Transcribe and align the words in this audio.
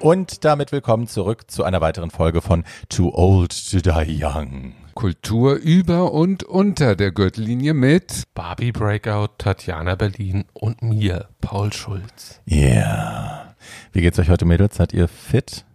Und 0.00 0.46
damit 0.46 0.72
willkommen 0.72 1.08
zurück 1.08 1.50
zu 1.50 1.62
einer 1.62 1.82
weiteren 1.82 2.10
Folge 2.10 2.40
von 2.40 2.64
Too 2.88 3.12
Old 3.14 3.52
to 3.70 3.80
Die 3.80 4.24
Young. 4.24 4.72
Kultur 4.94 5.56
über 5.56 6.14
und 6.14 6.42
unter 6.42 6.96
der 6.96 7.12
Gürtellinie 7.12 7.74
mit 7.74 8.24
Barbie 8.32 8.72
Breakout, 8.72 9.34
Tatjana 9.36 9.96
Berlin 9.96 10.46
und 10.54 10.80
mir, 10.80 11.28
Paul 11.42 11.70
Schulz. 11.74 12.40
Yeah. 12.50 13.54
Wie 13.92 14.00
geht's 14.00 14.18
euch 14.18 14.30
heute, 14.30 14.46
Mädels? 14.46 14.76
Seid 14.76 14.94
ihr 14.94 15.06
fit? 15.06 15.66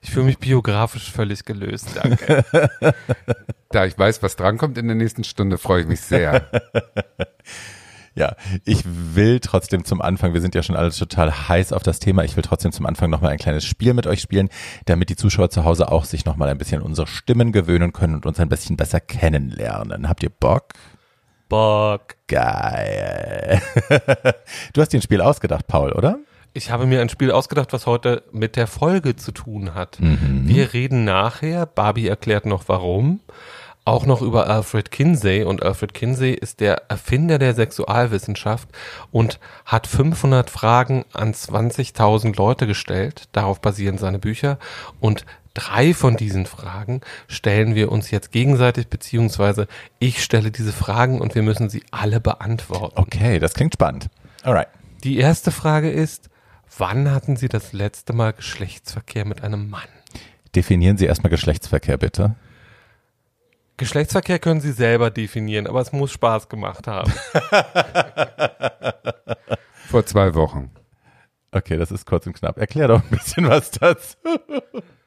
Ich 0.00 0.10
fühle 0.10 0.26
mich 0.26 0.38
biografisch 0.38 1.12
völlig 1.12 1.44
gelöst, 1.44 1.88
danke. 1.94 2.44
Da 3.72 3.84
ich 3.84 3.96
weiß, 3.96 4.24
was 4.24 4.34
drankommt 4.34 4.76
in 4.78 4.88
der 4.88 4.96
nächsten 4.96 5.22
Stunde, 5.22 5.56
freue 5.56 5.82
ich 5.82 5.86
mich 5.86 6.00
sehr. 6.00 6.50
Ja, 8.14 8.34
ich 8.64 8.82
will 8.86 9.38
trotzdem 9.40 9.84
zum 9.84 10.02
Anfang, 10.02 10.34
wir 10.34 10.40
sind 10.40 10.54
ja 10.54 10.62
schon 10.62 10.76
alle 10.76 10.90
total 10.90 11.48
heiß 11.48 11.72
auf 11.72 11.82
das 11.82 12.00
Thema, 12.00 12.24
ich 12.24 12.36
will 12.36 12.42
trotzdem 12.42 12.72
zum 12.72 12.86
Anfang 12.86 13.08
nochmal 13.08 13.30
ein 13.30 13.38
kleines 13.38 13.64
Spiel 13.64 13.94
mit 13.94 14.06
euch 14.06 14.20
spielen, 14.20 14.48
damit 14.86 15.10
die 15.10 15.16
Zuschauer 15.16 15.50
zu 15.50 15.64
Hause 15.64 15.92
auch 15.92 16.04
sich 16.04 16.24
nochmal 16.24 16.48
ein 16.48 16.58
bisschen 16.58 16.80
an 16.80 16.86
unsere 16.86 17.06
Stimmen 17.06 17.52
gewöhnen 17.52 17.92
können 17.92 18.16
und 18.16 18.26
uns 18.26 18.40
ein 18.40 18.48
bisschen 18.48 18.76
besser 18.76 19.00
kennenlernen. 19.00 20.08
Habt 20.08 20.22
ihr 20.22 20.30
Bock? 20.30 20.74
Bock. 21.48 22.16
Geil. 22.26 23.60
Du 24.72 24.80
hast 24.80 24.92
dir 24.92 24.98
ein 24.98 25.02
Spiel 25.02 25.20
ausgedacht, 25.20 25.66
Paul, 25.66 25.92
oder? 25.92 26.18
Ich 26.52 26.70
habe 26.70 26.86
mir 26.86 27.00
ein 27.00 27.08
Spiel 27.08 27.30
ausgedacht, 27.30 27.72
was 27.72 27.86
heute 27.86 28.24
mit 28.32 28.56
der 28.56 28.66
Folge 28.66 29.14
zu 29.14 29.30
tun 29.32 29.74
hat. 29.74 30.00
Mhm. 30.00 30.42
Wir 30.46 30.72
reden 30.72 31.04
nachher, 31.04 31.66
Barbie 31.66 32.08
erklärt 32.08 32.46
noch 32.46 32.64
warum, 32.68 33.20
auch 33.84 34.06
noch 34.06 34.22
über 34.22 34.46
Alfred 34.48 34.90
Kinsey 34.90 35.42
und 35.42 35.62
Alfred 35.62 35.94
Kinsey 35.94 36.32
ist 36.32 36.60
der 36.60 36.90
Erfinder 36.90 37.38
der 37.38 37.54
Sexualwissenschaft 37.54 38.68
und 39.10 39.40
hat 39.64 39.86
500 39.86 40.50
Fragen 40.50 41.04
an 41.12 41.32
20.000 41.32 42.36
Leute 42.36 42.66
gestellt. 42.66 43.28
Darauf 43.32 43.60
basieren 43.60 43.98
seine 43.98 44.18
Bücher 44.18 44.58
und 45.00 45.24
drei 45.54 45.94
von 45.94 46.16
diesen 46.16 46.46
Fragen 46.46 47.00
stellen 47.26 47.74
wir 47.74 47.90
uns 47.90 48.10
jetzt 48.10 48.32
gegenseitig, 48.32 48.88
beziehungsweise 48.88 49.66
ich 49.98 50.22
stelle 50.22 50.50
diese 50.50 50.72
Fragen 50.72 51.20
und 51.20 51.34
wir 51.34 51.42
müssen 51.42 51.70
sie 51.70 51.82
alle 51.90 52.20
beantworten. 52.20 52.94
Okay, 52.96 53.38
das 53.38 53.54
klingt 53.54 53.74
spannend. 53.74 54.08
Alright. 54.42 54.68
Die 55.04 55.18
erste 55.18 55.50
Frage 55.50 55.90
ist, 55.90 56.28
wann 56.76 57.10
hatten 57.10 57.36
Sie 57.36 57.48
das 57.48 57.72
letzte 57.72 58.12
Mal 58.12 58.32
Geschlechtsverkehr 58.34 59.24
mit 59.24 59.42
einem 59.42 59.70
Mann? 59.70 59.88
Definieren 60.54 60.98
Sie 60.98 61.06
erstmal 61.06 61.30
Geschlechtsverkehr, 61.30 61.96
bitte. 61.96 62.34
Geschlechtsverkehr 63.80 64.38
können 64.38 64.60
Sie 64.60 64.72
selber 64.72 65.10
definieren, 65.10 65.66
aber 65.66 65.80
es 65.80 65.90
muss 65.90 66.12
Spaß 66.12 66.50
gemacht 66.50 66.86
haben. 66.86 67.10
Vor 69.88 70.04
zwei 70.04 70.34
Wochen. 70.34 70.70
Okay, 71.50 71.78
das 71.78 71.90
ist 71.90 72.04
kurz 72.04 72.26
und 72.26 72.34
knapp. 72.34 72.58
Erklär 72.58 72.88
doch 72.88 73.02
ein 73.02 73.08
bisschen 73.08 73.48
was 73.48 73.70
dazu. 73.70 74.18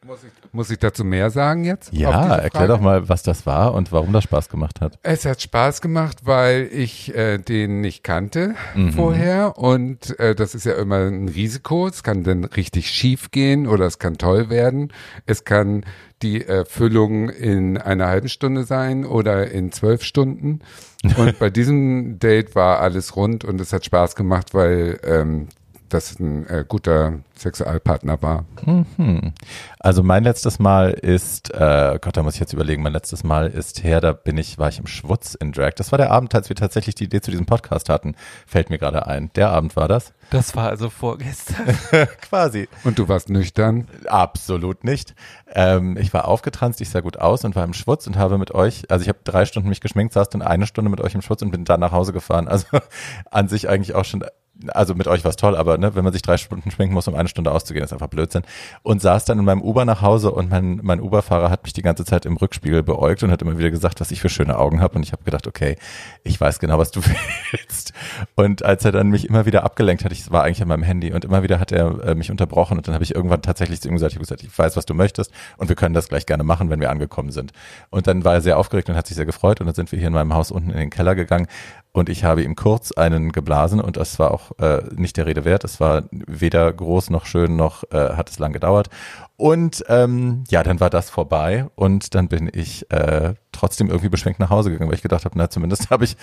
Muss 0.06 0.20
ich, 0.24 0.32
muss 0.52 0.70
ich 0.70 0.80
dazu 0.80 1.06
mehr 1.06 1.30
sagen 1.30 1.64
jetzt? 1.64 1.94
Ja, 1.94 2.36
erklär 2.36 2.68
doch 2.68 2.82
mal, 2.82 3.08
was 3.08 3.24
das 3.24 3.46
war 3.46 3.74
und 3.74 3.92
warum 3.92 4.12
das 4.12 4.26
Spaß 4.26 4.50
gemacht 4.50 4.82
hat. 4.82 5.00
Es 5.02 5.26
hat 5.26 5.42
Spaß 5.42 5.80
gemacht, 5.82 6.20
weil 6.26 6.70
ich 6.72 7.16
äh, 7.16 7.38
den 7.38 7.82
nicht 7.82 8.04
kannte 8.04 8.56
Mhm. 8.76 8.92
vorher 8.94 9.58
und 9.58 10.18
äh, 10.20 10.36
das 10.36 10.56
ist 10.56 10.66
ja 10.66 10.74
immer 10.74 11.08
ein 11.08 11.30
Risiko. 11.30 11.88
Es 11.88 12.04
kann 12.04 12.24
dann 12.24 12.44
richtig 12.44 12.90
schief 12.90 13.32
gehen 13.32 13.66
oder 13.68 13.86
es 13.86 13.98
kann 14.00 14.18
toll 14.18 14.50
werden. 14.50 14.92
Es 15.26 15.46
kann 15.46 15.86
die 16.22 16.46
Erfüllung 16.46 17.30
in 17.30 17.78
einer 17.78 18.08
halben 18.08 18.30
Stunde 18.30 18.64
sein 18.64 19.06
oder 19.06 19.52
in 19.52 19.72
zwölf 19.72 20.04
Stunden. 20.04 20.60
Und 21.18 21.38
bei 21.40 21.50
diesem 21.50 22.18
Date 22.20 22.56
war 22.56 22.80
alles 22.80 23.16
rund 23.18 23.44
und 23.44 23.60
es 23.60 23.74
hat 23.74 23.84
Spaß 23.84 24.16
gemacht, 24.16 24.54
weil 24.54 25.00
ähm, 25.04 25.50
das 25.90 26.20
ein 26.20 26.48
äh, 26.48 26.66
guter 26.68 27.20
Sexualpartner 27.38 28.22
war. 28.22 28.46
Hm. 28.64 29.34
Also 29.80 30.04
mein 30.04 30.24
letztes 30.24 30.60
Mal 30.60 30.92
ist, 30.92 31.54
äh, 31.54 32.00
Gott, 32.02 32.18
da 32.18 32.24
muss 32.24 32.36
ich 32.36 32.40
jetzt 32.40 32.54
überlegen, 32.54 32.84
mein 32.84 32.94
letztes 32.94 33.24
Mal 33.24 33.48
ist 33.48 33.84
her, 33.84 34.02
da 34.02 34.14
bin 34.14 34.38
ich, 34.38 34.58
war 34.58 34.70
ich 34.70 34.80
im 34.80 34.88
Schwutz 34.88 35.36
in 35.36 35.52
Drag. 35.52 35.74
Das 35.76 35.92
war 35.92 35.98
der 35.98 36.12
Abend, 36.12 36.34
als 36.36 36.50
wir 36.50 36.56
tatsächlich 36.56 36.96
die 36.96 37.06
Idee 37.06 37.22
zu 37.22 37.32
diesem 37.32 37.46
Podcast 37.46 37.90
hatten. 37.90 38.16
Fällt 38.46 38.70
mir 38.70 38.78
gerade 38.78 39.08
ein. 39.08 39.32
Der 39.36 39.50
Abend 39.50 39.76
war 39.76 39.88
das? 39.88 40.14
Das 40.30 40.56
war 40.56 40.70
also 40.70 40.90
vorgestern. 40.90 41.78
Quasi. 42.22 42.68
Und 42.84 42.98
du 42.98 43.08
warst 43.08 43.30
nüchtern. 43.30 43.88
Absolut 44.08 44.84
nicht. 44.84 45.16
Ähm, 45.54 45.98
ich 45.98 46.14
war 46.14 46.28
aufgetranst, 46.28 46.82
ich 46.82 46.90
sah 46.90 47.02
gut 47.02 47.18
aus 47.18 47.44
und 47.44 47.56
war 47.56 47.64
im 47.64 47.74
Schwutz 47.74 48.08
und 48.08 48.18
habe 48.18 48.38
mit 48.38 48.52
euch, 48.52 48.90
also 48.90 49.04
ich 49.04 49.10
habe 49.10 49.20
drei 49.24 49.46
Stunden 49.46 49.70
mich 49.70 49.82
geschminkt, 49.82 50.14
saß 50.14 50.30
dann 50.30 50.42
eine 50.42 50.66
Stunde 50.66 50.90
mit 50.90 51.02
euch 51.02 51.14
im 51.14 51.22
Schwutz 51.22 51.42
und 51.42 51.52
bin 51.52 51.66
dann 51.66 51.80
nach 51.80 51.92
Hause 51.92 52.14
gefahren. 52.14 52.48
Also 52.48 52.68
an 53.32 53.48
sich 53.48 53.70
eigentlich 53.70 53.96
auch 53.96 54.06
schon, 54.06 54.24
also 54.70 54.96
mit 54.96 55.08
euch 55.08 55.24
war 55.24 55.30
es 55.30 55.36
toll, 55.36 55.56
aber 55.56 55.78
ne, 55.78 55.96
wenn 55.96 56.04
man 56.04 56.14
sich 56.14 56.22
drei 56.22 56.38
Stunden 56.38 56.72
schminken 56.72 56.94
muss, 56.94 57.08
um 57.08 57.16
eine 57.16 57.30
Stunde 57.30 57.52
auszugehen, 57.52 57.84
ist 57.84 57.94
einfach 57.94 58.08
Blödsinn. 58.08 58.44
Und 58.82 59.02
saß 59.02 59.26
dann 59.26 59.40
in 59.40 59.46
meinem 59.46 59.62
Uber 59.62 59.86
nach 59.86 60.02
Hause 60.02 60.32
und 60.32 60.50
mein, 60.50 60.80
mein 60.84 61.02
Uber-Fahrer 61.02 61.50
hat 61.50 61.64
mich 61.64 61.74
die 61.74 61.82
ganze 61.82 62.06
Zeit 62.06 62.26
im 62.26 62.38
Rückspiegel 62.38 62.84
beäugt 62.84 63.24
und 63.24 63.32
hat 63.32 63.42
immer 63.42 63.58
wieder 63.58 63.72
gesagt, 63.72 64.02
was 64.02 64.12
ich 64.12 64.22
für 64.22 64.30
schöne 64.30 64.58
Augen 64.58 64.82
habe. 64.82 64.96
Und 64.96 65.04
ich 65.04 65.12
habe 65.12 65.24
gedacht, 65.24 65.48
okay, 65.48 65.78
ich 66.24 66.40
weiß 66.40 66.60
genau, 66.60 66.78
was 66.78 66.92
du 66.92 67.02
willst. 67.52 67.94
Und 68.36 68.64
als 68.64 68.86
er 68.86 68.92
dann 68.92 69.10
mich 69.10 69.28
immer 69.28 69.46
wieder 69.46 69.64
abgelenkt 69.64 70.06
hat, 70.06 70.12
ich 70.12 70.32
war 70.32 70.44
eigentlich 70.44 70.62
an 70.62 70.68
meinem 70.68 70.84
Handy 70.84 71.14
und 71.14 71.26
immer 71.26 71.44
wieder 71.44 71.60
hat 71.60 71.72
er 71.72 72.04
äh, 72.04 72.16
mich 72.16 72.32
unterbrochen 72.32 72.78
und 72.78 72.88
dann 72.88 72.94
habe 72.94 73.04
ich 73.04 73.16
irgendwann 73.16 73.42
tatsächlich 73.42 73.82
zu 73.82 73.90
ihm 73.90 73.96
gesagt, 73.96 74.14
ich, 74.14 74.20
gesagt, 74.20 74.44
ich 74.44 74.58
weiß, 74.58 74.78
was 74.78 74.86
du 74.86 74.94
möchtest 74.94 75.32
und 75.58 75.70
wir 75.70 75.76
können 75.76 75.94
das 75.94 76.10
gleich 76.10 76.26
gerne 76.26 76.44
machen, 76.44 76.70
wenn 76.70 76.80
wir 76.80 76.90
angekommen 76.90 77.32
sind. 77.32 77.52
Und 77.90 78.08
dann 78.08 78.24
war 78.24 78.36
er 78.36 78.42
sehr 78.42 78.58
aufgeregt 78.58 78.90
und 78.90 78.96
hat 78.96 79.08
sich 79.08 79.16
sehr 79.16 79.26
gefreut 79.26 79.60
und 79.60 79.68
dann 79.68 79.76
sind 79.76 79.92
wir 79.92 80.00
hier 80.00 80.08
in 80.08 80.14
meinem 80.14 80.34
Haus 80.34 80.52
unten 80.52 80.70
in 80.70 80.78
den 80.78 80.90
Keller 80.90 81.16
gegangen 81.16 81.48
und 81.94 82.10
ich 82.10 82.24
habe 82.24 82.44
ihm 82.44 82.56
kurz 82.56 82.92
einen 82.92 83.32
geblasen 83.32 83.80
und 83.80 83.98
das 83.98 84.18
war 84.18 84.32
auch 84.32 84.58
äh, 84.60 84.82
nicht 84.96 85.16
der 85.16 85.28
Rede 85.28 85.46
wert. 85.46 85.64
Es 85.64 85.80
war 85.80 86.04
weder 86.12 86.74
groß 86.74 87.12
noch 87.12 87.28
schön 87.28 87.56
noch 87.56 87.84
äh, 87.92 88.16
hat 88.16 88.32
es 88.32 88.40
lang 88.40 88.52
gedauert. 88.52 88.90
Und 89.38 89.84
ähm, 89.88 90.44
ja, 90.50 90.64
dann 90.64 90.80
war 90.80 90.90
das 90.90 91.12
vorbei 91.12 91.68
und 91.76 92.16
dann 92.16 92.28
bin 92.30 92.50
ich 92.52 92.90
äh, 92.92 93.36
trotzdem 93.52 93.90
irgendwie 93.90 94.10
beschwingt 94.10 94.40
nach 94.40 94.50
Hause 94.50 94.72
gegangen, 94.72 94.90
weil 94.90 94.96
ich 94.98 95.04
gedacht 95.04 95.24
habe, 95.24 95.38
na 95.38 95.50
zumindest 95.52 95.90
habe 95.92 96.04
ich 96.04 96.18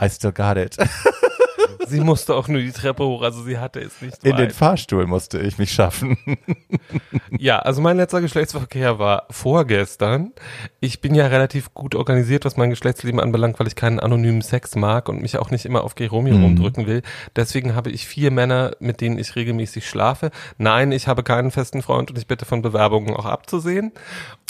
I 0.00 0.10
still 0.10 0.32
got 0.32 0.56
it. 0.56 0.76
sie 1.92 2.00
musste 2.00 2.34
auch 2.34 2.48
nur 2.48 2.60
die 2.60 2.72
Treppe 2.72 3.04
hoch, 3.04 3.22
also 3.22 3.42
sie 3.42 3.58
hatte 3.58 3.80
es 3.80 4.00
nicht 4.02 4.24
In 4.24 4.36
den 4.36 4.46
weit. 4.46 4.52
Fahrstuhl 4.52 5.06
musste 5.06 5.38
ich 5.40 5.58
mich 5.58 5.72
schaffen. 5.72 6.16
Ja, 7.38 7.58
also 7.60 7.80
mein 7.80 7.96
letzter 7.96 8.20
Geschlechtsverkehr 8.20 8.98
war 8.98 9.26
vorgestern. 9.30 10.32
Ich 10.80 11.00
bin 11.00 11.14
ja 11.14 11.26
relativ 11.26 11.72
gut 11.74 11.94
organisiert, 11.94 12.44
was 12.44 12.56
mein 12.56 12.70
Geschlechtsleben 12.70 13.20
anbelangt, 13.20 13.58
weil 13.58 13.66
ich 13.66 13.74
keinen 13.74 14.00
anonymen 14.00 14.42
Sex 14.42 14.76
mag 14.76 15.08
und 15.08 15.22
mich 15.22 15.38
auch 15.38 15.50
nicht 15.50 15.64
immer 15.64 15.82
auf 15.84 15.94
Gay 15.94 16.06
Romeo 16.06 16.36
Mhm. 16.36 16.44
rumdrücken 16.44 16.86
will. 16.86 17.02
Deswegen 17.34 17.74
habe 17.74 17.90
ich 17.90 18.06
vier 18.06 18.30
Männer, 18.30 18.72
mit 18.80 19.00
denen 19.00 19.18
ich 19.18 19.34
regelmäßig 19.34 19.88
schlafe. 19.88 20.30
Nein, 20.58 20.92
ich 20.92 21.08
habe 21.08 21.22
keinen 21.22 21.50
festen 21.50 21.82
Freund 21.82 22.10
und 22.10 22.18
ich 22.18 22.26
bitte 22.26 22.44
von 22.44 22.60
Bewerbungen 22.62 23.16
auch 23.16 23.26
abzusehen. 23.26 23.92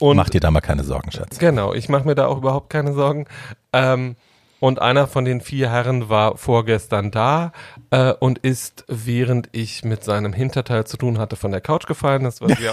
Und 0.00 0.16
Mach 0.16 0.28
dir 0.28 0.41
da 0.41 0.50
mal 0.50 0.60
keine 0.60 0.84
Sorgen, 0.84 1.12
Schatz. 1.12 1.38
Genau, 1.38 1.72
ich 1.75 1.88
mache 1.88 2.06
mir 2.06 2.14
da 2.14 2.26
auch 2.26 2.38
überhaupt 2.38 2.70
keine 2.70 2.92
Sorgen. 2.94 3.26
Ähm, 3.72 4.16
und 4.62 4.81
einer 4.81 5.09
von 5.09 5.25
den 5.25 5.41
vier 5.41 5.73
Herren 5.73 6.09
war 6.09 6.37
vorgestern 6.37 7.11
da 7.11 7.50
äh, 7.91 8.12
und 8.12 8.39
ist, 8.39 8.84
während 8.87 9.49
ich 9.50 9.83
mit 9.83 10.05
seinem 10.05 10.33
Hinterteil 10.33 10.87
zu 10.87 10.97
tun 10.97 11.19
hatte, 11.19 11.34
von 11.34 11.50
der 11.50 11.61
Couch 11.61 11.89
gefallen. 11.89 12.23
Das 12.23 12.41
war 12.41 12.49
sehr, 12.49 12.73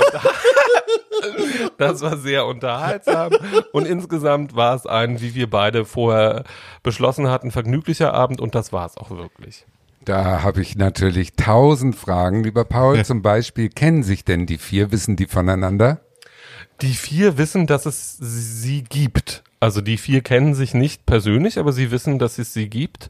das 1.79 2.01
war 2.01 2.17
sehr 2.17 2.45
unterhaltsam. 2.45 3.31
Und 3.71 3.87
insgesamt 3.87 4.55
war 4.55 4.75
es 4.75 4.85
ein, 4.85 5.19
wie 5.19 5.33
wir 5.33 5.49
beide 5.49 5.83
vorher 5.83 6.43
beschlossen 6.83 7.27
hatten, 7.27 7.49
vergnüglicher 7.49 8.13
Abend 8.13 8.39
und 8.39 8.53
das 8.53 8.71
war 8.71 8.85
es 8.85 8.95
auch 8.95 9.09
wirklich. 9.09 9.65
Da 10.05 10.43
habe 10.43 10.61
ich 10.61 10.75
natürlich 10.75 11.37
tausend 11.37 11.95
Fragen, 11.95 12.43
lieber 12.43 12.65
Paul. 12.65 13.03
Zum 13.03 13.23
Beispiel, 13.23 13.69
kennen 13.69 14.03
sich 14.03 14.23
denn 14.23 14.45
die 14.45 14.59
vier? 14.59 14.91
Wissen 14.91 15.15
die 15.15 15.25
voneinander? 15.25 16.01
Die 16.81 16.93
vier 16.93 17.39
wissen, 17.39 17.65
dass 17.65 17.87
es 17.87 18.15
sie 18.19 18.83
gibt. 18.83 19.43
Also 19.59 19.81
die 19.81 19.97
vier 19.97 20.21
kennen 20.21 20.53
sich 20.53 20.73
nicht 20.73 21.05
persönlich, 21.05 21.59
aber 21.59 21.71
sie 21.73 21.91
wissen, 21.91 22.17
dass 22.19 22.37
es 22.39 22.53
sie 22.53 22.69
gibt. 22.69 23.07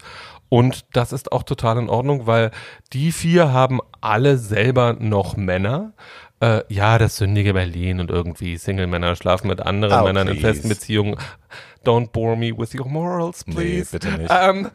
Und 0.49 0.85
das 0.95 1.13
ist 1.13 1.31
auch 1.31 1.43
total 1.43 1.77
in 1.77 1.89
Ordnung, 1.89 2.25
weil 2.25 2.49
die 2.91 3.11
vier 3.11 3.51
haben 3.53 3.79
alle 4.01 4.37
selber 4.39 4.93
noch 4.99 5.37
Männer. 5.37 5.93
Äh, 6.41 6.61
ja, 6.69 6.97
das 6.97 7.17
sündige 7.17 7.53
Berlin 7.53 7.99
und 7.99 8.09
irgendwie 8.09 8.57
Single-Männer 8.57 9.15
schlafen 9.15 9.47
mit 9.47 9.61
anderen 9.61 10.01
Oh, 10.01 10.05
Männern 10.05 10.27
in 10.27 10.37
please. 10.37 10.47
festen 10.53 10.69
Beziehungen. 10.69 11.17
Don't 11.85 12.07
bore 12.11 12.35
me 12.35 12.57
with 12.57 12.73
your 12.73 12.87
morals, 12.87 13.45
Nee, 13.45 13.53
please. 13.53 13.91
bitte 13.91 14.09
nicht. 14.17 14.31
Ähm, 14.33 14.71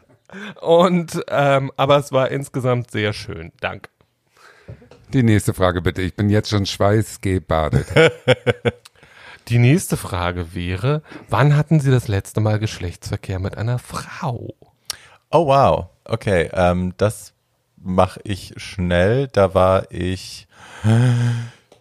und 0.61 1.21
ähm, 1.27 1.71
aber 1.75 1.97
es 1.97 2.11
war 2.11 2.29
insgesamt 2.31 2.91
sehr 2.91 3.11
schön. 3.13 3.51
Danke. 3.59 3.89
Die 5.13 5.23
nächste 5.23 5.53
Frage 5.53 5.81
bitte. 5.81 6.01
Ich 6.01 6.15
bin 6.15 6.29
jetzt 6.29 6.49
schon 6.49 6.65
schweißgebadet. 6.65 7.85
Die 9.47 9.59
nächste 9.59 9.95
Frage 9.95 10.55
wäre, 10.55 11.03
wann 11.29 11.55
hatten 11.55 11.79
Sie 11.79 11.91
das 11.91 12.07
letzte 12.07 12.41
Mal 12.41 12.57
Geschlechtsverkehr 12.57 13.37
mit 13.37 13.57
einer 13.57 13.77
Frau? 13.77 14.55
Oh 15.29 15.47
wow, 15.47 15.89
okay, 16.03 16.49
ähm, 16.53 16.95
das 16.97 17.33
mache 17.77 18.19
ich 18.23 18.53
schnell. 18.57 19.27
Da 19.27 19.53
war 19.53 19.91
ich 19.91 20.47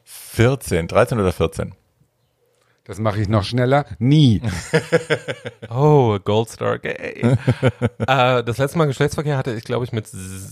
14, 0.04 0.88
13 0.88 1.18
oder 1.18 1.32
14. 1.32 1.74
Das 2.84 2.98
mache 2.98 3.22
ich 3.22 3.28
noch 3.28 3.44
schneller. 3.44 3.86
Nie. 3.98 4.42
Oh, 5.70 6.18
Goldstar 6.22 6.78
Gay. 6.78 7.22
äh, 8.06 8.44
das 8.44 8.58
letzte 8.58 8.76
Mal 8.76 8.86
Geschlechtsverkehr 8.86 9.38
hatte 9.38 9.54
ich, 9.54 9.64
glaube 9.64 9.86
ich, 9.86 9.92
mit, 9.92 10.06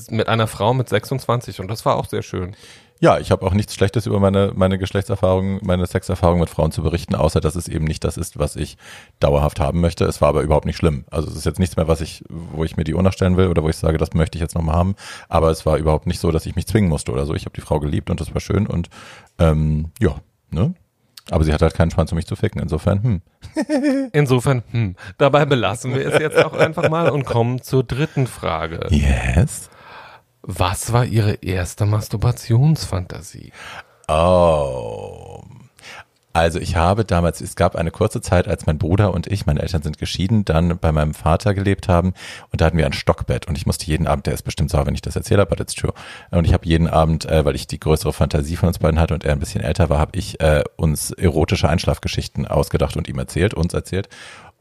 mit 0.08 0.28
einer 0.28 0.46
Frau 0.46 0.72
mit 0.72 0.88
26 0.88 1.60
und 1.60 1.68
das 1.68 1.84
war 1.84 1.96
auch 1.96 2.06
sehr 2.08 2.22
schön. 2.22 2.56
Ja, 3.02 3.18
ich 3.18 3.32
habe 3.32 3.44
auch 3.44 3.52
nichts 3.52 3.74
Schlechtes 3.74 4.06
über 4.06 4.20
meine, 4.20 4.52
meine 4.54 4.78
Geschlechtserfahrung, 4.78 5.58
meine 5.64 5.88
Sexerfahrung 5.88 6.38
mit 6.38 6.48
Frauen 6.48 6.70
zu 6.70 6.84
berichten, 6.84 7.16
außer 7.16 7.40
dass 7.40 7.56
es 7.56 7.66
eben 7.66 7.84
nicht 7.84 8.04
das 8.04 8.16
ist, 8.16 8.38
was 8.38 8.54
ich 8.54 8.76
dauerhaft 9.18 9.58
haben 9.58 9.80
möchte. 9.80 10.04
Es 10.04 10.20
war 10.20 10.28
aber 10.28 10.42
überhaupt 10.42 10.66
nicht 10.66 10.76
schlimm. 10.76 11.04
Also 11.10 11.28
es 11.28 11.34
ist 11.34 11.44
jetzt 11.44 11.58
nichts 11.58 11.74
mehr, 11.74 11.88
was 11.88 12.00
ich, 12.00 12.22
wo 12.28 12.62
ich 12.62 12.76
mir 12.76 12.84
die 12.84 12.94
Uhr 12.94 13.02
nachstellen 13.02 13.36
will 13.36 13.48
oder 13.48 13.64
wo 13.64 13.68
ich 13.68 13.74
sage, 13.74 13.98
das 13.98 14.14
möchte 14.14 14.38
ich 14.38 14.40
jetzt 14.40 14.54
nochmal 14.54 14.76
haben. 14.76 14.94
Aber 15.28 15.50
es 15.50 15.66
war 15.66 15.78
überhaupt 15.78 16.06
nicht 16.06 16.20
so, 16.20 16.30
dass 16.30 16.46
ich 16.46 16.54
mich 16.54 16.68
zwingen 16.68 16.88
musste 16.88 17.10
oder 17.10 17.26
so. 17.26 17.34
Ich 17.34 17.44
habe 17.44 17.56
die 17.56 17.60
Frau 17.60 17.80
geliebt 17.80 18.08
und 18.08 18.20
das 18.20 18.34
war 18.34 18.40
schön 18.40 18.68
und 18.68 18.88
ähm, 19.40 19.90
ja, 20.00 20.14
ne? 20.52 20.72
Aber 21.32 21.42
sie 21.42 21.52
hat 21.52 21.62
halt 21.62 21.74
keinen 21.74 21.90
Schwanz, 21.90 22.12
um 22.12 22.16
mich 22.16 22.26
zu 22.28 22.36
ficken. 22.36 22.62
Insofern, 22.62 23.02
hm. 23.02 23.22
Insofern, 24.12 24.62
hm, 24.70 24.94
dabei 25.18 25.44
belassen 25.44 25.92
wir 25.92 26.06
es 26.06 26.20
jetzt 26.20 26.38
auch 26.38 26.54
einfach 26.54 26.88
mal 26.88 27.10
und 27.10 27.24
kommen 27.24 27.62
zur 27.62 27.82
dritten 27.82 28.28
Frage. 28.28 28.86
Yes. 28.90 29.70
Was 30.42 30.92
war 30.92 31.04
Ihre 31.04 31.34
erste 31.34 31.86
Masturbationsfantasie? 31.86 33.52
Oh. 34.08 35.42
Also 36.34 36.58
ich 36.58 36.76
habe 36.76 37.04
damals, 37.04 37.42
es 37.42 37.56
gab 37.56 37.76
eine 37.76 37.90
kurze 37.90 38.22
Zeit, 38.22 38.48
als 38.48 38.64
mein 38.64 38.78
Bruder 38.78 39.12
und 39.12 39.26
ich, 39.26 39.44
meine 39.44 39.60
Eltern 39.60 39.82
sind 39.82 39.98
geschieden, 39.98 40.46
dann 40.46 40.78
bei 40.78 40.90
meinem 40.90 41.12
Vater 41.12 41.52
gelebt 41.52 41.88
haben 41.88 42.14
und 42.50 42.60
da 42.60 42.64
hatten 42.64 42.78
wir 42.78 42.86
ein 42.86 42.94
Stockbett 42.94 43.46
und 43.46 43.58
ich 43.58 43.66
musste 43.66 43.84
jeden 43.86 44.06
Abend, 44.06 44.26
der 44.26 44.32
ist 44.32 44.42
bestimmt 44.42 44.70
sauer, 44.70 44.86
wenn 44.86 44.94
ich 44.94 45.02
das 45.02 45.14
erzähle, 45.14 45.44
but 45.44 45.60
it's 45.60 45.74
true. 45.74 45.92
Und 46.30 46.46
ich 46.46 46.54
habe 46.54 46.66
jeden 46.66 46.88
Abend, 46.88 47.26
äh, 47.26 47.44
weil 47.44 47.54
ich 47.54 47.66
die 47.66 47.78
größere 47.78 48.14
Fantasie 48.14 48.56
von 48.56 48.68
uns 48.68 48.78
beiden 48.78 48.98
hatte 48.98 49.12
und 49.12 49.24
er 49.24 49.32
ein 49.32 49.40
bisschen 49.40 49.60
älter 49.60 49.90
war, 49.90 49.98
habe 49.98 50.18
ich 50.18 50.40
äh, 50.40 50.64
uns 50.76 51.10
erotische 51.10 51.68
Einschlafgeschichten 51.68 52.46
ausgedacht 52.46 52.96
und 52.96 53.08
ihm 53.08 53.18
erzählt, 53.18 53.52
uns 53.52 53.74
erzählt. 53.74 54.08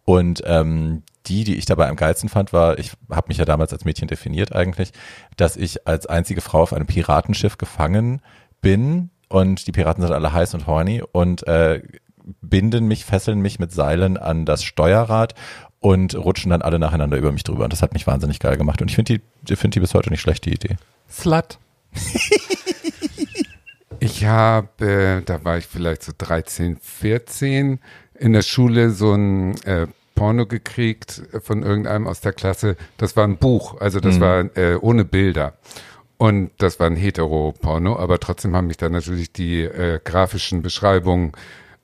Und 0.03 0.43
ähm, 0.45 1.03
die, 1.27 1.43
die 1.43 1.55
ich 1.55 1.65
dabei 1.65 1.87
am 1.87 1.95
geilsten 1.95 2.29
fand, 2.29 2.53
war, 2.53 2.79
ich 2.79 2.91
habe 3.09 3.27
mich 3.27 3.37
ja 3.37 3.45
damals 3.45 3.73
als 3.73 3.85
Mädchen 3.85 4.07
definiert 4.07 4.53
eigentlich, 4.53 4.91
dass 5.37 5.57
ich 5.57 5.87
als 5.87 6.05
einzige 6.07 6.41
Frau 6.41 6.61
auf 6.61 6.73
einem 6.73 6.87
Piratenschiff 6.87 7.57
gefangen 7.57 8.21
bin 8.61 9.09
und 9.29 9.67
die 9.67 9.71
Piraten 9.71 10.01
sind 10.01 10.11
alle 10.11 10.33
heiß 10.33 10.53
und 10.53 10.67
horny 10.67 11.03
und 11.11 11.47
äh, 11.47 11.81
binden 12.41 12.87
mich, 12.87 13.05
fesseln 13.05 13.39
mich 13.39 13.59
mit 13.59 13.71
Seilen 13.71 14.17
an 14.17 14.45
das 14.45 14.63
Steuerrad 14.63 15.35
und 15.79 16.15
rutschen 16.15 16.51
dann 16.51 16.61
alle 16.61 16.79
nacheinander 16.79 17.17
über 17.17 17.31
mich 17.31 17.43
drüber. 17.43 17.63
Und 17.63 17.73
das 17.73 17.81
hat 17.81 17.93
mich 17.93 18.05
wahnsinnig 18.05 18.39
geil 18.39 18.57
gemacht. 18.57 18.81
Und 18.81 18.89
ich 18.89 18.95
finde 18.95 19.19
die, 19.47 19.55
finde 19.55 19.75
die 19.75 19.79
bis 19.79 19.93
heute 19.93 20.09
nicht 20.09 20.21
schlecht, 20.21 20.45
die 20.45 20.53
Idee. 20.53 20.77
Slut. 21.09 21.57
Ich 24.03 24.25
habe, 24.25 24.83
äh, 24.83 25.21
da 25.21 25.43
war 25.43 25.59
ich 25.59 25.67
vielleicht 25.67 26.01
so 26.01 26.11
13, 26.17 26.77
14, 26.81 27.79
in 28.15 28.33
der 28.33 28.41
Schule 28.41 28.89
so 28.89 29.13
ein 29.13 29.55
äh, 29.63 29.85
Porno 30.21 30.45
gekriegt 30.45 31.23
von 31.41 31.63
irgendeinem 31.63 32.05
aus 32.05 32.21
der 32.21 32.31
Klasse. 32.31 32.75
Das 32.97 33.17
war 33.17 33.23
ein 33.23 33.37
Buch, 33.37 33.81
also 33.81 33.99
das 33.99 34.17
Mhm. 34.17 34.21
war 34.21 34.55
äh, 34.55 34.75
ohne 34.75 35.03
Bilder. 35.03 35.57
Und 36.19 36.51
das 36.59 36.79
war 36.79 36.85
ein 36.85 36.95
Hetero-Porno, 36.95 37.97
aber 37.97 38.19
trotzdem 38.19 38.55
haben 38.55 38.67
mich 38.67 38.77
da 38.77 38.87
natürlich 38.87 39.33
die 39.33 39.63
äh, 39.63 39.99
grafischen 40.03 40.61
Beschreibungen 40.61 41.31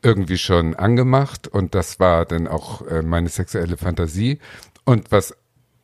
irgendwie 0.04 0.38
schon 0.38 0.76
angemacht 0.76 1.48
und 1.48 1.74
das 1.74 2.00
war 2.00 2.26
dann 2.26 2.48
auch 2.48 2.86
äh, 2.86 3.02
meine 3.02 3.30
sexuelle 3.30 3.76
Fantasie. 3.76 4.38
Und 4.86 5.12
was 5.12 5.36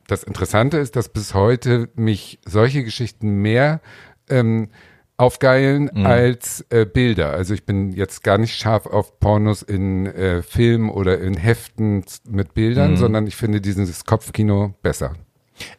das 0.05 0.23
Interessante 0.23 0.77
ist, 0.77 0.95
dass 0.95 1.09
bis 1.09 1.33
heute 1.33 1.89
mich 1.95 2.38
solche 2.45 2.83
Geschichten 2.83 3.41
mehr 3.41 3.81
ähm, 4.29 4.69
aufgeilen 5.18 6.06
als 6.06 6.65
äh, 6.69 6.86
Bilder. 6.86 7.31
Also 7.31 7.54
ich 7.54 7.65
bin 7.65 7.92
jetzt 7.92 8.24
gar 8.24 8.38
nicht 8.38 8.56
scharf 8.56 8.88
auf 8.88 9.19
Pornos 9.19 9.62
in 9.62 10.07
äh, 10.07 10.42
Filmen 10.42 10.89
oder 10.89 11.19
in 11.19 11.38
Heften 11.38 12.04
mit 12.27 12.54
Bildern, 12.54 12.98
sondern 12.98 13.27
ich 13.27 13.36
finde 13.36 13.62
dieses 13.62 14.06
Kopfkino 14.06 14.74
besser. 14.81 15.13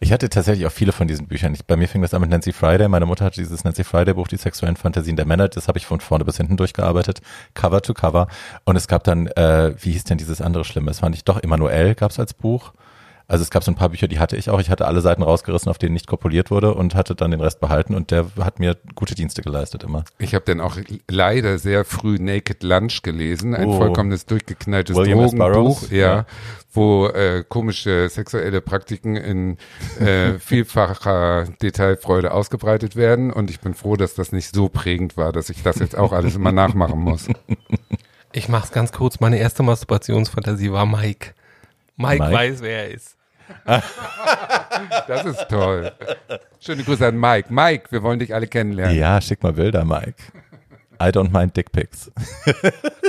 Ich 0.01 0.13
hatte 0.13 0.29
tatsächlich 0.29 0.67
auch 0.67 0.73
viele 0.73 0.93
von 0.93 1.09
diesen 1.09 1.27
Büchern. 1.27 1.53
Ich, 1.55 1.65
bei 1.65 1.77
mir 1.77 1.89
fing 1.89 2.03
das 2.03 2.15
an 2.15 2.21
mit 2.21 2.31
Nancy 2.31 2.53
Friday. 2.53 2.89
Meine 2.89 3.07
Mutter 3.07 3.25
hatte 3.25 3.41
dieses 3.41 3.65
Nancy 3.65 3.85
Friday 3.85 4.15
Buch, 4.15 4.29
die 4.29 4.37
sexuellen 4.37 4.77
Fantasien 4.77 5.17
der 5.17 5.27
Männer. 5.27 5.49
Das 5.49 5.69
habe 5.69 5.79
ich 5.79 5.87
von 5.87 6.01
vorne 6.01 6.25
bis 6.25 6.37
hinten 6.37 6.57
durchgearbeitet, 6.57 7.21
Cover 7.55 7.83
to 7.83 7.93
Cover. 7.93 8.29
Und 8.65 8.77
es 8.77 8.87
gab 8.87 9.05
dann, 9.05 9.27
äh, 9.27 9.75
wie 9.81 9.93
hieß 9.93 10.05
denn 10.05 10.19
dieses 10.19 10.41
andere 10.41 10.65
Schlimme? 10.65 10.87
Das 10.87 11.01
fand 11.01 11.17
ich 11.17 11.25
doch 11.25 11.43
Emanuel 11.43 11.95
gab 11.95 12.13
es 12.13 12.19
als 12.19 12.35
Buch. 12.35 12.73
Also 13.27 13.43
es 13.43 13.51
gab 13.51 13.65
so 13.65 13.73
ein 13.73 13.75
paar 13.75 13.89
Bücher, 13.89 14.07
die 14.07 14.19
hatte 14.19 14.37
ich 14.37 14.51
auch. 14.51 14.61
Ich 14.61 14.69
hatte 14.69 14.87
alle 14.87 15.01
Seiten 15.01 15.23
rausgerissen, 15.23 15.71
auf 15.71 15.79
denen 15.79 15.95
nicht 15.95 16.07
kopuliert 16.07 16.51
wurde 16.51 16.75
und 16.75 16.95
hatte 16.95 17.15
dann 17.15 17.31
den 17.31 17.41
Rest 17.41 17.59
behalten. 17.59 17.95
Und 17.95 18.11
der 18.11 18.27
hat 18.39 18.59
mir 18.59 18.77
gute 18.95 19.15
Dienste 19.15 19.41
geleistet 19.41 19.83
immer. 19.83 20.05
Ich 20.19 20.35
habe 20.35 20.45
dann 20.45 20.61
auch 20.61 20.77
leider 21.11 21.59
sehr 21.59 21.87
früh 21.87 22.19
Naked 22.19 22.63
Lunch 22.63 23.01
gelesen, 23.03 23.55
ein 23.55 23.69
Oh. 23.69 23.79
vollkommenes 23.79 24.27
durchgeknalltes 24.27 24.95
William. 24.95 25.19
Drogenbuch, 25.21 25.91
ja, 25.91 25.97
Ja. 26.17 26.27
wo 26.75 27.07
äh, 27.07 27.45
komische 27.49 28.11
sexuelle 28.11 28.61
Praktiken 28.61 29.17
in 29.17 29.57
äh, 30.01 30.35
vielfacher 30.39 31.47
Detailfreude 31.63 32.31
ausgebreitet 32.33 32.95
werden. 32.95 33.33
Und 33.33 33.49
ich 33.49 33.61
bin 33.61 33.73
froh, 33.73 33.97
dass 33.97 34.15
das 34.15 34.33
nicht 34.33 34.55
so 34.55 34.69
prägend 34.69 35.17
war, 35.17 35.33
dass 35.33 35.49
ich 35.49 35.63
das 35.63 35.79
jetzt 35.79 35.97
auch 35.97 36.13
alles 36.13 36.37
immer 36.37 36.53
nachmachen 36.53 37.01
muss. 37.01 37.29
Ich 38.33 38.51
mach's 38.51 38.71
ganz 38.71 38.93
kurz. 38.93 39.21
Meine 39.21 39.39
erste 39.39 39.63
Masturbationsfantasie 39.63 40.73
war 40.73 40.85
Mike. 40.85 41.31
Mike, 41.97 42.23
Mike? 42.23 42.35
weiß, 42.35 42.63
wer 42.63 42.85
er 42.85 42.91
ist. 42.91 43.17
Das 45.07 45.25
ist 45.25 45.49
toll. 45.49 45.93
Schöne 46.61 46.83
Grüße 46.83 47.07
an 47.07 47.19
Mike. 47.19 47.53
Mike, 47.53 47.93
wir 47.93 48.03
wollen 48.03 48.19
dich 48.19 48.35
alle 48.35 48.47
kennenlernen. 48.47 48.97
Ja, 48.97 49.21
schick 49.21 49.43
mal 49.43 49.53
Bilder, 49.53 49.85
Mike. 49.85 50.17
I 51.01 51.07
don't 51.07 51.31
mind 51.31 51.57
Dickpics. 51.57 52.11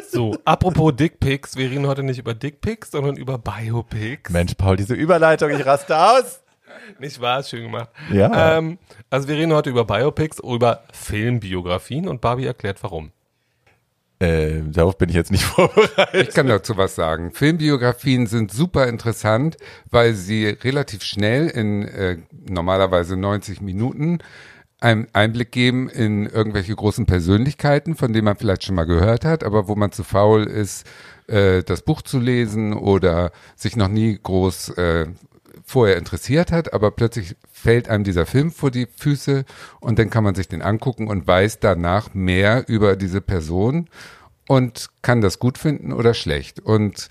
So, 0.10 0.38
apropos 0.46 0.96
Dickpics, 0.96 1.58
wir 1.58 1.70
reden 1.70 1.88
heute 1.88 2.02
nicht 2.02 2.20
über 2.20 2.34
Dickpics, 2.34 2.92
sondern 2.92 3.18
über 3.18 3.38
Biopics. 3.38 4.32
Mensch, 4.32 4.54
Paul, 4.56 4.78
diese 4.78 4.94
Überleitung, 4.94 5.50
ich 5.50 5.66
raste 5.66 5.98
aus. 5.98 6.42
Nicht 7.00 7.20
wahr? 7.20 7.44
Schön 7.44 7.64
gemacht. 7.64 7.90
Ja. 8.14 8.58
Ähm, 8.58 8.78
also 9.10 9.28
wir 9.28 9.36
reden 9.36 9.52
heute 9.52 9.70
über 9.70 9.84
Biopics, 9.84 10.40
über 10.40 10.84
Filmbiografien 10.94 12.08
und 12.08 12.22
Barbie 12.22 12.46
erklärt 12.46 12.82
warum. 12.82 13.12
Äh, 14.20 14.62
darauf 14.68 14.98
bin 14.98 15.10
ich 15.10 15.16
jetzt 15.16 15.32
nicht 15.32 15.44
vorbereitet. 15.44 16.30
Ich 16.30 16.34
kann 16.34 16.48
dazu 16.48 16.78
was 16.78 16.96
sagen. 16.96 17.32
Filmbiografien 17.32 18.28
sind 18.28 18.52
super 18.52 18.88
interessant, 18.88 19.58
weil 19.90 20.14
sie 20.14 20.48
relativ 20.48 21.04
schnell 21.04 21.48
in 21.48 21.84
äh, 21.84 22.18
normalerweise 22.48 23.18
90 23.18 23.62
Minuten 23.62 24.20
einen 24.80 25.08
Einblick 25.14 25.52
geben 25.52 25.90
in 25.90 26.28
irgendwelche 26.28 26.76
großen 26.76 27.06
Persönlichkeiten, 27.06 27.96
von 27.96 28.14
denen 28.14 28.26
man 28.26 28.36
vielleicht 28.36 28.64
schon 28.64 28.76
mal 28.76 28.86
gehört 28.86 29.26
hat, 29.26 29.44
aber 29.44 29.68
wo 29.68 29.76
man 29.76 29.92
zu 29.92 30.04
faul 30.04 30.44
ist, 30.44 30.86
äh, 31.28 31.64
das 31.64 31.82
Buch 31.82 32.02
zu 32.02 32.20
lesen 32.20 32.74
oder 32.74 33.32
sich 33.56 33.76
noch 33.76 33.88
nie 33.88 34.20
groß 34.22 34.70
äh, 34.78 35.08
vorher 35.66 35.98
interessiert 35.98 36.52
hat, 36.52 36.74
aber 36.74 36.92
plötzlich 36.92 37.36
fällt 37.52 37.90
einem 37.90 38.04
dieser 38.04 38.26
Film 38.26 38.52
vor 38.52 38.72
die 38.72 38.88
Füße 38.96 39.46
und 39.80 39.98
dann 39.98 40.10
kann 40.10 40.24
man 40.24 40.36
sich 40.36 40.48
den 40.48 40.62
angucken 40.62 41.08
und 41.08 41.28
weiß 41.28 41.60
danach 41.60 42.14
mehr 42.14 42.66
über 42.68 42.96
diese 42.96 43.20
Person 43.20 43.90
und 44.48 44.90
kann 45.02 45.22
das 45.22 45.40
gut 45.40 45.58
finden 45.58 45.92
oder 45.92 46.14
schlecht. 46.14 46.60
Und 46.60 47.10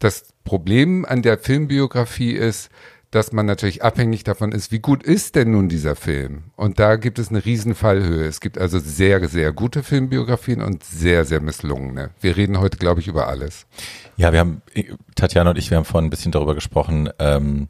das 0.00 0.32
Problem 0.44 1.04
an 1.04 1.22
der 1.22 1.38
Filmbiografie 1.38 2.32
ist, 2.32 2.70
dass 3.10 3.32
man 3.32 3.46
natürlich 3.46 3.82
abhängig 3.82 4.24
davon 4.24 4.52
ist, 4.52 4.70
wie 4.70 4.80
gut 4.80 5.02
ist 5.02 5.34
denn 5.34 5.52
nun 5.52 5.68
dieser 5.68 5.96
Film? 5.96 6.44
Und 6.56 6.78
da 6.78 6.96
gibt 6.96 7.18
es 7.18 7.30
eine 7.30 7.44
riesen 7.44 7.74
Fallhöhe. 7.74 8.26
Es 8.26 8.40
gibt 8.40 8.58
also 8.58 8.78
sehr, 8.78 9.26
sehr 9.28 9.52
gute 9.52 9.82
Filmbiografien 9.82 10.60
und 10.60 10.84
sehr, 10.84 11.24
sehr 11.24 11.40
misslungene. 11.40 12.10
Wir 12.20 12.36
reden 12.36 12.60
heute, 12.60 12.76
glaube 12.76 13.00
ich, 13.00 13.08
über 13.08 13.28
alles. 13.28 13.66
Ja, 14.16 14.32
wir 14.32 14.40
haben, 14.40 14.62
Tatjana 15.14 15.50
und 15.50 15.58
ich, 15.58 15.70
wir 15.70 15.78
haben 15.78 15.86
vorhin 15.86 16.08
ein 16.08 16.10
bisschen 16.10 16.32
darüber 16.32 16.54
gesprochen. 16.54 17.08
Ähm, 17.18 17.68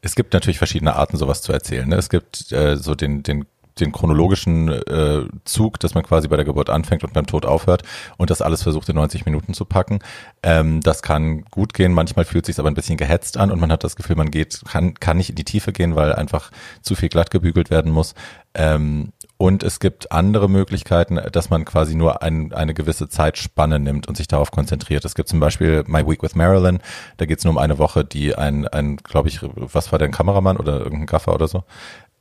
es 0.00 0.16
gibt 0.16 0.32
natürlich 0.32 0.58
verschiedene 0.58 0.96
Arten, 0.96 1.16
sowas 1.16 1.42
zu 1.42 1.52
erzählen. 1.52 1.88
Ne? 1.88 1.96
Es 1.96 2.08
gibt 2.08 2.50
äh, 2.50 2.76
so 2.76 2.94
den, 2.94 3.22
den 3.22 3.46
den 3.78 3.92
chronologischen 3.92 4.68
äh, 4.68 5.24
Zug, 5.44 5.78
dass 5.80 5.94
man 5.94 6.04
quasi 6.04 6.28
bei 6.28 6.36
der 6.36 6.44
Geburt 6.44 6.70
anfängt 6.70 7.04
und 7.04 7.12
beim 7.12 7.26
Tod 7.26 7.46
aufhört 7.46 7.82
und 8.16 8.30
das 8.30 8.42
alles 8.42 8.62
versucht 8.62 8.88
in 8.88 8.96
90 8.96 9.26
Minuten 9.26 9.54
zu 9.54 9.64
packen. 9.64 10.00
Ähm, 10.42 10.80
das 10.80 11.02
kann 11.02 11.42
gut 11.50 11.74
gehen, 11.74 11.92
manchmal 11.92 12.24
fühlt 12.24 12.46
sich 12.46 12.58
aber 12.58 12.70
ein 12.70 12.74
bisschen 12.74 12.96
gehetzt 12.96 13.36
an 13.36 13.50
und 13.50 13.60
man 13.60 13.70
hat 13.70 13.84
das 13.84 13.96
Gefühl, 13.96 14.16
man 14.16 14.30
geht, 14.30 14.62
kann, 14.66 14.94
kann 14.94 15.16
nicht 15.16 15.30
in 15.30 15.36
die 15.36 15.44
Tiefe 15.44 15.72
gehen, 15.72 15.96
weil 15.96 16.12
einfach 16.12 16.50
zu 16.82 16.94
viel 16.94 17.08
glatt 17.08 17.30
gebügelt 17.30 17.70
werden 17.70 17.92
muss. 17.92 18.14
Ähm, 18.54 19.12
und 19.36 19.62
es 19.62 19.80
gibt 19.80 20.12
andere 20.12 20.50
Möglichkeiten, 20.50 21.18
dass 21.32 21.48
man 21.48 21.64
quasi 21.64 21.94
nur 21.94 22.22
ein, 22.22 22.52
eine 22.52 22.74
gewisse 22.74 23.08
Zeitspanne 23.08 23.78
nimmt 23.78 24.06
und 24.06 24.16
sich 24.16 24.28
darauf 24.28 24.50
konzentriert. 24.50 25.04
Es 25.06 25.14
gibt 25.14 25.30
zum 25.30 25.40
Beispiel 25.40 25.82
My 25.86 26.06
Week 26.06 26.22
with 26.22 26.34
Marilyn, 26.34 26.80
da 27.16 27.24
geht 27.24 27.38
es 27.38 27.44
nur 27.44 27.52
um 27.52 27.58
eine 27.58 27.78
Woche, 27.78 28.04
die 28.04 28.34
ein, 28.34 28.68
ein 28.68 28.98
glaube 28.98 29.28
ich, 29.28 29.40
was 29.42 29.92
war 29.92 29.98
der, 29.98 30.08
ein 30.08 30.12
Kameramann 30.12 30.58
oder 30.58 30.80
irgendein 30.80 31.06
Gaffer 31.06 31.34
oder 31.34 31.48
so, 31.48 31.64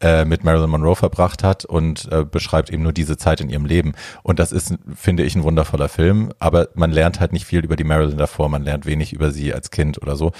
äh, 0.01 0.25
mit 0.25 0.43
Marilyn 0.43 0.69
Monroe 0.69 0.95
verbracht 0.95 1.43
hat 1.43 1.65
und 1.65 2.09
äh, 2.11 2.23
beschreibt 2.23 2.69
eben 2.69 2.83
nur 2.83 2.93
diese 2.93 3.17
Zeit 3.17 3.41
in 3.41 3.49
ihrem 3.49 3.65
Leben. 3.65 3.93
Und 4.23 4.39
das 4.39 4.51
ist, 4.51 4.75
finde 4.95 5.23
ich, 5.23 5.35
ein 5.35 5.43
wundervoller 5.43 5.89
Film, 5.89 6.31
aber 6.39 6.69
man 6.73 6.91
lernt 6.91 7.19
halt 7.19 7.33
nicht 7.33 7.45
viel 7.45 7.63
über 7.63 7.75
die 7.75 7.83
Marilyn 7.83 8.17
davor, 8.17 8.49
man 8.49 8.63
lernt 8.63 8.85
wenig 8.85 9.13
über 9.13 9.31
sie 9.31 9.53
als 9.53 9.71
Kind 9.71 10.01
oder 10.01 10.15
so. 10.15 10.31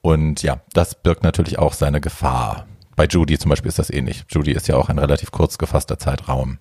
Und 0.00 0.42
ja, 0.42 0.60
das 0.72 0.94
birgt 0.94 1.24
natürlich 1.24 1.58
auch 1.58 1.72
seine 1.72 2.00
Gefahr. 2.00 2.66
Bei 2.96 3.06
Judy 3.06 3.38
zum 3.38 3.50
Beispiel 3.50 3.68
ist 3.68 3.78
das 3.78 3.90
ähnlich. 3.90 4.24
Judy 4.28 4.52
ist 4.52 4.68
ja 4.68 4.76
auch 4.76 4.88
ein 4.88 4.98
relativ 4.98 5.30
kurz 5.30 5.58
gefasster 5.58 5.98
Zeitraum. 5.98 6.58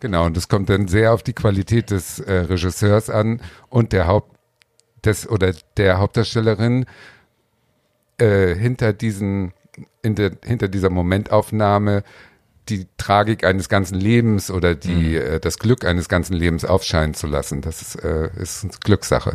Genau, 0.00 0.26
und 0.26 0.36
das 0.36 0.48
kommt 0.48 0.68
dann 0.68 0.86
sehr 0.86 1.12
auf 1.12 1.22
die 1.22 1.32
Qualität 1.32 1.90
des 1.90 2.20
äh, 2.20 2.32
Regisseurs 2.32 3.10
an 3.10 3.40
und 3.68 3.92
der 3.92 4.06
Haupt 4.06 4.36
des 5.04 5.28
oder 5.28 5.52
der 5.76 5.98
Hauptdarstellerin 5.98 6.86
äh, 8.18 8.54
hinter 8.54 8.92
diesen 8.92 9.52
der, 10.04 10.32
hinter 10.44 10.68
dieser 10.68 10.90
Momentaufnahme 10.90 12.02
die 12.68 12.86
Tragik 12.98 13.44
eines 13.44 13.68
ganzen 13.68 13.94
Lebens 13.94 14.50
oder 14.50 14.74
die, 14.74 15.16
äh, 15.16 15.40
das 15.40 15.58
Glück 15.58 15.84
eines 15.84 16.08
ganzen 16.08 16.34
Lebens 16.34 16.64
aufscheinen 16.64 17.14
zu 17.14 17.26
lassen. 17.26 17.62
Das 17.62 17.82
ist, 17.82 17.96
äh, 17.96 18.30
ist 18.36 18.64
eine 18.64 18.72
Glückssache. 18.84 19.34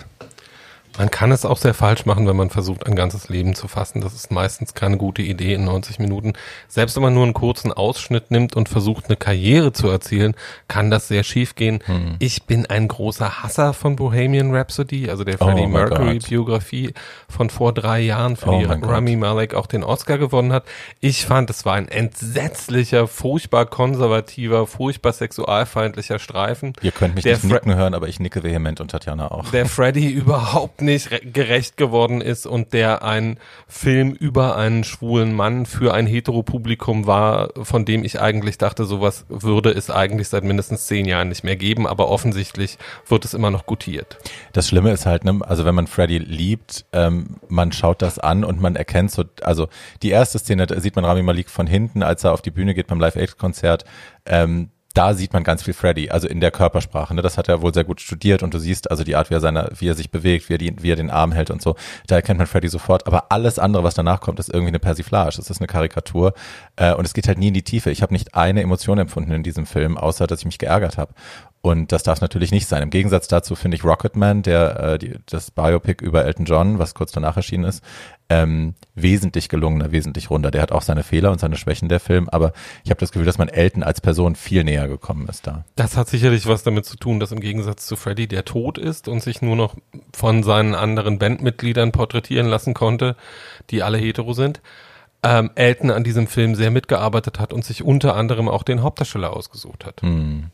Man 0.97 1.09
kann 1.09 1.31
es 1.31 1.43
auch 1.43 1.57
sehr 1.57 1.73
falsch 1.73 2.05
machen, 2.05 2.27
wenn 2.27 2.35
man 2.35 2.51
versucht, 2.51 2.85
ein 2.85 2.95
ganzes 2.95 3.27
Leben 3.27 3.55
zu 3.55 3.67
fassen. 3.67 3.99
Das 4.01 4.13
ist 4.13 4.31
meistens 4.31 4.75
keine 4.75 4.97
gute 4.97 5.23
Idee 5.23 5.55
in 5.55 5.65
90 5.65 5.97
Minuten. 5.97 6.33
Selbst 6.67 6.95
wenn 6.95 7.01
man 7.03 7.13
nur 7.15 7.23
einen 7.23 7.33
kurzen 7.33 7.73
Ausschnitt 7.73 8.29
nimmt 8.29 8.55
und 8.55 8.69
versucht, 8.69 9.05
eine 9.07 9.15
Karriere 9.15 9.73
zu 9.73 9.87
erzielen, 9.89 10.35
kann 10.67 10.91
das 10.91 11.07
sehr 11.07 11.23
schief 11.23 11.55
gehen. 11.55 11.79
Hm. 11.85 12.17
Ich 12.19 12.43
bin 12.43 12.67
ein 12.67 12.87
großer 12.87 13.41
Hasser 13.41 13.73
von 13.73 13.95
Bohemian 13.95 14.53
Rhapsody, 14.55 15.09
also 15.09 15.23
der 15.23 15.41
Oh 15.41 15.45
Freddie 15.45 15.61
mein 15.63 15.71
Mercury 15.71 16.19
Gott. 16.19 16.29
Biografie 16.29 16.93
von 17.27 17.49
vor 17.49 17.73
drei 17.73 17.99
Jahren, 18.01 18.35
für 18.35 18.49
Oh 18.51 18.59
die. 18.59 18.65
Rami 18.65 19.15
Malek 19.15 19.55
auch 19.55 19.65
den 19.65 19.83
Oscar 19.83 20.19
gewonnen 20.19 20.53
hat. 20.53 20.63
Ich 20.99 21.25
fand, 21.25 21.49
es 21.49 21.65
war 21.65 21.73
ein 21.73 21.87
entsetzlicher, 21.87 23.07
furchtbar 23.07 23.65
konservativer, 23.65 24.67
furchtbar 24.67 25.13
sexualfeindlicher 25.13 26.19
Streifen. 26.19 26.73
Ihr 26.81 26.91
könnt 26.91 27.15
mich 27.15 27.25
nicht 27.25 27.41
Fre- 27.43 27.47
nicken 27.53 27.75
hören, 27.75 27.93
aber 27.95 28.07
ich 28.07 28.19
nicke 28.19 28.43
vehement 28.43 28.79
und 28.79 28.91
Tatjana 28.91 29.31
auch. 29.31 29.49
der 29.49 29.65
Freddy 29.65 30.09
überhaupt 30.11 30.81
nicht 30.83 31.11
re- 31.11 31.21
gerecht 31.21 31.77
geworden 31.77 32.21
ist 32.21 32.45
und 32.45 32.73
der 32.73 33.03
ein 33.03 33.39
Film 33.67 34.11
über 34.11 34.55
einen 34.57 34.83
schwulen 34.83 35.33
Mann 35.33 35.65
für 35.65 35.93
ein 35.93 36.05
Heteropublikum 36.05 37.07
war, 37.07 37.49
von 37.63 37.85
dem 37.85 38.03
ich 38.03 38.21
eigentlich 38.21 38.57
dachte, 38.57 38.85
sowas 38.85 39.25
würde 39.29 39.71
es 39.71 39.89
eigentlich 39.89 40.29
seit 40.29 40.43
mindestens 40.43 40.85
zehn 40.87 41.05
Jahren 41.05 41.29
nicht 41.29 41.43
mehr 41.43 41.55
geben, 41.55 41.87
aber 41.87 42.09
offensichtlich 42.09 42.77
wird 43.07 43.25
es 43.25 43.33
immer 43.33 43.49
noch 43.49 43.65
gutiert. 43.65 44.17
Das 44.51 44.67
Schlimme 44.67 44.91
ist 44.91 45.05
halt, 45.05 45.23
ne, 45.23 45.39
also 45.41 45.65
wenn 45.65 45.75
man 45.75 45.87
Freddy 45.87 46.17
liebt, 46.17 46.85
ähm, 46.93 47.37
man 47.47 47.71
schaut 47.71 48.01
das 48.01 48.19
an 48.19 48.43
und 48.43 48.61
man 48.61 48.75
erkennt 48.75 49.11
so, 49.11 49.23
also 49.41 49.67
die 50.01 50.09
erste 50.09 50.39
Szene, 50.39 50.67
da 50.67 50.79
sieht 50.79 50.95
man 50.95 51.05
Rami 51.05 51.23
Malik 51.23 51.49
von 51.49 51.67
hinten, 51.67 52.03
als 52.03 52.23
er 52.23 52.33
auf 52.33 52.41
die 52.41 52.51
Bühne 52.51 52.73
geht 52.73 52.87
beim 52.87 52.99
Live-Aid-Konzert, 52.99 53.85
ähm, 54.25 54.69
da 54.93 55.15
sieht 55.15 55.33
man 55.33 55.43
ganz 55.43 55.63
viel 55.63 55.73
Freddy, 55.73 56.11
also 56.11 56.27
in 56.27 56.39
der 56.39 56.51
Körpersprache. 56.51 57.15
Ne? 57.15 57.23
Das 57.23 57.37
hat 57.37 57.49
er 57.49 57.63
wohl 57.63 57.73
sehr 57.73 57.83
gut 57.83 57.99
studiert 57.99 58.43
und 58.43 58.53
du 58.53 58.59
siehst 58.59 58.91
also 58.91 59.03
die 59.03 59.15
Art, 59.15 59.31
wie 59.31 59.33
er, 59.33 59.39
seine, 59.39 59.69
wie 59.77 59.87
er 59.87 59.95
sich 59.95 60.11
bewegt, 60.11 60.49
wie 60.49 60.53
er, 60.53 60.57
die, 60.59 60.83
wie 60.83 60.91
er 60.91 60.95
den 60.95 61.09
Arm 61.09 61.31
hält 61.31 61.49
und 61.49 61.63
so. 61.63 61.75
Da 62.05 62.15
erkennt 62.15 62.37
man 62.37 62.45
Freddy 62.45 62.67
sofort. 62.67 63.07
Aber 63.07 63.31
alles 63.31 63.57
andere, 63.57 63.83
was 63.83 63.95
danach 63.95 64.21
kommt, 64.21 64.39
ist 64.39 64.49
irgendwie 64.49 64.69
eine 64.69 64.79
Persiflage. 64.79 65.39
Es 65.39 65.49
ist 65.49 65.59
eine 65.59 65.67
Karikatur 65.67 66.33
äh, 66.75 66.93
und 66.93 67.05
es 67.05 67.13
geht 67.15 67.27
halt 67.27 67.39
nie 67.39 67.47
in 67.47 67.55
die 67.55 67.63
Tiefe. 67.63 67.89
Ich 67.89 68.03
habe 68.03 68.13
nicht 68.13 68.35
eine 68.35 68.61
Emotion 68.61 68.99
empfunden 68.99 69.31
in 69.31 69.41
diesem 69.41 69.65
Film, 69.65 69.97
außer 69.97 70.27
dass 70.27 70.39
ich 70.39 70.45
mich 70.45 70.59
geärgert 70.59 70.99
habe. 70.99 71.13
Und 71.65 71.93
das 71.93 72.03
darf 72.03 72.19
natürlich 72.19 72.51
nicht 72.51 72.67
sein. 72.67 72.83
Im 72.83 72.89
Gegensatz 72.89 73.29
dazu 73.29 73.55
finde 73.55 73.77
ich 73.77 73.85
Rocketman, 73.85 74.41
der 74.41 74.79
äh, 74.81 74.99
die, 74.99 75.15
das 75.27 75.49
Biopic 75.49 76.03
über 76.03 76.25
Elton 76.25 76.43
John, 76.43 76.77
was 76.77 76.93
kurz 76.93 77.13
danach 77.13 77.37
erschienen 77.37 77.63
ist, 77.63 77.81
ähm, 78.27 78.73
wesentlich 78.95 79.47
gelungener, 79.47 79.93
wesentlich 79.93 80.29
runder. 80.29 80.51
Der 80.51 80.61
hat 80.61 80.73
auch 80.73 80.81
seine 80.81 81.03
Fehler 81.03 81.31
und 81.31 81.39
seine 81.39 81.55
Schwächen, 81.55 81.87
der 81.87 82.01
Film, 82.01 82.27
aber 82.27 82.51
ich 82.83 82.89
habe 82.89 82.99
das 82.99 83.13
Gefühl, 83.13 83.25
dass 83.25 83.37
man 83.37 83.47
Elton 83.47 83.81
als 83.81 84.01
Person 84.01 84.35
viel 84.35 84.65
näher 84.65 84.89
gekommen 84.89 85.25
ist 85.29 85.47
da. 85.47 85.63
Das 85.77 85.95
hat 85.95 86.09
sicherlich 86.09 86.47
was 86.47 86.63
damit 86.63 86.85
zu 86.85 86.97
tun, 86.97 87.21
dass 87.21 87.31
im 87.31 87.39
Gegensatz 87.39 87.85
zu 87.85 87.95
Freddy, 87.95 88.27
der 88.27 88.43
tot 88.43 88.77
ist 88.77 89.07
und 89.07 89.23
sich 89.23 89.41
nur 89.41 89.55
noch 89.55 89.77
von 90.13 90.43
seinen 90.43 90.75
anderen 90.75 91.17
Bandmitgliedern 91.17 91.93
porträtieren 91.93 92.47
lassen 92.47 92.73
konnte, 92.73 93.15
die 93.69 93.83
alle 93.83 93.97
hetero 93.97 94.33
sind, 94.33 94.61
ähm, 95.23 95.49
Elton 95.55 95.91
an 95.91 96.03
diesem 96.03 96.27
Film 96.27 96.55
sehr 96.55 96.71
mitgearbeitet 96.71 97.39
hat 97.39 97.53
und 97.53 97.63
sich 97.63 97.85
unter 97.85 98.17
anderem 98.17 98.49
auch 98.49 98.63
den 98.63 98.81
Hauptdarsteller 98.81 99.31
ausgesucht 99.33 99.85
hat. 99.85 100.01
Hm. 100.01 100.51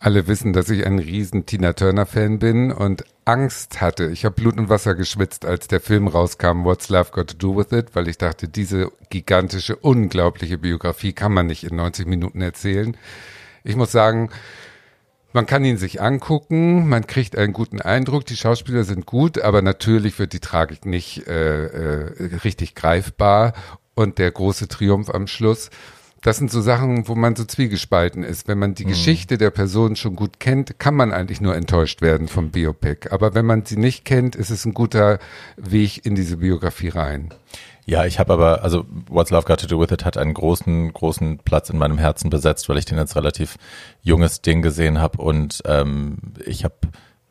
Alle 0.00 0.28
wissen, 0.28 0.52
dass 0.52 0.70
ich 0.70 0.86
ein 0.86 1.00
riesen 1.00 1.44
Tina 1.44 1.72
Turner 1.72 2.06
Fan 2.06 2.38
bin 2.38 2.70
und 2.70 3.04
Angst 3.24 3.80
hatte. 3.80 4.06
Ich 4.10 4.24
habe 4.24 4.36
Blut 4.36 4.56
und 4.56 4.68
Wasser 4.68 4.94
geschwitzt, 4.94 5.44
als 5.44 5.66
der 5.66 5.80
Film 5.80 6.06
rauskam, 6.06 6.64
What's 6.64 6.88
Love 6.88 7.10
Got 7.10 7.30
to 7.30 7.36
Do 7.36 7.56
With 7.56 7.72
It, 7.72 7.96
weil 7.96 8.06
ich 8.06 8.16
dachte, 8.16 8.46
diese 8.48 8.92
gigantische, 9.10 9.74
unglaubliche 9.74 10.56
Biografie 10.56 11.12
kann 11.12 11.32
man 11.32 11.46
nicht 11.46 11.64
in 11.64 11.74
90 11.74 12.06
Minuten 12.06 12.40
erzählen. 12.40 12.96
Ich 13.64 13.74
muss 13.74 13.90
sagen, 13.90 14.30
man 15.32 15.46
kann 15.46 15.64
ihn 15.64 15.78
sich 15.78 16.00
angucken, 16.00 16.88
man 16.88 17.06
kriegt 17.08 17.36
einen 17.36 17.52
guten 17.52 17.80
Eindruck, 17.80 18.24
die 18.24 18.36
Schauspieler 18.36 18.84
sind 18.84 19.04
gut, 19.04 19.40
aber 19.40 19.62
natürlich 19.62 20.18
wird 20.20 20.32
die 20.32 20.40
Tragik 20.40 20.86
nicht 20.86 21.26
äh, 21.26 21.64
äh, 21.64 22.36
richtig 22.44 22.76
greifbar 22.76 23.52
und 23.94 24.18
der 24.18 24.30
große 24.30 24.68
Triumph 24.68 25.10
am 25.10 25.26
Schluss. 25.26 25.70
Das 26.20 26.36
sind 26.36 26.50
so 26.50 26.60
Sachen, 26.60 27.06
wo 27.06 27.14
man 27.14 27.36
so 27.36 27.44
zwiegespalten 27.44 28.24
ist. 28.24 28.48
Wenn 28.48 28.58
man 28.58 28.74
die 28.74 28.84
Geschichte 28.84 29.38
der 29.38 29.50
Person 29.50 29.94
schon 29.94 30.16
gut 30.16 30.40
kennt, 30.40 30.78
kann 30.78 30.94
man 30.94 31.12
eigentlich 31.12 31.40
nur 31.40 31.54
enttäuscht 31.54 32.02
werden 32.02 32.26
vom 32.26 32.50
Biopic. 32.50 33.10
Aber 33.10 33.34
wenn 33.34 33.46
man 33.46 33.64
sie 33.64 33.76
nicht 33.76 34.04
kennt, 34.04 34.34
ist 34.34 34.50
es 34.50 34.64
ein 34.64 34.74
guter 34.74 35.20
Weg 35.56 36.04
in 36.04 36.16
diese 36.16 36.38
Biografie 36.38 36.88
rein. 36.88 37.32
Ja, 37.86 38.04
ich 38.04 38.18
habe 38.18 38.34
aber, 38.34 38.62
also 38.64 38.84
What's 39.08 39.30
Love 39.30 39.46
Got 39.46 39.60
to 39.60 39.66
Do 39.66 39.80
With 39.80 39.92
It 39.92 40.04
hat 40.04 40.18
einen 40.18 40.34
großen, 40.34 40.92
großen 40.92 41.38
Platz 41.38 41.70
in 41.70 41.78
meinem 41.78 41.96
Herzen 41.96 42.28
besetzt, 42.28 42.68
weil 42.68 42.76
ich 42.76 42.84
den 42.84 42.98
als 42.98 43.16
relativ 43.16 43.56
junges 44.02 44.42
Ding 44.42 44.60
gesehen 44.60 44.98
habe 44.98 45.22
und 45.22 45.62
ähm, 45.64 46.18
ich 46.44 46.64
habe 46.64 46.74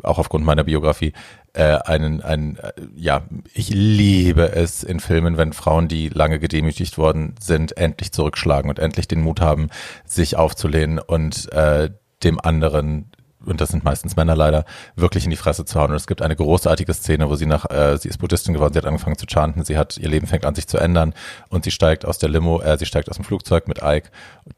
auch 0.04 0.20
aufgrund 0.20 0.46
meiner 0.46 0.64
Biografie 0.64 1.14
äh, 1.54 1.78
einen, 1.86 2.22
einen, 2.22 2.58
äh, 2.58 2.72
ja, 2.96 3.24
ich 3.54 3.70
liebe 3.70 4.52
es 4.52 4.84
in 4.84 5.00
Filmen, 5.00 5.38
wenn 5.38 5.54
Frauen, 5.54 5.88
die 5.88 6.10
lange 6.10 6.40
gedemütigt 6.40 6.98
worden 6.98 7.36
sind, 7.40 7.78
endlich 7.78 8.12
zurückschlagen 8.12 8.70
und 8.70 8.80
endlich 8.80 9.08
den 9.08 9.22
Mut 9.22 9.42
haben, 9.42 9.70
sich 10.06 10.36
aufzulehnen 10.36 11.00
und 11.00 11.52
äh, 11.52 11.90
dem 12.24 12.40
anderen 12.40 13.12
und 13.48 13.62
das 13.62 13.70
sind 13.70 13.84
meistens 13.84 14.16
Männer 14.16 14.36
leider, 14.36 14.66
wirklich 14.96 15.24
in 15.24 15.30
die 15.30 15.38
Fresse 15.38 15.66
zu 15.66 15.80
hauen. 15.80 15.92
Und 15.92 15.98
es 15.98 16.08
gibt 16.08 16.22
eine 16.22 16.36
großartige 16.36 16.94
Szene, 16.94 17.30
wo 17.30 17.36
sie 17.36 17.46
nach, 17.46 17.70
äh, 17.70 17.98
sie 17.98 18.10
ist 18.10 18.18
Buddhistin 18.18 18.54
geworden, 18.54 18.74
sie 18.74 18.80
hat 18.80 18.86
angefangen 18.86 19.18
zu 19.18 19.26
chanten, 19.26 19.64
sie 19.64 19.78
hat, 19.78 19.98
ihr 19.98 20.10
Leben 20.10 20.28
fängt 20.28 20.46
an 20.46 20.56
sich 20.56 20.68
zu 20.68 20.78
ändern 20.78 21.14
und 21.50 21.64
sie 21.64 21.72
steigt 21.72 22.06
aus 22.06 22.18
der 22.18 22.30
Limo, 22.30 22.62
äh, 22.62 22.78
sie 22.78 22.86
steigt 22.86 23.10
aus 23.10 23.16
dem 23.16 23.26
Flugzeug 23.26 23.68
mit 23.68 23.80
Ike, 23.84 24.10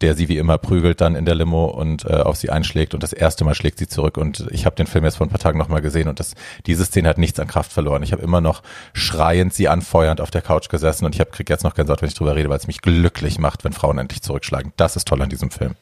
der 0.02 0.16
sie 0.16 0.28
wie 0.28 0.38
immer 0.38 0.58
prügelt 0.58 1.02
dann 1.02 1.16
in 1.16 1.26
der 1.26 1.36
Limo 1.36 1.66
und 1.66 2.06
äh, 2.06 2.14
auf 2.14 2.36
sie 2.36 2.50
einschlägt 2.50 2.94
und 2.94 3.04
das 3.04 3.14
erste 3.14 3.44
Mal 3.44 3.56
schlägt 3.56 3.80
sie 3.80 3.88
zurück 3.88 4.18
und 4.18 4.48
ich 4.52 4.66
habe 4.66 4.76
den 4.76 4.88
Film 4.88 5.06
jetzt 5.06 5.18
vor 5.18 5.28
ein 5.28 5.30
paar 5.30 5.40
Tagen 5.40 5.60
nochmal 5.60 5.82
gesehen 5.82 6.08
und 6.08 6.20
das, 6.20 6.36
diese 6.66 6.86
Szene 6.86 7.10
hat 7.10 7.18
nichts 7.18 7.40
an 7.40 7.48
Kraft 7.48 7.72
verloren. 7.72 8.04
Ich 8.04 8.12
habe 8.12 8.22
immer 8.22 8.42
noch 8.42 8.62
schreiend 8.94 9.54
sie 9.54 9.68
anfeuernd 9.68 10.22
auf 10.22 10.32
der 10.32 10.42
Couch 10.42 10.70
gesessen 10.70 11.06
und 11.06 11.16
ich 11.16 11.22
hab, 11.22 11.32
krieg 11.32 11.50
jetzt 11.50 11.64
noch 11.64 11.76
Gänsehaut, 11.76 12.02
wenn 12.02 12.10
ich 12.10 12.16
drüber 12.16 12.36
rede, 12.36 12.50
weil 12.50 12.58
es 12.58 12.68
mich 12.68 12.82
glücklich 12.82 13.40
macht, 13.40 13.64
wenn 13.64 13.74
Frauen 13.74 13.98
endlich 13.98 14.22
zurückschlagen. 14.22 14.74
Das 14.78 14.96
ist 14.96 15.08
toll 15.08 15.22
an 15.22 15.30
diesem 15.30 15.52
Film. 15.52 15.76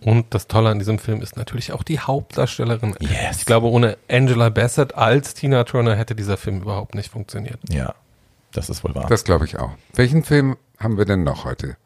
Und 0.00 0.32
das 0.32 0.46
Tolle 0.46 0.70
an 0.70 0.78
diesem 0.78 0.98
Film 0.98 1.22
ist 1.22 1.36
natürlich 1.36 1.72
auch 1.72 1.82
die 1.82 1.98
Hauptdarstellerin. 1.98 2.94
Yes. 3.00 3.38
Ich 3.38 3.46
glaube, 3.46 3.66
ohne 3.66 3.98
Angela 4.08 4.48
Bassett 4.48 4.94
als 4.94 5.34
Tina 5.34 5.64
Turner 5.64 5.96
hätte 5.96 6.14
dieser 6.14 6.36
Film 6.36 6.62
überhaupt 6.62 6.94
nicht 6.94 7.10
funktioniert. 7.10 7.58
Ja, 7.68 7.94
das 8.52 8.70
ist 8.70 8.84
wohl 8.84 8.94
wahr. 8.94 9.06
Das 9.08 9.24
glaube 9.24 9.44
ich 9.44 9.58
auch. 9.58 9.72
Welchen 9.94 10.22
Film 10.22 10.56
haben 10.78 10.98
wir 10.98 11.04
denn 11.04 11.24
noch 11.24 11.44
heute? 11.44 11.76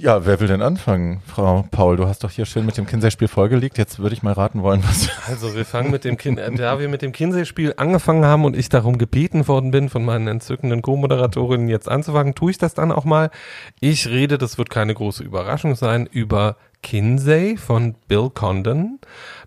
Ja, 0.00 0.24
wer 0.24 0.38
will 0.38 0.46
denn 0.46 0.62
anfangen? 0.62 1.20
Frau 1.26 1.66
Paul, 1.72 1.96
du 1.96 2.06
hast 2.06 2.22
doch 2.22 2.30
hier 2.30 2.46
schön 2.46 2.64
mit 2.64 2.76
dem 2.76 2.86
Kinsey-Spiel 2.86 3.26
vorgelegt. 3.26 3.78
Jetzt 3.78 3.98
würde 3.98 4.14
ich 4.14 4.22
mal 4.22 4.32
raten 4.32 4.62
wollen, 4.62 4.84
was. 4.84 5.08
Also 5.26 5.56
wir 5.56 5.64
fangen 5.64 5.90
mit 5.90 6.04
dem 6.04 6.16
kind, 6.16 6.38
äh, 6.38 6.52
da 6.52 6.78
wir 6.78 6.88
mit 6.88 7.02
dem 7.02 7.10
Kinsey-Spiel 7.10 7.74
angefangen 7.76 8.24
haben 8.24 8.44
und 8.44 8.56
ich 8.56 8.68
darum 8.68 8.96
gebeten 8.96 9.48
worden 9.48 9.72
bin 9.72 9.88
von 9.88 10.04
meinen 10.04 10.28
entzückenden 10.28 10.82
Co-Moderatorinnen 10.82 11.68
jetzt 11.68 11.88
anzufangen, 11.88 12.36
tue 12.36 12.52
ich 12.52 12.58
das 12.58 12.74
dann 12.74 12.92
auch 12.92 13.04
mal. 13.04 13.30
Ich 13.80 14.06
rede, 14.06 14.38
das 14.38 14.56
wird 14.56 14.70
keine 14.70 14.94
große 14.94 15.24
Überraschung 15.24 15.74
sein, 15.74 16.06
über 16.06 16.56
Kinsey 16.82 17.56
von 17.56 17.96
Bill 18.06 18.30
Condon. 18.30 19.00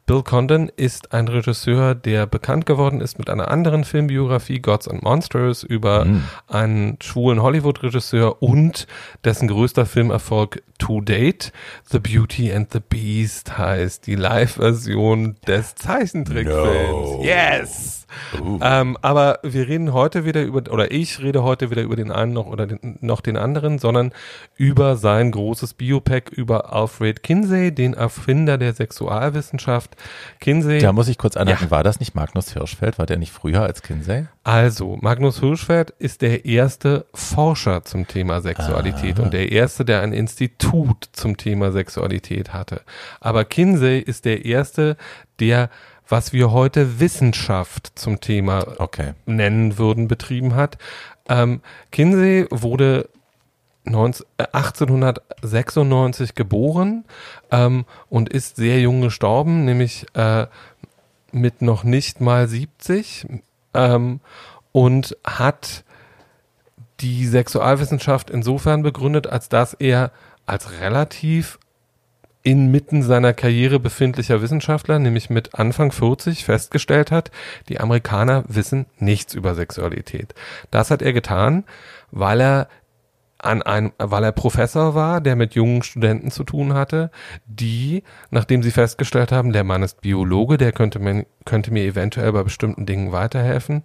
Bill 0.06 0.24
Condon 0.24 0.70
ist 0.76 1.14
ein 1.14 1.28
Regisseur, 1.28 1.96
der 1.96 2.26
bekannt 2.26 2.66
geworden 2.66 3.02
ist 3.02 3.18
mit 3.20 3.30
einer 3.30 3.50
anderen 3.50 3.84
Filmbiografie, 3.84 4.60
Gods 4.60 4.88
and 4.88 5.04
Monsters, 5.04 5.64
über 5.64 6.06
einen 6.48 6.98
schwulen 7.02 7.42
Hollywood-Regisseur 7.42 8.42
und 8.42 8.88
dessen 9.24 9.48
größter 9.48 9.86
Filmerfolg 9.86 10.64
To 10.80 11.00
Date, 11.02 11.54
The 11.90 12.00
Beauty 12.00 12.52
and 12.52 12.72
the 12.74 12.80
Beast 12.80 13.58
heißt 13.58 14.08
die 14.08 14.16
Live-Version 14.16 15.38
des 15.48 15.76
Zeichentrickfilms. 15.76 17.12
No. 17.12 17.22
Yes! 17.24 18.01
Ähm, 18.62 18.98
aber 19.02 19.40
wir 19.44 19.68
reden 19.68 19.94
heute 19.94 20.26
wieder 20.26 20.42
über, 20.44 20.72
oder 20.72 20.92
ich 20.92 21.20
rede 21.22 21.44
heute 21.44 21.70
wieder 21.70 21.82
über 21.82 21.96
den 21.96 22.12
einen 22.12 22.34
noch 22.34 22.46
oder 22.48 22.68
den, 22.68 22.98
noch 23.02 23.22
den 23.22 23.38
anderen, 23.38 23.80
sondern 23.80 24.12
über 24.56 24.96
sein 24.96 25.32
großes 25.32 25.74
Biopack 25.74 26.30
über 26.30 26.74
Alfred 26.74 27.24
Kinsey, 27.24 27.72
den 27.74 27.94
Erfinder 27.94 28.58
der 28.58 28.74
Sexualwissenschaft. 28.74 29.96
Kinsey. 30.40 30.80
Da 30.80 30.94
muss 30.94 31.08
ich 31.08 31.18
kurz 31.18 31.38
anmerken, 31.38 31.66
Ja. 31.66 31.72
war 31.72 31.84
das 31.84 32.00
nicht 32.00 32.16
Magnus 32.16 32.54
Hirschfeld? 32.54 33.00
War 33.00 33.06
der 33.06 33.18
nicht 33.18 33.32
früher 33.32 33.62
als 33.62 33.82
Kinsey? 33.82 34.26
Also, 34.44 34.98
Magnus 35.02 35.40
Hirschfeld 35.40 35.92
ist 36.00 36.22
der 36.22 36.46
erste 36.46 37.06
Forscher 37.14 37.84
zum 37.84 38.08
Thema 38.08 38.42
Sexualität 38.42 39.20
und 39.20 39.34
der 39.34 39.52
erste, 39.52 39.86
der 39.86 40.02
ein 40.02 40.14
Institut 40.14 41.10
zum 41.12 41.38
Thema 41.38 41.72
Sexualität 41.72 42.54
hatte. 42.54 42.82
Aber 43.20 43.46
Kinsey 43.46 44.00
ist 44.00 44.26
der 44.26 44.46
erste, 44.46 44.98
der, 45.40 45.70
was 46.12 46.34
wir 46.34 46.52
heute 46.52 47.00
Wissenschaft 47.00 47.94
zum 47.96 48.20
Thema 48.20 48.80
Okay. 48.80 49.14
nennen 49.26 49.78
würden, 49.78 50.08
betrieben 50.08 50.56
hat. 50.56 50.78
Ähm, 51.30 51.62
Kinsey 51.92 52.46
wurde 52.52 53.10
19, 53.86 54.26
äh, 54.38 54.44
1896 54.52 56.36
geboren 56.36 57.06
ähm, 57.52 57.86
und 58.10 58.30
ist 58.30 58.58
sehr 58.58 58.80
jung 58.82 59.02
gestorben, 59.02 59.66
nämlich 59.66 60.06
äh, 60.14 60.48
mit 61.32 61.62
noch 61.62 61.84
nicht 61.84 62.22
mal 62.22 62.48
70 62.48 63.28
ähm, 63.74 64.20
und 64.72 65.18
hat 65.24 65.84
die 67.00 67.26
Sexualwissenschaft 67.26 68.30
insofern 68.30 68.84
begründet, 68.84 69.28
als 69.28 69.50
dass 69.50 69.74
er 69.74 70.12
als 70.46 70.80
relativ 70.82 71.58
inmitten 72.44 73.04
seiner 73.04 73.34
Karriere 73.34 73.80
befindlicher 73.80 74.42
Wissenschaftler, 74.42 75.00
nämlich 75.00 75.30
mit 75.30 75.56
Anfang 75.56 75.92
40, 75.92 76.46
festgestellt 76.46 77.12
hat, 77.12 77.32
die 77.70 77.80
Amerikaner 77.80 78.44
wissen 78.48 78.86
nichts 78.98 79.34
über 79.34 79.56
Sexualität. 79.56 80.34
Das 80.72 80.92
hat 80.92 81.02
er 81.02 81.14
getan, 81.14 81.66
weil 82.12 82.42
er 82.42 82.68
an 83.38 83.62
ein, 83.62 83.92
weil 83.98 84.24
er 84.24 84.32
Professor 84.32 84.94
war, 84.94 85.20
der 85.20 85.36
mit 85.36 85.56
jungen 85.56 85.84
Studenten 85.84 86.32
zu 86.32 86.44
tun 86.44 86.74
hatte, 86.74 87.10
die, 87.46 88.04
nachdem 88.30 88.62
sie 88.64 88.72
festgestellt 88.72 89.32
haben, 89.32 89.52
der 89.52 89.64
Mann 89.64 89.84
ist 89.84 90.02
Biologe, 90.02 90.58
der 90.58 90.72
könnte 90.72 91.00
mir, 91.00 91.26
könnte 91.46 91.72
mir 91.72 91.84
eventuell 91.84 92.32
bei 92.32 92.44
bestimmten 92.44 92.86
Dingen 92.86 93.12
weiterhelfen, 93.12 93.84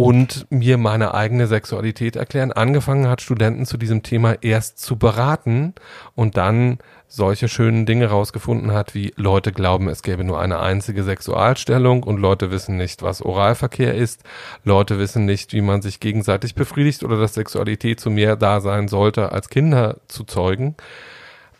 und 0.00 0.46
mir 0.48 0.78
meine 0.78 1.12
eigene 1.12 1.46
Sexualität 1.46 2.16
erklären, 2.16 2.52
angefangen 2.52 3.06
hat, 3.06 3.20
Studenten 3.20 3.66
zu 3.66 3.76
diesem 3.76 4.02
Thema 4.02 4.42
erst 4.42 4.78
zu 4.78 4.96
beraten 4.96 5.74
und 6.14 6.38
dann 6.38 6.78
solche 7.06 7.48
schönen 7.48 7.84
Dinge 7.84 8.06
rausgefunden 8.06 8.72
hat, 8.72 8.94
wie 8.94 9.12
Leute 9.16 9.52
glauben, 9.52 9.88
es 9.88 10.02
gäbe 10.02 10.24
nur 10.24 10.40
eine 10.40 10.60
einzige 10.60 11.02
Sexualstellung 11.04 12.02
und 12.02 12.18
Leute 12.18 12.50
wissen 12.50 12.78
nicht, 12.78 13.02
was 13.02 13.20
Oralverkehr 13.20 13.94
ist, 13.94 14.24
Leute 14.64 14.98
wissen 14.98 15.26
nicht, 15.26 15.52
wie 15.52 15.60
man 15.60 15.82
sich 15.82 16.00
gegenseitig 16.00 16.54
befriedigt 16.54 17.04
oder 17.04 17.20
dass 17.20 17.34
Sexualität 17.34 18.00
zu 18.00 18.08
mehr 18.08 18.36
da 18.36 18.62
sein 18.62 18.88
sollte, 18.88 19.32
als 19.32 19.50
Kinder 19.50 19.98
zu 20.08 20.24
zeugen, 20.24 20.76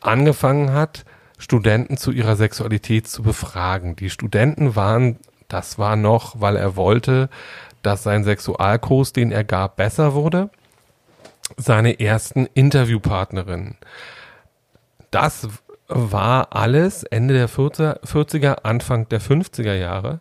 angefangen 0.00 0.72
hat, 0.72 1.04
Studenten 1.36 1.98
zu 1.98 2.10
ihrer 2.10 2.36
Sexualität 2.36 3.06
zu 3.06 3.22
befragen. 3.22 3.96
Die 3.96 4.08
Studenten 4.08 4.76
waren, 4.76 5.18
das 5.48 5.78
war 5.78 5.96
noch, 5.96 6.40
weil 6.40 6.56
er 6.56 6.76
wollte, 6.76 7.28
dass 7.82 8.02
sein 8.02 8.24
Sexualkurs, 8.24 9.12
den 9.12 9.32
er 9.32 9.44
gab, 9.44 9.76
besser 9.76 10.14
wurde. 10.14 10.50
Seine 11.56 11.98
ersten 12.00 12.46
Interviewpartnerinnen. 12.54 13.76
Das 15.10 15.48
war 15.88 16.54
alles 16.54 17.02
Ende 17.02 17.34
der 17.34 17.48
40er, 17.48 18.62
Anfang 18.62 19.08
der 19.08 19.20
50er 19.20 19.74
Jahre. 19.74 20.20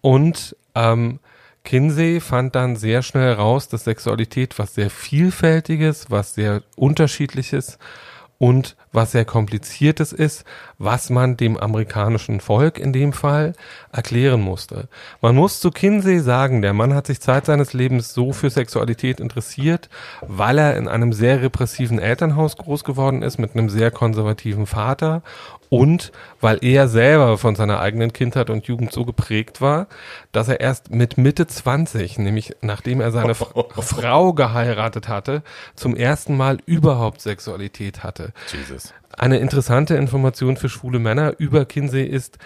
Und 0.00 0.56
ähm, 0.74 1.20
Kinsey 1.64 2.20
fand 2.20 2.54
dann 2.54 2.76
sehr 2.76 3.02
schnell 3.02 3.32
raus, 3.32 3.68
dass 3.68 3.84
Sexualität 3.84 4.58
was 4.58 4.74
sehr 4.74 4.90
Vielfältiges, 4.90 6.10
was 6.10 6.34
sehr 6.34 6.62
Unterschiedliches 6.76 7.78
und 8.38 8.76
was 8.92 9.12
sehr 9.12 9.24
kompliziertes 9.24 10.12
ist, 10.12 10.44
was 10.78 11.10
man 11.10 11.36
dem 11.36 11.56
amerikanischen 11.56 12.40
Volk 12.40 12.78
in 12.78 12.92
dem 12.92 13.12
Fall 13.12 13.54
erklären 13.92 14.40
musste. 14.40 14.88
Man 15.20 15.34
muss 15.34 15.60
zu 15.60 15.70
Kinsey 15.70 16.20
sagen, 16.20 16.62
der 16.62 16.72
Mann 16.72 16.94
hat 16.94 17.06
sich 17.06 17.20
Zeit 17.20 17.46
seines 17.46 17.72
Lebens 17.72 18.12
so 18.12 18.32
für 18.32 18.50
Sexualität 18.50 19.20
interessiert, 19.20 19.88
weil 20.20 20.58
er 20.58 20.76
in 20.76 20.88
einem 20.88 21.12
sehr 21.12 21.42
repressiven 21.42 21.98
Elternhaus 21.98 22.56
groß 22.56 22.84
geworden 22.84 23.22
ist 23.22 23.38
mit 23.38 23.54
einem 23.56 23.68
sehr 23.68 23.90
konservativen 23.90 24.66
Vater 24.66 25.22
und 25.74 26.12
weil 26.40 26.64
er 26.64 26.86
selber 26.86 27.36
von 27.36 27.56
seiner 27.56 27.80
eigenen 27.80 28.12
Kindheit 28.12 28.48
und 28.48 28.64
Jugend 28.68 28.92
so 28.92 29.04
geprägt 29.04 29.60
war, 29.60 29.88
dass 30.30 30.46
er 30.46 30.60
erst 30.60 30.92
mit 30.92 31.18
Mitte 31.18 31.48
20, 31.48 32.20
nämlich 32.20 32.54
nachdem 32.60 33.00
er 33.00 33.10
seine 33.10 33.34
Frau 33.34 34.32
geheiratet 34.34 35.08
hatte, 35.08 35.42
zum 35.74 35.96
ersten 35.96 36.36
Mal 36.36 36.58
überhaupt 36.64 37.20
Sexualität 37.20 38.04
hatte. 38.04 38.32
Jesus. 38.52 38.94
Eine 39.18 39.38
interessante 39.38 39.96
Information 39.96 40.56
für 40.56 40.68
schwule 40.68 41.00
Männer 41.00 41.34
über 41.38 41.64
Kinsey 41.64 42.04
ist, 42.04 42.38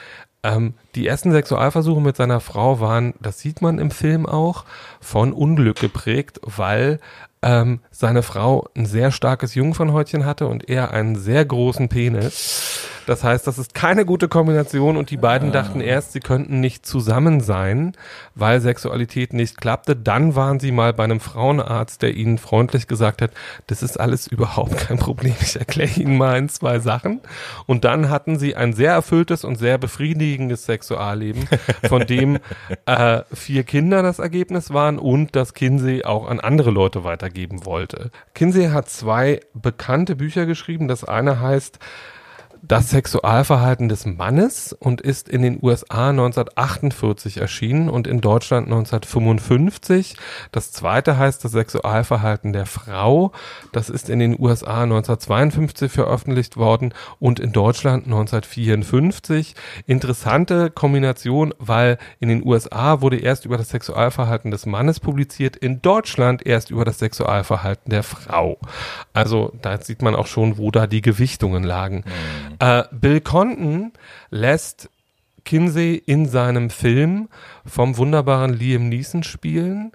ähm, 0.42 0.72
die 0.94 1.07
ersten 1.07 1.31
Sexualversuche 1.31 2.00
mit 2.00 2.16
seiner 2.16 2.40
Frau 2.40 2.81
waren, 2.81 3.12
das 3.20 3.40
sieht 3.40 3.61
man 3.61 3.79
im 3.79 3.90
Film 3.90 4.24
auch, 4.24 4.64
von 5.03 5.35
Unglück 5.35 5.81
geprägt, 5.81 6.40
weil 6.44 6.98
ähm, 7.42 7.81
seine 7.90 8.22
Frau 8.22 8.68
ein 8.74 8.87
sehr 8.87 9.11
starkes 9.11 9.55
Jungfernhäutchen 9.55 10.24
hatte 10.24 10.46
und 10.46 10.66
er 10.70 10.92
einen 10.92 11.16
sehr 11.16 11.44
großen 11.44 11.90
Penis. 11.90 12.88
Das 13.09 13.25
heißt, 13.25 13.47
das 13.47 13.59
ist 13.59 13.73
keine 13.73 14.05
gute 14.05 14.29
Kombination 14.29 14.99
und 14.99 15.09
die 15.09 15.16
beiden 15.16 15.49
ah. 15.49 15.53
dachten 15.53 15.81
erst, 15.81 16.12
sie 16.12 16.21
könnten 16.21 16.61
nicht 16.61 16.85
zusammen 16.85 17.40
sein, 17.40 17.92
weil 18.35 18.61
Sexualität 18.61 19.33
nicht 19.33 19.57
klappte. 19.59 19.97
Dann 19.97 20.37
waren 20.37 20.61
sie 20.61 20.73
mal 20.73 20.92
bei 20.92 21.05
einem 21.05 21.18
Frauenarzt, 21.18 22.03
der 22.03 22.14
ihnen 22.14 22.37
freundlich 22.37 22.87
gesagt 22.87 23.23
hat, 23.23 23.31
das 23.66 23.83
ist 23.83 23.99
alles 23.99 24.27
überhaupt 24.27 24.77
kein 24.77 24.99
Problem. 24.99 25.35
Ich 25.40 25.57
erkläre 25.57 25.99
Ihnen 25.99 26.18
mal 26.18 26.37
in 26.37 26.51
zwei 26.51 26.81
Sachen. 26.81 27.23
Und 27.64 27.87
dann 27.87 28.11
hatten 28.11 28.38
sie 28.38 28.55
ein 28.55 28.75
sehr 28.75 28.92
erfülltes 28.92 29.42
und 29.42 29.57
sehr 29.57 29.79
befriedigendes 29.79 30.66
Sexualleben, 30.66 31.49
von 31.88 32.07
dem 32.07 32.38
äh, 32.85 33.23
vier 33.33 33.64
Kinder 33.64 34.03
das 34.03 34.18
Ergebnis 34.18 34.71
waren 34.75 34.99
und 34.99 35.35
das 35.35 35.55
Kinsey 35.55 36.05
auch 36.05 36.29
an 36.29 36.40
andere 36.40 36.71
Leute 36.71 37.05
weitergeben 37.05 37.64
wollte. 37.64 38.11
Kinsey 38.35 38.68
hat 38.68 38.90
zwei 38.90 39.40
bekannte 39.55 40.14
Bücher 40.14 40.44
geschrieben. 40.44 40.88
Das 40.88 41.05
eine 41.05 41.40
heißt 41.40 41.79
das 42.62 42.90
Sexualverhalten 42.90 43.88
des 43.88 44.07
Mannes 44.07 44.73
und 44.73 45.01
ist 45.01 45.29
in 45.29 45.42
den 45.42 45.59
USA 45.62 46.11
1948 46.11 47.38
erschienen 47.38 47.88
und 47.88 48.07
in 48.07 48.21
Deutschland 48.21 48.66
1955. 48.66 50.16
Das 50.53 50.73
zweite 50.73 51.16
heißt 51.16 51.44
das 51.44 51.53
Sexualverhalten 51.53 52.53
der 52.53 52.66
Frau. 52.66 53.33
Das 53.73 53.90
ist 53.90 54.11
in 54.11 54.18
den 54.18 54.38
USA 54.38 54.83
1952 54.83 55.90
veröffentlicht 55.90 56.57
worden 56.57 56.94
und 57.18 57.40
in 57.40 57.53
Deutschland 57.53 58.07
1954. 58.07 59.55
Interessante 59.87 60.71
Kombination, 60.71 61.55
weil 61.59 61.99
in 62.21 62.29
den 62.29 62.44
USA 62.44 63.01
wurde 63.01 63.18
erst 63.18 63.44
über 63.44 63.57
das 63.57 63.71
Sexualverhalten 63.71 64.51
des 64.51 64.66
Mannes 64.66 65.01
publiziert, 65.01 65.57
in 65.57 65.83
Deutschland 65.83 66.47
erst 66.47 66.71
über 66.71 66.85
das 66.85 66.99
Sexualverhalten 66.99 67.90
der 67.90 68.03
Frau. 68.03 68.59
Also 69.12 69.53
da 69.62 69.81
sieht 69.81 70.03
man 70.03 70.14
auch 70.14 70.27
schon, 70.27 70.59
wo 70.59 70.71
da 70.71 70.87
die 70.87 71.03
Gewichtungen 71.03 71.64
lagen. 71.64 72.05
Mhm. 72.07 72.58
Äh, 72.59 72.85
Bill 72.92 73.21
Conton 73.21 73.92
lässt 74.31 74.90
Kinsey 75.44 76.03
in 76.05 76.27
seinem 76.27 76.68
Film 76.68 77.29
vom 77.64 77.97
wunderbaren 77.97 78.53
Liam 78.53 78.88
Neeson 78.88 79.23
spielen 79.23 79.92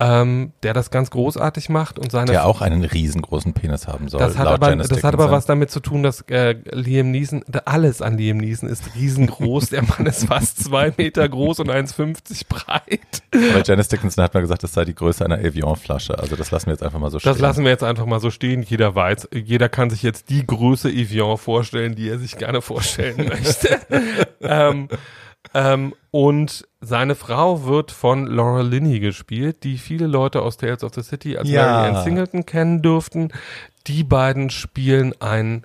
ähm, 0.00 0.52
der 0.62 0.74
das 0.74 0.90
ganz 0.90 1.10
großartig 1.10 1.70
macht 1.70 1.98
und 1.98 2.12
seine 2.12 2.30
der 2.30 2.46
auch 2.46 2.60
einen 2.60 2.84
riesengroßen 2.84 3.52
Penis 3.52 3.88
haben 3.88 4.08
soll. 4.08 4.20
Das 4.20 4.38
hat 4.38 4.46
aber, 4.46 4.76
das 4.76 5.02
hat 5.02 5.14
aber 5.14 5.32
was 5.32 5.46
damit 5.46 5.72
zu 5.72 5.80
tun, 5.80 6.04
dass 6.04 6.20
äh, 6.28 6.54
Liam 6.70 7.10
Neeson 7.10 7.44
alles 7.64 8.00
an 8.00 8.16
Liam 8.16 8.36
Neeson 8.36 8.68
ist 8.68 8.94
riesengroß. 8.94 9.70
der 9.70 9.82
Mann 9.82 10.06
ist 10.06 10.26
fast 10.26 10.62
zwei 10.62 10.92
Meter 10.96 11.28
groß 11.28 11.58
und 11.60 11.70
1,50 11.70 12.44
breit. 12.48 13.00
Aber 13.34 13.62
Janice 13.64 13.88
Dickinson 13.88 14.22
hat 14.22 14.34
mal 14.34 14.40
gesagt, 14.40 14.62
das 14.62 14.72
sei 14.72 14.84
die 14.84 14.94
Größe 14.94 15.24
einer 15.24 15.40
Evian-Flasche. 15.40 16.16
Also 16.16 16.36
das 16.36 16.52
lassen 16.52 16.66
wir 16.66 16.74
jetzt 16.74 16.84
einfach 16.84 17.00
mal 17.00 17.10
so 17.10 17.18
stehen. 17.18 17.32
Das 17.32 17.40
lassen 17.40 17.64
wir 17.64 17.72
jetzt 17.72 17.84
einfach 17.84 18.06
mal 18.06 18.20
so 18.20 18.30
stehen. 18.30 18.62
Jeder 18.62 18.94
weiß, 18.94 19.30
jeder 19.32 19.68
kann 19.68 19.90
sich 19.90 20.04
jetzt 20.04 20.30
die 20.30 20.46
Größe 20.46 20.90
Evian 20.90 21.36
vorstellen, 21.38 21.96
die 21.96 22.08
er 22.08 22.20
sich 22.20 22.38
gerne 22.38 22.62
vorstellen 22.62 23.16
möchte. 23.28 23.80
ähm, 24.42 24.88
ähm, 25.54 25.94
und 26.10 26.66
seine 26.80 27.14
Frau 27.14 27.64
wird 27.64 27.90
von 27.90 28.26
Laura 28.26 28.62
Linney 28.62 29.00
gespielt, 29.00 29.64
die 29.64 29.78
viele 29.78 30.06
Leute 30.06 30.42
aus 30.42 30.56
Tales 30.56 30.84
of 30.84 30.94
the 30.94 31.02
City 31.02 31.36
als 31.36 31.48
ja. 31.48 31.62
Mary 31.64 31.96
Ann 31.96 32.04
Singleton 32.04 32.46
kennen 32.46 32.82
dürften. 32.82 33.32
Die 33.86 34.04
beiden 34.04 34.50
spielen 34.50 35.14
ein 35.20 35.64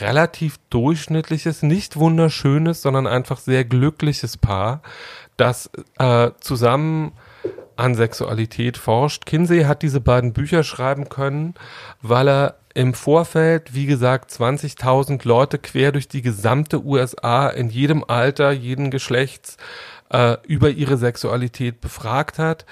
relativ 0.00 0.58
durchschnittliches, 0.70 1.62
nicht 1.62 1.96
wunderschönes, 1.96 2.82
sondern 2.82 3.06
einfach 3.06 3.38
sehr 3.38 3.64
glückliches 3.64 4.36
Paar, 4.36 4.82
das 5.36 5.70
äh, 5.98 6.30
zusammen 6.40 7.12
an 7.76 7.94
Sexualität 7.94 8.76
forscht. 8.76 9.26
Kinsey 9.26 9.64
hat 9.64 9.82
diese 9.82 10.00
beiden 10.00 10.32
Bücher 10.32 10.62
schreiben 10.64 11.08
können, 11.08 11.54
weil 12.02 12.28
er 12.28 12.54
im 12.74 12.94
Vorfeld, 12.94 13.74
wie 13.74 13.86
gesagt, 13.86 14.30
20.000 14.30 15.26
Leute 15.26 15.58
quer 15.58 15.92
durch 15.92 16.08
die 16.08 16.22
gesamte 16.22 16.84
USA 16.84 17.48
in 17.48 17.70
jedem 17.70 18.04
Alter, 18.04 18.50
jeden 18.50 18.90
Geschlechts 18.90 19.56
äh, 20.10 20.36
über 20.46 20.70
ihre 20.70 20.96
Sexualität 20.96 21.80
befragt 21.80 22.38
hat 22.38 22.66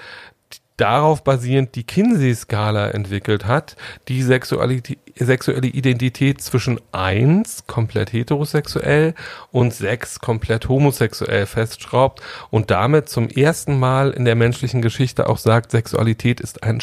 darauf 0.77 1.23
basierend 1.23 1.75
die 1.75 1.83
Kinsey-Skala 1.83 2.89
entwickelt 2.89 3.45
hat, 3.45 3.75
die 4.07 4.23
Sexualität, 4.23 4.99
sexuelle 5.15 5.67
Identität 5.67 6.41
zwischen 6.41 6.79
eins 6.91 7.65
komplett 7.67 8.13
heterosexuell 8.13 9.13
und 9.51 9.73
sechs 9.73 10.19
komplett 10.19 10.69
homosexuell 10.69 11.45
festschraubt 11.45 12.21
und 12.49 12.71
damit 12.71 13.09
zum 13.09 13.29
ersten 13.29 13.79
Mal 13.79 14.11
in 14.11 14.25
der 14.25 14.35
menschlichen 14.35 14.81
Geschichte 14.81 15.27
auch 15.27 15.37
sagt, 15.37 15.71
Sexualität 15.71 16.39
ist 16.39 16.63
ein 16.63 16.81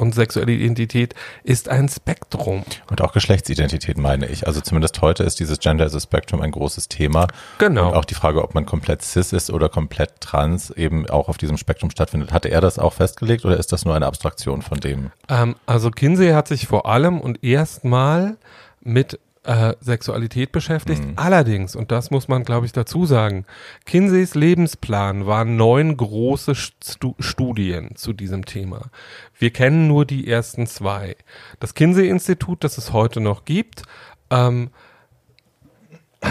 und 0.00 0.14
sexuelle 0.14 0.52
Identität 0.52 1.14
ist 1.44 1.68
ein 1.68 1.88
Spektrum. 1.88 2.64
Und 2.90 3.02
auch 3.02 3.12
Geschlechtsidentität 3.12 3.98
meine 3.98 4.26
ich. 4.26 4.46
Also 4.46 4.60
zumindest 4.60 5.00
heute 5.02 5.22
ist 5.22 5.38
dieses 5.38 5.60
Gender 5.60 5.84
as 5.84 5.94
a 5.94 6.00
Spectrum 6.00 6.40
ein 6.40 6.50
großes 6.50 6.88
Thema. 6.88 7.28
Genau. 7.58 7.88
Und 7.88 7.94
auch 7.94 8.06
die 8.06 8.14
Frage, 8.14 8.42
ob 8.42 8.54
man 8.54 8.66
komplett 8.66 9.02
cis 9.02 9.32
ist 9.32 9.50
oder 9.50 9.68
komplett 9.68 10.20
trans, 10.20 10.70
eben 10.70 11.08
auch 11.08 11.28
auf 11.28 11.36
diesem 11.36 11.58
Spektrum 11.58 11.90
stattfindet. 11.90 12.32
Hatte 12.32 12.50
er 12.50 12.60
das 12.60 12.78
auch 12.78 12.94
festgelegt 12.94 13.44
oder 13.44 13.58
ist 13.58 13.72
das 13.72 13.84
nur 13.84 13.94
eine 13.94 14.06
Abstraktion 14.06 14.62
von 14.62 14.80
dem? 14.80 15.12
Ähm, 15.28 15.54
also 15.66 15.90
Kinsey 15.90 16.30
hat 16.30 16.48
sich 16.48 16.66
vor 16.66 16.86
allem 16.86 17.20
und 17.20 17.44
erstmal 17.44 18.38
mit 18.80 19.20
äh, 19.44 19.74
Sexualität 19.80 20.52
beschäftigt. 20.52 21.02
Allerdings, 21.16 21.74
und 21.74 21.90
das 21.90 22.10
muss 22.10 22.28
man, 22.28 22.44
glaube 22.44 22.66
ich, 22.66 22.72
dazu 22.72 23.06
sagen, 23.06 23.46
Kinseys 23.86 24.34
Lebensplan 24.34 25.26
waren 25.26 25.56
neun 25.56 25.96
große 25.96 26.54
Stu 26.54 27.14
Studien 27.18 27.96
zu 27.96 28.12
diesem 28.12 28.44
Thema. 28.44 28.90
Wir 29.38 29.50
kennen 29.50 29.88
nur 29.88 30.04
die 30.04 30.28
ersten 30.28 30.66
zwei. 30.66 31.16
Das 31.58 31.74
Kinsey-Institut, 31.74 32.64
das 32.64 32.76
es 32.76 32.92
heute 32.92 33.20
noch 33.20 33.44
gibt, 33.44 33.82
ähm, 34.30 34.70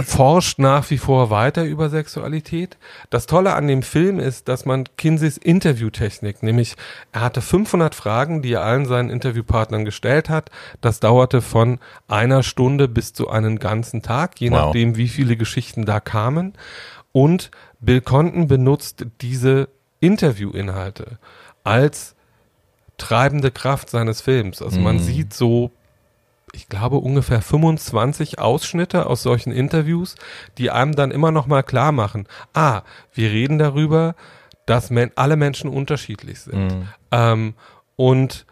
forscht 0.06 0.60
nach 0.60 0.90
wie 0.92 0.98
vor 1.00 1.30
weiter 1.32 1.64
über 1.64 1.90
Sexualität. 1.90 2.78
Das 3.10 3.26
Tolle 3.26 3.56
an 3.56 3.68
dem 3.68 3.82
Film 3.82 4.20
ist, 4.20 4.48
dass 4.48 4.66
man 4.66 4.86
Kinseys 4.98 5.38
Interviewtechnik, 5.38 6.44
nämlich 6.44 6.76
er 7.12 7.22
hatte 7.22 7.42
500 7.42 7.96
Fragen, 7.96 8.42
die 8.42 8.54
er 8.54 8.64
allen 8.64 8.86
seinen 8.86 9.10
Interviewpartnern 9.10 9.86
gestellt 9.86 10.30
hat. 10.30 10.52
Das 10.82 11.00
dauerte 11.00 11.42
von 11.42 11.80
einer 12.08 12.44
Stunde 12.44 12.88
bis 12.88 13.14
zu 13.14 13.30
einen 13.30 13.58
ganzen 13.58 14.02
Tag, 14.04 14.40
je 14.40 14.52
Wow. 14.52 14.66
nachdem, 14.66 14.96
wie 14.96 15.08
viele 15.08 15.36
Geschichten 15.38 15.86
da 15.86 16.00
kamen. 16.00 16.54
Und 17.12 17.50
Bill 17.80 18.02
Conton 18.02 18.48
benutzt 18.48 19.08
diese 19.22 19.70
Interviewinhalte 20.00 21.18
als 21.64 22.16
treibende 22.98 23.50
Kraft 23.50 23.90
seines 23.90 24.22
Films. 24.22 24.62
Also 24.62 24.80
man 24.80 25.00
sieht 25.00 25.34
so 25.34 25.72
ich 26.54 26.70
glaube, 26.70 26.98
ungefähr 26.98 27.42
25 27.42 28.40
Ausschnitte 28.40 29.06
aus 29.06 29.24
solchen 29.24 29.52
Interviews, 29.52 30.16
die 30.58 30.72
einem 30.72 30.96
dann 30.96 31.12
immer 31.12 31.32
noch 31.32 31.48
mal 31.48 31.64
klar 31.64 31.92
machen, 31.92 32.28
ah, 32.54 32.82
wir 33.14 33.32
reden 33.32 33.58
darüber, 33.58 34.16
dass 34.66 34.90
men 34.90 35.12
alle 35.16 35.36
Menschen 35.36 35.70
unterschiedlich 35.70 36.42
sind. 36.42 36.88
Ähm, 37.12 37.54
und 37.96 38.46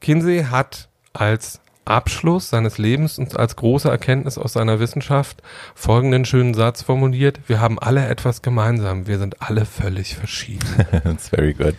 Kinsey 0.00 0.44
hat 0.50 0.88
als 1.14 1.60
Abschluss 1.84 2.50
seines 2.50 2.78
Lebens 2.78 3.18
und 3.18 3.38
als 3.38 3.56
große 3.56 3.90
Erkenntnis 3.90 4.38
aus 4.38 4.54
seiner 4.54 4.80
Wissenschaft 4.80 5.42
folgenden 5.74 6.24
schönen 6.24 6.54
Satz 6.54 6.82
formuliert, 6.82 7.40
wir 7.46 7.60
haben 7.60 7.78
alle 7.78 8.06
etwas 8.06 8.42
gemeinsam, 8.42 9.06
wir 9.06 9.18
sind 9.18 9.42
alle 9.42 9.64
völlig 9.66 10.16
verschieden. 10.16 10.66
That's 11.04 11.28
very 11.28 11.52
good. 11.52 11.74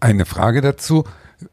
Eine 0.00 0.24
Frage 0.24 0.60
dazu. 0.60 1.04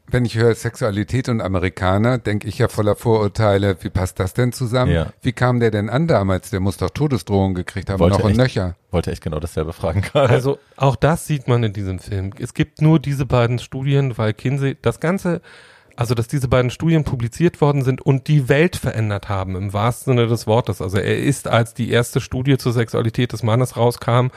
Wenn 0.08 0.24
ich 0.24 0.36
höre 0.36 0.54
Sexualität 0.54 1.28
und 1.28 1.40
Amerikaner, 1.40 2.18
denke 2.18 2.48
ich 2.48 2.58
ja 2.58 2.68
voller 2.68 2.96
Vorurteile, 2.96 3.76
wie 3.80 3.90
passt 3.90 4.18
das 4.20 4.34
denn 4.34 4.52
zusammen? 4.52 4.92
Ja. 4.92 5.12
Wie 5.22 5.32
kam 5.32 5.60
der 5.60 5.70
denn 5.70 5.88
an 5.90 6.06
damals? 6.06 6.50
Der 6.50 6.60
muss 6.60 6.76
doch 6.76 6.90
Todesdrohungen 6.90 7.54
gekriegt 7.54 7.90
haben, 7.90 8.00
Wollte 8.00 8.18
noch 8.18 8.24
und 8.24 8.30
echt- 8.32 8.38
nöcher. 8.38 8.76
Wollte 8.90 9.10
echt 9.10 9.22
genau 9.22 9.40
dasselbe 9.40 9.72
fragen 9.72 10.02
gerade. 10.02 10.28
Also 10.32 10.58
auch 10.76 10.96
das 10.96 11.26
sieht 11.26 11.48
man 11.48 11.62
in 11.64 11.72
diesem 11.72 11.98
Film. 11.98 12.32
Es 12.38 12.54
gibt 12.54 12.80
nur 12.82 12.98
diese 12.98 13.26
beiden 13.26 13.58
Studien, 13.58 14.18
weil 14.18 14.34
Kinsey 14.34 14.76
das 14.82 15.00
Ganze, 15.00 15.40
also 15.96 16.14
dass 16.14 16.28
diese 16.28 16.48
beiden 16.48 16.70
Studien 16.70 17.04
publiziert 17.04 17.60
worden 17.60 17.82
sind 17.82 18.00
und 18.00 18.28
die 18.28 18.48
Welt 18.48 18.76
verändert 18.76 19.28
haben, 19.28 19.56
im 19.56 19.72
wahrsten 19.72 20.14
Sinne 20.16 20.26
des 20.26 20.46
Wortes. 20.46 20.80
Also 20.82 20.98
er 20.98 21.18
ist, 21.18 21.48
als 21.48 21.74
die 21.74 21.90
erste 21.90 22.20
Studie 22.20 22.56
zur 22.58 22.72
Sexualität 22.72 23.32
des 23.32 23.42
Mannes 23.42 23.76
rauskam, 23.76 24.28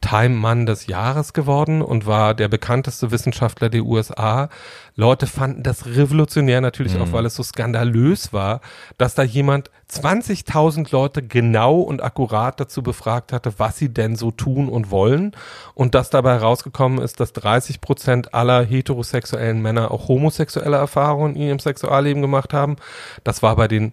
Time 0.00 0.36
Mann 0.36 0.66
des 0.66 0.86
Jahres 0.86 1.32
geworden 1.32 1.82
und 1.82 2.06
war 2.06 2.34
der 2.34 2.48
bekannteste 2.48 3.10
Wissenschaftler 3.10 3.68
der 3.68 3.84
USA. 3.84 4.48
Leute 4.94 5.26
fanden 5.26 5.62
das 5.62 5.86
revolutionär 5.86 6.60
natürlich 6.60 6.98
auch, 6.98 7.12
weil 7.12 7.26
es 7.26 7.34
so 7.34 7.42
skandalös 7.42 8.32
war, 8.32 8.60
dass 8.98 9.14
da 9.14 9.22
jemand 9.22 9.70
20.000 9.90 10.90
Leute 10.92 11.22
genau 11.22 11.80
und 11.80 12.02
akkurat 12.02 12.58
dazu 12.58 12.82
befragt 12.82 13.32
hatte, 13.32 13.58
was 13.58 13.78
sie 13.78 13.88
denn 13.88 14.16
so 14.16 14.30
tun 14.30 14.68
und 14.68 14.90
wollen 14.90 15.32
und 15.74 15.94
dass 15.94 16.10
dabei 16.10 16.36
rausgekommen 16.36 16.98
ist, 16.98 17.20
dass 17.20 17.32
30 17.32 17.80
Prozent 17.80 18.34
aller 18.34 18.64
heterosexuellen 18.64 19.60
Männer 19.60 19.90
auch 19.90 20.08
homosexuelle 20.08 20.76
Erfahrungen 20.76 21.36
in 21.36 21.42
ihrem 21.42 21.58
Sexualleben 21.58 22.22
gemacht 22.22 22.52
haben. 22.52 22.76
Das 23.22 23.42
war 23.42 23.56
bei 23.56 23.68
den 23.68 23.92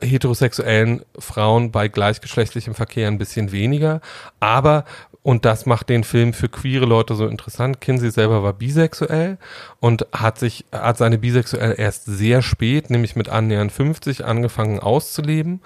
heterosexuellen 0.00 1.02
Frauen 1.18 1.70
bei 1.70 1.88
gleichgeschlechtlichem 1.88 2.74
Verkehr 2.74 3.08
ein 3.08 3.18
bisschen 3.18 3.52
weniger. 3.52 4.00
Aber, 4.40 4.84
und 5.22 5.44
das 5.44 5.66
macht 5.66 5.88
den 5.88 6.04
Film 6.04 6.32
für 6.32 6.48
queere 6.48 6.86
Leute 6.86 7.14
so 7.14 7.26
interessant, 7.26 7.80
Kinsey 7.80 8.10
selber 8.10 8.42
war 8.42 8.52
bisexuell 8.52 9.38
und 9.80 10.06
hat 10.12 10.38
sich, 10.38 10.64
hat 10.72 10.98
seine 10.98 11.18
Bisexuell 11.18 11.74
erst 11.78 12.04
sehr 12.06 12.42
spät, 12.42 12.90
nämlich 12.90 13.16
mit 13.16 13.28
annähernd 13.28 13.72
50, 13.72 14.24
angefangen 14.24 14.80
auszuleben. 14.80 15.62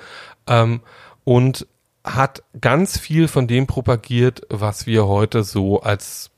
Ähm, 0.46 0.80
und 1.24 1.66
hat 2.04 2.42
ganz 2.60 2.98
viel 2.98 3.28
von 3.28 3.46
dem 3.46 3.66
propagiert, 3.66 4.42
was 4.48 4.86
wir 4.86 5.06
heute 5.06 5.44
so 5.44 5.80
als 5.80 6.30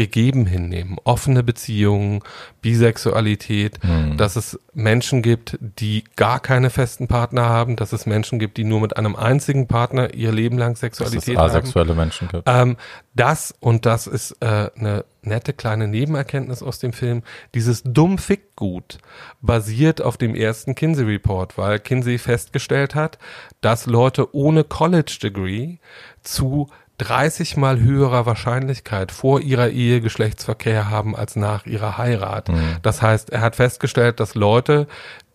gegeben 0.00 0.46
hinnehmen. 0.46 0.96
Offene 1.04 1.42
Beziehungen, 1.42 2.22
Bisexualität, 2.62 3.78
dass 4.16 4.36
es 4.36 4.58
Menschen 4.72 5.20
gibt, 5.20 5.58
die 5.60 6.04
gar 6.16 6.40
keine 6.40 6.70
festen 6.70 7.06
Partner 7.06 7.50
haben, 7.50 7.76
dass 7.76 7.92
es 7.92 8.06
Menschen 8.06 8.38
gibt, 8.38 8.56
die 8.56 8.64
nur 8.64 8.80
mit 8.80 8.96
einem 8.96 9.14
einzigen 9.14 9.66
Partner 9.66 10.14
ihr 10.14 10.32
Leben 10.32 10.56
lang 10.56 10.70
dass 10.70 10.82
es 10.82 10.96
Sexualität 10.96 11.36
haben. 11.36 11.50
asexuelle 11.50 11.94
Menschen 11.94 12.28
gibt. 12.28 12.44
Ähm, 12.46 12.78
das, 13.14 13.54
und 13.60 13.84
das 13.84 14.06
ist 14.06 14.38
äh, 14.40 14.70
eine 14.74 15.04
nette 15.20 15.52
kleine 15.52 15.86
Nebenerkenntnis 15.86 16.62
aus 16.62 16.78
dem 16.78 16.94
Film, 16.94 17.22
dieses 17.54 17.82
Dumm-Fick-Gut 17.82 19.00
basiert 19.42 20.00
auf 20.00 20.16
dem 20.16 20.34
ersten 20.34 20.74
Kinsey-Report, 20.74 21.58
weil 21.58 21.78
Kinsey 21.78 22.16
festgestellt 22.16 22.94
hat, 22.94 23.18
dass 23.60 23.84
Leute 23.84 24.34
ohne 24.34 24.64
College-Degree 24.64 25.76
zu 26.22 26.68
30 27.00 27.56
mal 27.56 27.80
höherer 27.80 28.26
Wahrscheinlichkeit 28.26 29.10
vor 29.12 29.40
ihrer 29.40 29.70
Ehe 29.70 30.00
Geschlechtsverkehr 30.00 30.90
haben 30.90 31.16
als 31.16 31.36
nach 31.36 31.66
ihrer 31.66 31.96
Heirat. 31.98 32.48
Das 32.82 33.00
heißt, 33.00 33.30
er 33.30 33.40
hat 33.40 33.56
festgestellt, 33.56 34.20
dass 34.20 34.34
Leute, 34.34 34.86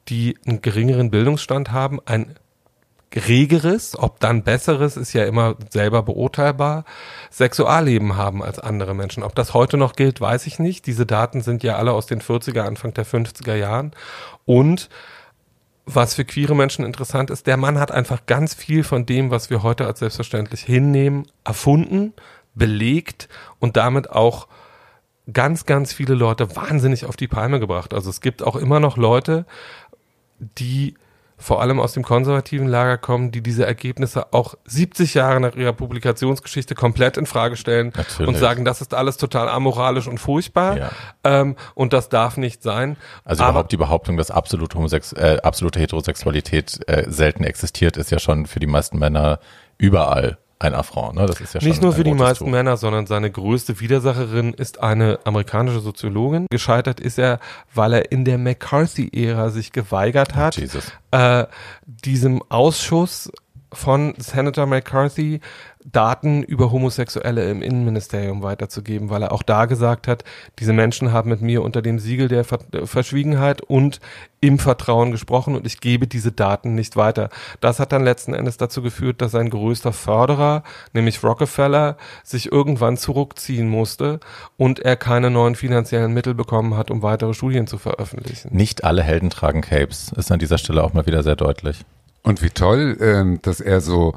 die 0.08 0.38
einen 0.45 0.62
geringeren 0.62 1.10
Bildungsstand 1.10 1.71
haben, 1.71 1.99
ein 2.06 2.36
regeres, 3.15 3.97
ob 3.97 4.19
dann 4.19 4.43
besseres, 4.43 4.97
ist 4.97 5.13
ja 5.13 5.25
immer 5.25 5.56
selber 5.69 6.04
beurteilbar, 6.04 6.86
Sexualleben 7.32 8.17
haben 8.17 8.43
als 8.43 8.60
andere 8.60 8.93
Menschen. 8.93 9.23
Ob 9.23 9.36
das 9.36 9.54
heute 9.54 9.78
noch 9.78 9.93
gilt, 9.93 10.19
weiß 10.21 10.47
ich 10.47 10.60
nicht. 10.60 10.86
Diese 10.86 11.06
Daten 11.06 11.41
sind 11.41 11.63
ja 11.63 11.78
alle 11.78 11.93
aus 11.93 12.06
den 12.08 12.21
40er, 12.21 12.62
Anfang 12.62 12.93
der 12.93 13.06
50er 13.06 13.56
Jahren. 13.56 13.91
Und 14.45 14.89
was 15.86 16.15
für 16.15 16.26
queere 16.26 16.56
Menschen 16.56 16.84
interessant 16.84 17.30
ist, 17.30 17.48
der 17.48 17.58
Mann 17.58 17.80
hat 17.80 17.91
einfach 17.91 18.26
ganz 18.26 18.54
viel 18.54 18.84
von 18.84 19.06
dem, 19.06 19.30
was 19.30 19.50
wir 19.50 19.63
heute 19.63 19.86
als 19.86 20.00
selbstverständlich 20.00 20.62
hinnehmen, 20.62 21.28
erfunden, 21.43 22.13
belegt 22.56 23.30
und 23.60 23.78
damit 23.78 24.10
auch 24.10 24.48
ganz, 25.32 25.65
ganz 25.65 25.93
viele 25.93 26.15
Leute 26.15 26.56
wahnsinnig 26.56 27.06
auf 27.06 27.15
die 27.15 27.28
Palme 27.28 27.60
gebracht. 27.60 27.93
Also 27.93 28.10
es 28.10 28.21
gibt 28.21 28.43
auch 28.43 28.56
immer 28.56 28.80
noch 28.80 28.98
Leute, 28.98 29.45
die 30.39 30.95
vor 31.38 31.62
allem 31.62 31.80
aus 31.80 31.93
dem 31.93 32.04
konservativen 32.04 32.67
Lager 32.67 32.98
kommen, 32.98 33.32
die 33.32 33.41
diese 33.41 33.65
Ergebnisse 33.65 34.34
auch 34.34 34.56
70 34.65 35.13
Jahre 35.15 35.39
nach 35.41 35.56
ihrer 35.56 35.74
Publikationsgeschichte 35.74 36.76
komplett 36.76 37.17
in 37.17 37.26
Frage 37.26 37.58
stellen 37.58 37.91
Natürlich. 37.95 38.28
und 38.30 38.36
sagen, 38.38 38.63
das 38.65 38.82
ist 38.82 38.93
alles 38.93 39.17
total 39.17 39.50
amoralisch 39.50 40.08
und 40.08 40.17
furchtbar 40.17 40.78
Ja. 40.78 40.91
ähm, 41.24 41.56
und 41.74 41.91
das 41.93 42.10
darf 42.10 42.38
nicht 42.38 42.63
sein. 42.63 42.95
Also 43.26 43.43
Aber- 43.43 43.52
überhaupt 43.52 43.71
die 43.71 43.78
Behauptung, 43.78 44.17
dass 44.17 44.32
absolute, 44.32 44.78
Homosex 44.78 45.13
äh, 45.13 45.39
absolute 45.43 45.80
Heterosexualität 45.80 46.80
äh, 46.88 47.04
selten 47.10 47.43
existiert, 47.43 47.98
ist 47.98 48.12
ja 48.12 48.19
schon 48.19 48.45
für 48.45 48.60
die 48.60 48.67
meisten 48.67 48.98
Männer 48.98 49.39
überall 49.78 50.38
ein 50.65 50.73
Affront. 50.73 51.15
Ne? 51.15 51.25
Das 51.25 51.39
ist 51.39 51.54
ja 51.54 51.62
schon 51.62 51.69
Nicht 51.69 51.82
nur 51.82 51.93
für 51.93 52.04
die 52.04 52.13
meisten 52.13 52.45
Tuch. 52.45 52.51
Männer, 52.51 52.78
sondern 52.78 53.08
seine 53.08 53.32
größte 53.32 53.80
Widersacherin 53.80 54.54
ist 54.54 54.82
eine 54.82 55.19
amerikanische 55.23 55.80
Soziologin. 55.80 56.47
Gescheitert 56.49 56.99
ist 56.99 57.17
er, 57.19 57.39
weil 57.73 57.93
er 57.93 58.12
in 58.12 58.25
der 58.25 58.38
McCarthy-Ära 58.38 59.49
sich 59.49 59.71
geweigert 59.71 60.36
hat, 60.36 60.58
Jesus. 60.58 60.91
äh, 61.12 61.45
diesem 61.86 62.41
Ausschuss 62.49 63.32
von 63.71 64.13
Senator 64.17 64.65
McCarthy 64.65 65.41
Daten 65.91 66.41
über 66.41 66.71
Homosexuelle 66.71 67.50
im 67.50 67.62
Innenministerium 67.62 68.41
weiterzugeben, 68.41 69.12
weil 69.12 69.21
er 69.21 69.32
auch 69.32 69.43
da 69.43 69.65
gesagt 69.65 70.08
hat, 70.08 70.24
diese 70.58 70.74
Menschen 70.74 71.13
haben 71.13 71.30
mit 71.30 71.41
mir 71.41 71.62
unter 71.62 71.84
dem 71.84 72.00
Siegel 72.00 72.28
der 72.28 72.43
Ver 72.43 72.60
Verschwiegenheit 72.86 73.62
und 73.62 74.00
im 74.41 74.58
Vertrauen 74.58 75.12
gesprochen 75.12 75.56
und 75.56 75.65
ich 75.65 75.80
gebe 75.82 76.08
diese 76.08 76.32
Daten 76.32 76.74
nicht 76.74 76.95
weiter. 76.95 77.30
Das 77.62 77.80
hat 77.80 77.91
dann 77.91 78.04
letzten 78.04 78.34
Endes 78.34 78.58
dazu 78.58 78.82
geführt, 78.82 79.21
dass 79.21 79.32
sein 79.32 79.50
größter 79.50 79.93
Förderer, 79.93 80.63
nämlich 80.93 81.24
Rockefeller, 81.24 81.98
sich 82.24 82.52
irgendwann 82.52 82.98
zurückziehen 82.98 83.69
musste 83.69 84.19
und 84.58 84.80
er 84.80 84.95
keine 84.95 85.30
neuen 85.30 85.56
finanziellen 85.56 86.13
Mittel 86.13 86.34
bekommen 86.34 86.76
hat, 86.76 86.89
um 86.89 87.04
weitere 87.04 87.34
Studien 87.34 87.67
zu 87.67 87.78
veröffentlichen. 87.78 88.56
Nicht 88.56 88.84
alle 88.84 89.04
Helden 89.04 89.30
tragen 89.30 89.62
Capes, 89.62 90.12
ist 90.15 90.32
an 90.32 90.39
dieser 90.39 90.58
Stelle 90.58 90.84
auch 90.84 90.93
mal 90.93 91.06
wieder 91.06 91.21
sehr 91.24 91.36
deutlich. 91.36 91.86
Und 92.24 92.41
wie 92.41 92.50
toll, 92.50 92.98
ähm, 93.02 93.39
dass 93.43 93.62
er 93.62 93.82
so 93.82 94.15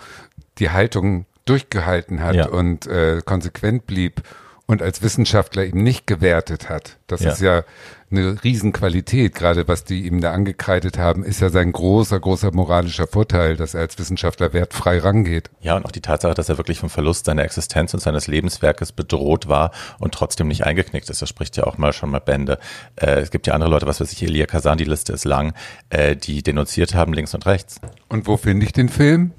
die 0.59 0.71
Haltung 0.71 1.27
durchgehalten 1.49 2.23
hat 2.23 2.35
Ja. 2.37 2.49
und 2.49 2.87
äh, 2.87 3.21
konsequent 3.25 3.87
blieb 3.87 4.23
und 4.67 4.83
als 4.83 5.01
Wissenschaftler 5.03 5.65
eben 5.65 5.83
nicht 5.83 6.07
gewertet 6.07 6.69
hat. 6.69 6.99
Das 7.07 7.21
Ja. 7.23 7.31
ist 7.33 7.41
ja 7.41 7.63
eine 8.11 8.43
Riesenqualität, 8.43 9.35
gerade 9.35 9.69
was 9.69 9.85
die 9.85 10.07
ihm 10.07 10.21
da 10.21 10.33
angekreidet 10.33 10.97
haben, 10.99 11.25
ist 11.25 11.41
ja 11.41 11.49
sein 11.51 11.73
großer, 11.73 12.19
großer 12.21 12.53
moralischer 12.55 13.07
Vorteil, 13.07 13.57
dass 13.57 13.75
er 13.75 13.81
als 13.83 13.99
Wissenschaftler 13.99 14.53
wertfrei 14.53 14.99
rangeht. 14.99 15.51
Ja, 15.61 15.77
und 15.77 15.85
auch 15.87 15.91
die 15.91 16.01
Tatsache, 16.01 16.33
dass 16.35 16.49
er 16.49 16.57
wirklich 16.59 16.79
vom 16.81 16.89
Verlust 16.91 17.27
seiner 17.27 17.45
Existenz 17.45 17.93
und 17.95 18.01
seines 18.01 18.27
Lebenswerkes 18.27 18.93
bedroht 18.93 19.49
war 19.49 19.73
und 19.99 20.13
trotzdem 20.15 20.49
nicht 20.49 20.65
eingeknickt 20.65 21.09
ist. 21.11 21.21
Das 21.23 21.29
spricht 21.29 21.57
ja 21.59 21.65
auch 21.65 21.77
mal 21.79 21.93
schon 21.93 22.11
mal 22.11 22.21
Bände. 22.21 22.59
Äh, 22.97 23.21
es 23.21 23.31
gibt 23.31 23.47
ja 23.47 23.55
andere 23.55 23.71
Leute, 23.71 23.87
was 23.87 24.01
weiß 24.01 24.13
ich, 24.13 24.23
Elia 24.23 24.47
Kazan, 24.47 24.79
die 24.79 24.85
Liste 24.85 25.13
ist 25.13 25.25
lang, 25.25 25.53
äh, 25.91 26.17
die 26.17 26.43
denunziert 26.43 26.95
haben 26.95 27.13
links 27.13 27.35
und 27.35 27.45
rechts. 27.47 27.81
Und 28.09 28.27
wo 28.27 28.37
finde 28.37 28.65
ich 28.67 28.73
den 28.73 28.89
Film? 28.89 29.33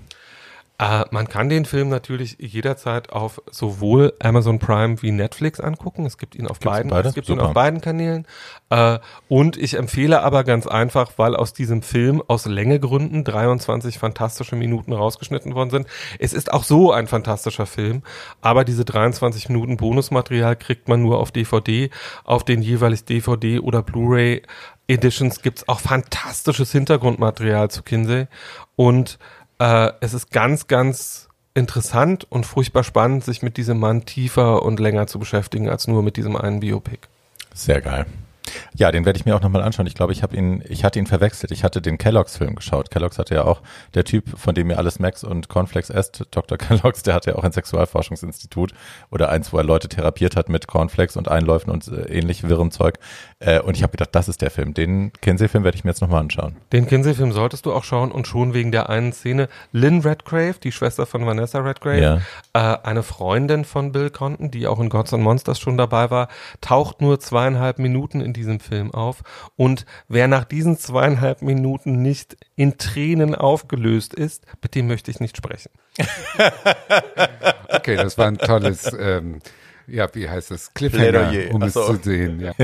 Äh, 0.79 1.03
man 1.11 1.27
kann 1.27 1.49
den 1.49 1.65
Film 1.65 1.89
natürlich 1.89 2.37
jederzeit 2.39 3.11
auf 3.11 3.41
sowohl 3.51 4.13
Amazon 4.19 4.59
Prime 4.59 5.01
wie 5.01 5.11
Netflix 5.11 5.59
angucken. 5.59 6.05
Es 6.05 6.17
gibt 6.17 6.35
ihn 6.35 6.47
auf 6.47 6.59
Gibt's 6.59 6.77
beiden, 6.77 6.89
beide? 6.89 7.09
es 7.09 7.15
gibt 7.15 7.27
ihn 7.27 7.35
Super. 7.35 7.47
auf 7.49 7.53
beiden 7.53 7.81
Kanälen. 7.81 8.25
Äh, 8.69 8.99
und 9.27 9.57
ich 9.57 9.73
empfehle 9.73 10.21
aber 10.23 10.45
ganz 10.45 10.67
einfach, 10.67 11.11
weil 11.17 11.35
aus 11.35 11.51
diesem 11.51 11.81
Film 11.81 12.23
aus 12.25 12.45
Längegründen 12.45 13.25
23 13.25 13.99
fantastische 13.99 14.55
Minuten 14.55 14.93
rausgeschnitten 14.93 15.53
worden 15.53 15.69
sind. 15.69 15.87
Es 16.17 16.31
ist 16.31 16.53
auch 16.53 16.63
so 16.63 16.93
ein 16.93 17.07
fantastischer 17.07 17.65
Film, 17.65 18.01
aber 18.41 18.63
diese 18.63 18.85
23 18.85 19.49
Minuten 19.49 19.75
Bonusmaterial 19.75 20.55
kriegt 20.55 20.87
man 20.87 21.01
nur 21.01 21.19
auf 21.19 21.31
DVD. 21.31 21.89
Auf 22.23 22.45
den 22.45 22.61
jeweilig 22.61 23.03
DVD 23.03 23.59
oder 23.59 23.83
Blu-ray 23.83 24.43
Editions 24.87 25.41
gibt's 25.41 25.67
auch 25.67 25.81
fantastisches 25.81 26.71
Hintergrundmaterial 26.71 27.69
zu 27.69 27.83
Kinsey 27.83 28.27
und 28.75 29.19
äh, 29.59 29.91
es 30.01 30.13
ist 30.13 30.31
ganz, 30.31 30.67
ganz 30.67 31.27
interessant 31.53 32.25
und 32.29 32.45
furchtbar 32.45 32.83
spannend, 32.83 33.23
sich 33.23 33.41
mit 33.41 33.57
diesem 33.57 33.79
Mann 33.79 34.05
tiefer 34.05 34.63
und 34.63 34.79
länger 34.79 35.07
zu 35.07 35.19
beschäftigen 35.19 35.69
als 35.69 35.87
nur 35.87 36.03
mit 36.03 36.17
diesem 36.17 36.35
einen 36.35 36.61
Biopic. 36.61 36.99
Sehr 37.53 37.81
geil. 37.81 38.05
Ja, 38.75 38.91
den 38.91 39.05
werde 39.05 39.17
ich 39.17 39.25
mir 39.25 39.35
auch 39.35 39.41
nochmal 39.41 39.61
anschauen. 39.61 39.87
Ich 39.87 39.95
glaube, 39.95 40.13
ich 40.13 40.23
habe 40.23 40.35
ihn, 40.35 40.63
ich 40.67 40.83
hatte 40.83 40.99
ihn 40.99 41.07
verwechselt. 41.07 41.51
Ich 41.51 41.63
hatte 41.63 41.81
den 41.81 41.97
Kellogg's-Film 41.97 42.55
geschaut. 42.55 42.91
Kellogg's 42.91 43.17
hatte 43.19 43.35
ja 43.35 43.43
auch, 43.45 43.61
der 43.93 44.03
Typ, 44.03 44.37
von 44.37 44.55
dem 44.55 44.69
ihr 44.69 44.77
alles 44.77 44.99
Max 44.99 45.23
und 45.23 45.49
Cornflakes 45.49 45.89
esst, 45.89 46.25
Dr. 46.31 46.57
Kellogg's, 46.59 47.03
der 47.03 47.13
hatte 47.13 47.31
ja 47.31 47.35
auch 47.37 47.43
ein 47.43 47.51
Sexualforschungsinstitut 47.51 48.73
oder 49.11 49.29
eins, 49.29 49.51
wo 49.53 49.57
er 49.57 49.63
Leute 49.63 49.89
therapiert 49.89 50.35
hat 50.35 50.49
mit 50.49 50.67
Cornflakes 50.67 51.17
und 51.17 51.27
Einläufen 51.29 51.69
und 51.71 51.87
äh, 51.87 52.01
ähnlich 52.11 52.47
wirrem 52.47 52.71
Zeug. 52.71 52.99
Äh, 53.39 53.59
und 53.59 53.75
ich 53.75 53.83
habe 53.83 53.91
gedacht, 53.91 54.09
das 54.13 54.27
ist 54.29 54.41
der 54.41 54.51
Film. 54.51 54.73
Den 54.73 55.11
Kinsey-Film 55.21 55.63
werde 55.63 55.77
ich 55.77 55.83
mir 55.83 55.91
jetzt 55.91 56.01
nochmal 56.01 56.21
anschauen. 56.21 56.55
Den 56.71 56.87
Kinsey-Film 56.87 57.31
solltest 57.31 57.65
du 57.65 57.73
auch 57.73 57.83
schauen 57.83 58.11
und 58.11 58.27
schon 58.27 58.53
wegen 58.53 58.71
der 58.71 58.89
einen 58.89 59.13
Szene. 59.13 59.49
Lynn 59.71 60.01
Redgrave, 60.01 60.55
die 60.63 60.71
Schwester 60.71 61.05
von 61.05 61.25
Vanessa 61.25 61.59
Redgrave, 61.59 61.99
Ja. 61.99 62.17
äh, 62.53 62.77
eine 62.83 63.03
Freundin 63.03 63.65
von 63.65 63.91
Bill 63.91 64.09
Conton, 64.09 64.51
die 64.51 64.67
auch 64.67 64.79
in 64.79 64.89
Gods 64.89 65.13
and 65.13 65.23
Monsters 65.23 65.59
schon 65.59 65.77
dabei 65.77 66.09
war, 66.11 66.27
taucht 66.61 67.01
nur 67.01 67.19
zweieinhalb 67.19 67.79
Minuten 67.79 68.21
in 68.21 68.33
diesem 68.39 68.59
Film 68.59 68.91
auf. 68.91 69.21
Und 69.55 69.85
wer 70.07 70.27
nach 70.27 70.45
diesen 70.45 70.77
zweieinhalb 70.77 71.41
Minuten 71.41 72.01
nicht 72.01 72.37
in 72.55 72.77
Tränen 72.77 73.35
aufgelöst 73.35 74.13
ist, 74.13 74.45
mit 74.61 74.75
dem 74.75 74.87
möchte 74.87 75.11
ich 75.11 75.19
nicht 75.19 75.37
sprechen. 75.37 75.71
Okay, 77.71 77.95
das 77.95 78.17
war 78.17 78.25
ein 78.25 78.39
tolles, 78.39 78.91
ähm, 78.99 79.41
ja, 79.87 80.07
wie 80.13 80.27
heißt 80.27 80.51
das? 80.51 80.73
Cliffhanger, 80.73 81.29
Plädoyer. 81.29 81.53
um 81.53 81.61
Ach 81.61 81.67
es 81.67 81.73
zu 81.73 81.95
sehen. 82.01 82.39
Ja. 82.39 82.53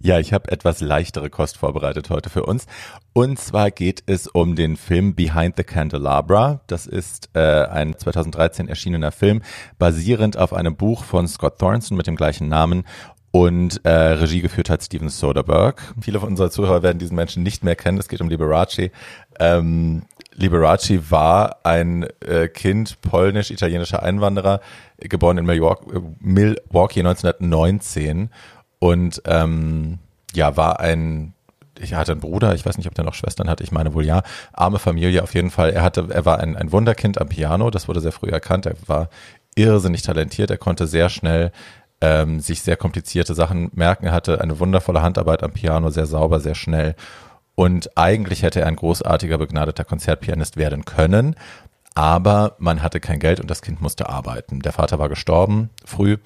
Ja, 0.00 0.18
ich 0.18 0.32
habe 0.32 0.50
etwas 0.50 0.80
leichtere 0.80 1.30
Kost 1.30 1.56
vorbereitet 1.56 2.10
heute 2.10 2.30
für 2.30 2.44
uns. 2.44 2.66
Und 3.12 3.38
zwar 3.38 3.70
geht 3.70 4.02
es 4.06 4.26
um 4.26 4.54
den 4.54 4.76
Film 4.76 5.14
Behind 5.14 5.56
the 5.56 5.64
Candelabra. 5.64 6.60
Das 6.66 6.86
ist 6.86 7.30
äh, 7.34 7.40
ein 7.40 7.98
2013 7.98 8.68
erschienener 8.68 9.12
Film, 9.12 9.42
basierend 9.78 10.36
auf 10.36 10.52
einem 10.52 10.76
Buch 10.76 11.04
von 11.04 11.26
Scott 11.26 11.58
Thornton 11.58 11.96
mit 11.96 12.06
dem 12.06 12.16
gleichen 12.16 12.48
Namen. 12.48 12.84
Und 13.30 13.84
äh, 13.84 13.90
Regie 13.90 14.40
geführt 14.40 14.70
hat 14.70 14.82
Steven 14.82 15.10
Soderbergh. 15.10 15.82
Viele 16.00 16.20
von 16.20 16.30
unserer 16.30 16.50
Zuhörer 16.50 16.82
werden 16.82 16.98
diesen 16.98 17.14
Menschen 17.14 17.42
nicht 17.42 17.62
mehr 17.62 17.76
kennen. 17.76 17.98
Es 17.98 18.08
geht 18.08 18.20
um 18.20 18.28
Liberace. 18.28 18.90
Ähm, 19.38 20.02
Liberace 20.38 21.10
war 21.10 21.58
ein 21.64 22.06
äh, 22.20 22.48
Kind 22.48 23.00
polnisch-italienischer 23.02 24.02
Einwanderer, 24.02 24.60
geboren 24.98 25.38
in 25.38 25.44
Milwaukee, 25.44 25.96
äh, 25.96 26.00
Milwaukee 26.20 27.00
1919 27.00 28.30
und 28.78 29.20
ähm, 29.26 29.98
ja, 30.34 30.56
war 30.56 30.78
ein, 30.78 31.34
ich 31.78 31.94
hatte 31.94 32.12
einen 32.12 32.20
Bruder, 32.20 32.54
ich 32.54 32.64
weiß 32.64 32.78
nicht, 32.78 32.86
ob 32.86 32.94
der 32.94 33.04
noch 33.04 33.14
Schwestern 33.14 33.50
hatte, 33.50 33.64
ich 33.64 33.72
meine 33.72 33.94
wohl 33.94 34.04
ja, 34.04 34.22
arme 34.52 34.78
Familie 34.78 35.22
auf 35.24 35.34
jeden 35.34 35.50
Fall. 35.50 35.70
Er 35.70 35.82
hatte, 35.82 36.06
er 36.10 36.24
war 36.24 36.38
ein, 36.38 36.56
ein 36.56 36.70
Wunderkind 36.70 37.20
am 37.20 37.28
Piano, 37.28 37.70
das 37.70 37.88
wurde 37.88 38.00
sehr 38.00 38.12
früh 38.12 38.30
erkannt. 38.30 38.66
Er 38.66 38.74
war 38.86 39.10
irrsinnig 39.56 40.02
talentiert, 40.02 40.50
er 40.50 40.58
konnte 40.58 40.86
sehr 40.86 41.08
schnell 41.08 41.50
ähm, 42.00 42.40
sich 42.40 42.62
sehr 42.62 42.76
komplizierte 42.76 43.34
Sachen 43.34 43.70
merken. 43.74 44.06
Er 44.06 44.12
hatte 44.12 44.40
eine 44.40 44.60
wundervolle 44.60 45.02
Handarbeit 45.02 45.42
am 45.42 45.52
Piano, 45.52 45.90
sehr 45.90 46.06
sauber, 46.06 46.40
sehr 46.40 46.54
schnell. 46.54 46.94
Und 47.54 47.96
eigentlich 47.96 48.42
hätte 48.42 48.60
er 48.60 48.66
ein 48.66 48.76
großartiger, 48.76 49.38
begnadeter 49.38 49.84
Konzertpianist 49.84 50.56
werden 50.56 50.84
können. 50.84 51.34
Aber 51.94 52.54
man 52.58 52.82
hatte 52.82 53.00
kein 53.00 53.18
Geld 53.18 53.40
und 53.40 53.50
das 53.50 53.62
Kind 53.62 53.80
musste 53.80 54.08
arbeiten. 54.08 54.60
Der 54.60 54.72
Vater 54.72 55.00
war 55.00 55.08
gestorben 55.08 55.70
früh 55.84 56.18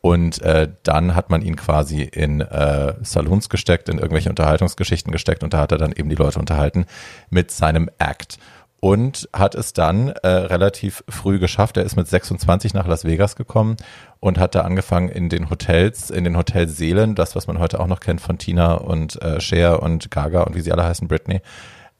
und 0.00 0.42
äh, 0.42 0.68
dann 0.82 1.14
hat 1.14 1.30
man 1.30 1.42
ihn 1.42 1.54
quasi 1.54 2.02
in 2.02 2.40
äh, 2.40 2.94
Saloons 3.02 3.48
gesteckt, 3.48 3.88
in 3.88 3.98
irgendwelche 3.98 4.30
Unterhaltungsgeschichten 4.30 5.12
gesteckt 5.12 5.44
und 5.44 5.54
da 5.54 5.60
hat 5.60 5.70
er 5.70 5.78
dann 5.78 5.92
eben 5.92 6.08
die 6.08 6.16
Leute 6.16 6.40
unterhalten 6.40 6.86
mit 7.30 7.52
seinem 7.52 7.88
Act. 7.98 8.38
Und 8.84 9.28
hat 9.32 9.54
es 9.54 9.74
dann 9.74 10.08
äh, 10.08 10.26
relativ 10.26 11.04
früh 11.08 11.38
geschafft. 11.38 11.76
Er 11.76 11.84
ist 11.84 11.94
mit 11.94 12.08
26 12.08 12.74
nach 12.74 12.88
Las 12.88 13.04
Vegas 13.04 13.36
gekommen 13.36 13.76
und 14.18 14.38
hat 14.38 14.56
da 14.56 14.62
angefangen 14.62 15.08
in 15.08 15.28
den 15.28 15.50
Hotels, 15.50 16.10
in 16.10 16.24
den 16.24 16.36
Hotelseelen, 16.36 17.14
das, 17.14 17.36
was 17.36 17.46
man 17.46 17.60
heute 17.60 17.78
auch 17.78 17.86
noch 17.86 18.00
kennt 18.00 18.20
von 18.20 18.38
Tina 18.38 18.74
und 18.74 19.22
äh, 19.22 19.40
Cher 19.40 19.84
und 19.84 20.10
Gaga 20.10 20.42
und 20.42 20.56
wie 20.56 20.60
sie 20.62 20.72
alle 20.72 20.82
heißen, 20.82 21.06
Britney, 21.06 21.42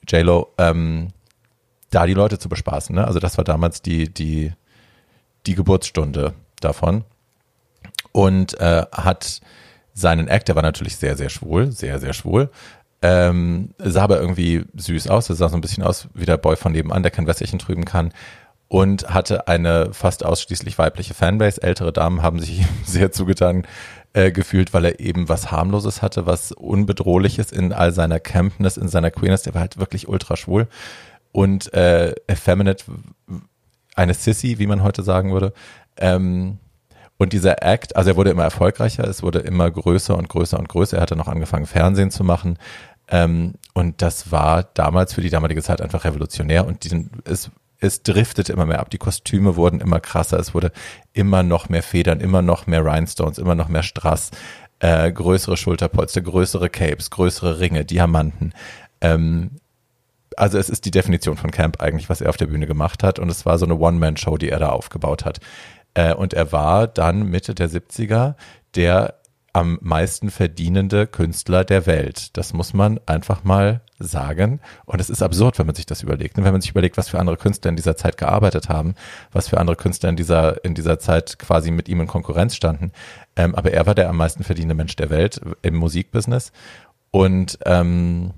J-Lo, 0.09 0.53
ähm, 0.59 1.11
da 1.90 2.05
die 2.07 2.14
Leute 2.14 2.40
zu 2.40 2.49
bespaßen. 2.49 2.97
Ne? 2.97 3.07
Also 3.07 3.21
das 3.21 3.38
war 3.38 3.45
damals 3.45 3.83
die, 3.83 4.12
die, 4.12 4.53
die 5.47 5.55
Geburtsstunde 5.55 6.35
davon 6.61 7.05
und 8.11 8.59
äh, 8.61 8.87
hat 8.90 9.40
seinen 9.95 10.27
Act, 10.27 10.49
der 10.49 10.57
war 10.57 10.62
natürlich 10.62 10.97
sehr, 10.97 11.16
sehr 11.16 11.29
schwul, 11.29 11.71
sehr, 11.71 12.01
sehr 12.01 12.12
schwul, 12.12 12.51
ähm, 13.03 13.71
sah 13.79 14.03
aber 14.03 14.21
irgendwie 14.21 14.65
süß 14.77 15.09
aus, 15.09 15.29
er 15.29 15.37
sah 15.37 15.49
so 15.49 15.57
ein 15.57 15.61
bisschen 15.61 15.83
aus 15.83 16.09
wie 16.15 16.27
der 16.27 16.37
Boy 16.37 16.57
von 16.57 16.73
nebenan, 16.73 17.03
der 17.03 17.11
kein 17.11 17.27
Wässerchen 17.27 17.59
trüben 17.59 17.85
kann 17.85 18.12
und 18.69 19.12
hatte 19.12 19.49
eine 19.49 19.93
fast 19.93 20.25
ausschließlich 20.25 20.79
weibliche 20.79 21.12
Fanbase. 21.12 21.62
Ältere 21.62 21.93
Damen 21.93 22.23
haben 22.23 22.38
sich 22.38 22.65
sehr 22.87 23.12
zugetan 23.12 23.67
äh, 24.15 24.31
gefühlt, 24.31 24.73
weil 24.73 24.85
er 24.87 25.01
eben 25.01 25.29
was 25.29 25.51
harmloses 25.51 26.01
hatte, 26.01 26.27
was 26.27 26.53
unbedrohliches 26.53 27.53
in 27.53 27.73
all 27.73 27.93
seiner 27.93 28.21
Campness, 28.21 28.77
in 28.77 28.88
seiner 28.88 29.11
Queerness, 29.11 29.43
der 29.43 29.55
war 29.55 29.61
halt 29.62 29.79
wirklich 29.79 30.09
ultra 30.09 30.37
schwul 30.37 30.69
und 31.33 31.73
äh, 31.75 32.15
effeminate, 32.27 32.85
eine 33.95 34.15
Sissy, 34.15 34.59
wie 34.59 34.67
man 34.67 34.83
heute 34.83 35.03
sagen 35.03 35.33
würde. 35.33 35.53
Ähm, 35.97 36.59
und 37.19 37.33
dieser 37.33 37.62
Act, 37.62 37.95
also 37.95 38.11
er 38.11 38.17
wurde 38.17 38.31
immer 38.31 38.43
erfolgreicher, 38.43 39.05
es 39.05 39.23
wurde 39.23 39.41
immer 39.41 39.71
größer 39.71 40.17
und 40.17 40.29
größer 40.29 40.59
und 40.59 40.69
größer. 40.69 40.97
Er 40.97 41.03
hatte 41.03 41.17
noch 41.17 41.29
angefangen, 41.29 41.67
Fernsehen 41.67 42.11
zu 42.11 42.25
machen. 42.25 42.59
Ähm, 43.12 43.53
und 43.75 44.03
das 44.03 44.33
war 44.33 44.64
damals 44.75 45.12
für 45.12 45.20
die 45.20 45.31
damalige 45.31 45.62
Zeit 45.62 45.81
einfach 45.81 46.05
revolutionär. 46.05 46.66
Und 46.66 46.85
die, 46.85 47.07
es, 47.25 47.51
es 47.79 48.03
driftete 48.03 48.53
immer 48.53 48.66
mehr 48.66 48.81
ab. 48.81 48.90
Die 48.90 48.98
Kostüme 48.98 49.55
wurden 49.55 49.81
immer 49.81 50.01
krasser. 50.01 50.40
Es 50.40 50.55
wurde 50.55 50.72
immer 51.12 51.42
noch 51.42 51.68
mehr 51.68 51.83
Federn, 51.83 52.20
immer 52.20 52.40
noch 52.40 52.66
mehr 52.66 52.85
Rhinestones, 52.85 53.38
immer 53.38 53.55
noch 53.55 53.68
mehr 53.68 53.83
Strass, 53.83 54.31
äh, 54.81 55.12
größere 55.12 55.59
Schulterpolster, 55.59 56.22
größere 56.22 56.70
Capes, 56.70 57.11
größere 57.11 57.61
Ringe, 57.61 57.85
Diamanten. 57.85 58.55
Ähm, 59.03 59.51
also 60.38 60.57
es 60.57 60.70
ist 60.70 60.87
die 60.87 60.90
Definition 60.90 61.37
von 61.37 61.51
Camp 61.51 61.83
eigentlich, 61.83 62.09
was 62.09 62.22
er 62.22 62.31
auf 62.31 62.38
der 62.38 62.46
Bühne 62.46 62.66
gemacht 62.66 63.03
hat. 63.03 63.18
Und 63.18 63.31
es 63.31 63.44
war 63.44 63.59
so 63.59 63.66
eine 63.66 63.77
One-Man-Show, 63.77 64.38
die 64.38 64.48
er 64.48 64.59
da 64.59 64.70
aufgebaut 64.70 65.27
hat. 65.27 65.40
Äh, 65.92 66.14
und 66.14 66.33
er 66.33 66.51
war 66.51 66.87
dann 66.87 67.29
Mitte 67.29 67.55
der 67.55 67.68
70er 67.68 68.37
der 68.75 69.22
am 69.53 69.79
meisten 69.83 70.31
verdienende 70.31 71.07
Künstler 71.07 71.65
der 71.65 71.87
Welt. 71.87 72.37
Das 72.37 72.53
muss 72.53 72.73
man 72.73 73.01
einfach 73.07 73.45
mal 73.45 73.83
sagen. 73.99 74.61
Und 74.87 75.01
es 75.01 75.11
ist 75.11 75.23
absurd, 75.23 75.59
wenn 75.59 75.67
man 75.67 75.75
sich 75.75 75.87
das 75.87 76.03
überlegt. 76.03 76.37
Wenn 76.37 76.45
man 76.45 76.61
sich 76.61 76.71
überlegt, 76.71 76.97
was 76.97 77.11
für 77.11 77.19
andere 77.19 77.37
Künstler 77.37 77.69
in 77.69 77.77
dieser 77.77 77.97
Zeit 77.97 78.17
gearbeitet 78.17 78.69
haben, 78.69 78.95
was 79.31 79.49
für 79.49 79.59
andere 79.59 79.77
Künstler 79.77 80.09
in 80.09 80.17
dieser, 80.17 80.65
in 80.65 80.75
dieser 80.75 80.99
Zeit 80.99 81.38
quasi 81.38 81.71
mit 81.71 81.88
ihm 81.88 82.01
in 82.01 82.07
Konkurrenz 82.07 82.57
standen. 82.57 82.93
Ähm, 83.37 83.55
aber 83.55 83.73
er 83.73 83.87
war 83.87 83.95
der 83.95 84.09
am 84.09 84.17
meisten 84.17 84.43
verdienende 84.43 84.75
Mensch 84.75 84.97
der 84.97 85.11
Welt 85.11 85.41
im 85.61 85.77
Musikbusiness. 85.77 86.53
Und 87.11 87.59
ähm, 87.67 88.33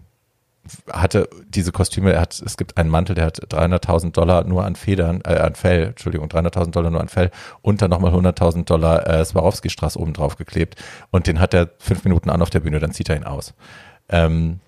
hatte 0.90 1.28
diese 1.48 1.72
Kostüme, 1.72 2.12
er 2.12 2.20
hat, 2.22 2.40
es 2.44 2.56
gibt 2.56 2.76
einen 2.76 2.90
Mantel, 2.90 3.14
der 3.14 3.26
hat 3.26 3.40
300.000 3.52 4.12
Dollar 4.12 4.44
nur 4.44 4.64
an 4.64 4.76
Federn, 4.76 5.20
äh, 5.24 5.34
an 5.36 5.54
Fell, 5.54 5.88
Entschuldigung, 5.88 6.28
300.000 6.28 6.70
Dollar 6.70 6.90
nur 6.90 7.00
an 7.00 7.08
Fell 7.08 7.30
und 7.62 7.82
dann 7.82 7.90
nochmal 7.90 8.12
100.000 8.12 8.64
Dollar 8.64 9.06
äh, 9.06 9.24
Swarovski-Straß 9.24 9.96
oben 9.96 10.12
drauf 10.12 10.36
geklebt 10.36 10.76
und 11.10 11.26
den 11.26 11.40
hat 11.40 11.54
er 11.54 11.70
fünf 11.78 12.04
Minuten 12.04 12.30
an 12.30 12.42
auf 12.42 12.50
der 12.50 12.60
Bühne, 12.60 12.80
dann 12.80 12.92
zieht 12.92 13.08
er 13.08 13.16
ihn 13.16 13.24
aus. 13.24 13.54
Ähm, 14.08 14.60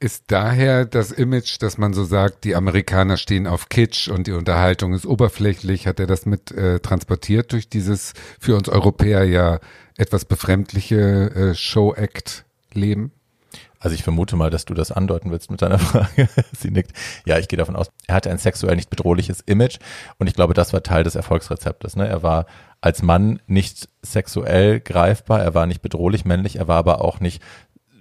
ist 0.00 0.24
daher 0.26 0.84
das 0.84 1.12
Image, 1.12 1.62
dass 1.62 1.78
man 1.78 1.94
so 1.94 2.04
sagt, 2.04 2.44
die 2.44 2.54
Amerikaner 2.54 3.16
stehen 3.16 3.46
auf 3.46 3.70
Kitsch 3.70 4.08
und 4.08 4.26
die 4.26 4.32
Unterhaltung 4.32 4.92
ist 4.92 5.06
oberflächlich. 5.06 5.86
Hat 5.86 5.98
er 5.98 6.06
das 6.06 6.26
mit 6.26 6.50
äh, 6.50 6.80
transportiert 6.80 7.52
durch 7.52 7.70
dieses 7.70 8.12
für 8.38 8.54
uns 8.54 8.68
Europäer 8.68 9.24
ja 9.24 9.60
etwas 9.96 10.26
befremdliche 10.26 11.30
äh, 11.30 11.54
Show-Act-Leben? 11.54 13.12
Also 13.84 13.94
ich 13.94 14.02
vermute 14.02 14.34
mal, 14.34 14.48
dass 14.48 14.64
du 14.64 14.72
das 14.72 14.90
andeuten 14.90 15.30
willst 15.30 15.50
mit 15.50 15.60
deiner 15.60 15.78
Frage. 15.90 16.26
Sie 16.56 16.70
nickt. 16.70 16.92
Ja, 17.26 17.38
ich 17.38 17.48
gehe 17.48 17.58
davon 17.58 17.76
aus, 17.76 17.90
er 18.06 18.14
hatte 18.14 18.30
ein 18.30 18.38
sexuell 18.38 18.76
nicht 18.76 18.88
bedrohliches 18.88 19.42
Image 19.42 19.78
und 20.18 20.26
ich 20.26 20.32
glaube, 20.32 20.54
das 20.54 20.72
war 20.72 20.82
Teil 20.82 21.04
des 21.04 21.16
Erfolgsrezeptes. 21.16 21.94
Ne? 21.94 22.08
Er 22.08 22.22
war 22.22 22.46
als 22.80 23.02
Mann 23.02 23.40
nicht 23.46 23.90
sexuell 24.02 24.80
greifbar, 24.80 25.42
er 25.42 25.54
war 25.54 25.66
nicht 25.66 25.82
bedrohlich 25.82 26.24
männlich, 26.24 26.56
er 26.56 26.66
war 26.66 26.78
aber 26.78 27.04
auch 27.04 27.20
nicht 27.20 27.42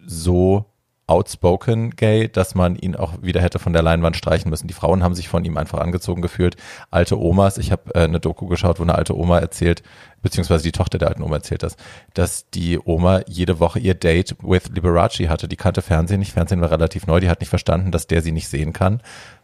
so 0.05 0.72
outspoken 1.07 1.91
gay, 1.91 2.29
dass 2.29 2.55
man 2.55 2.75
ihn 2.75 2.95
auch 2.95 3.21
wieder 3.21 3.41
hätte 3.41 3.59
von 3.59 3.73
der 3.73 3.81
Leinwand 3.81 4.15
streichen 4.15 4.49
müssen. 4.49 4.67
Die 4.67 4.73
Frauen 4.73 5.03
haben 5.03 5.15
sich 5.15 5.27
von 5.27 5.43
ihm 5.43 5.57
einfach 5.57 5.79
angezogen 5.79 6.21
gefühlt. 6.21 6.55
Alte 6.91 7.19
Omas, 7.19 7.57
ich 7.57 7.71
habe 7.71 7.93
äh, 7.93 8.03
eine 8.03 8.19
Doku 8.19 8.47
geschaut, 8.47 8.79
wo 8.79 8.83
eine 8.83 8.95
alte 8.95 9.17
Oma 9.17 9.39
erzählt, 9.39 9.83
beziehungsweise 10.21 10.63
die 10.63 10.71
Tochter 10.71 10.97
der 10.97 11.09
alten 11.09 11.23
Oma 11.23 11.35
erzählt 11.35 11.63
das, 11.63 11.75
dass 12.13 12.49
die 12.49 12.79
Oma 12.79 13.21
jede 13.27 13.59
Woche 13.59 13.79
ihr 13.79 13.95
Date 13.95 14.35
with 14.41 14.69
Liberace 14.73 15.27
hatte. 15.27 15.47
Die 15.47 15.57
kannte 15.57 15.81
Fernsehen 15.81 16.19
nicht, 16.19 16.31
Fernsehen 16.31 16.61
war 16.61 16.71
relativ 16.71 17.05
neu, 17.05 17.19
die 17.19 17.29
hat 17.29 17.41
nicht 17.41 17.49
verstanden, 17.49 17.91
dass 17.91 18.07
der 18.07 18.21
sie 18.21 18.31
nicht 18.31 18.47
sehen 18.47 18.71
kann 18.71 19.01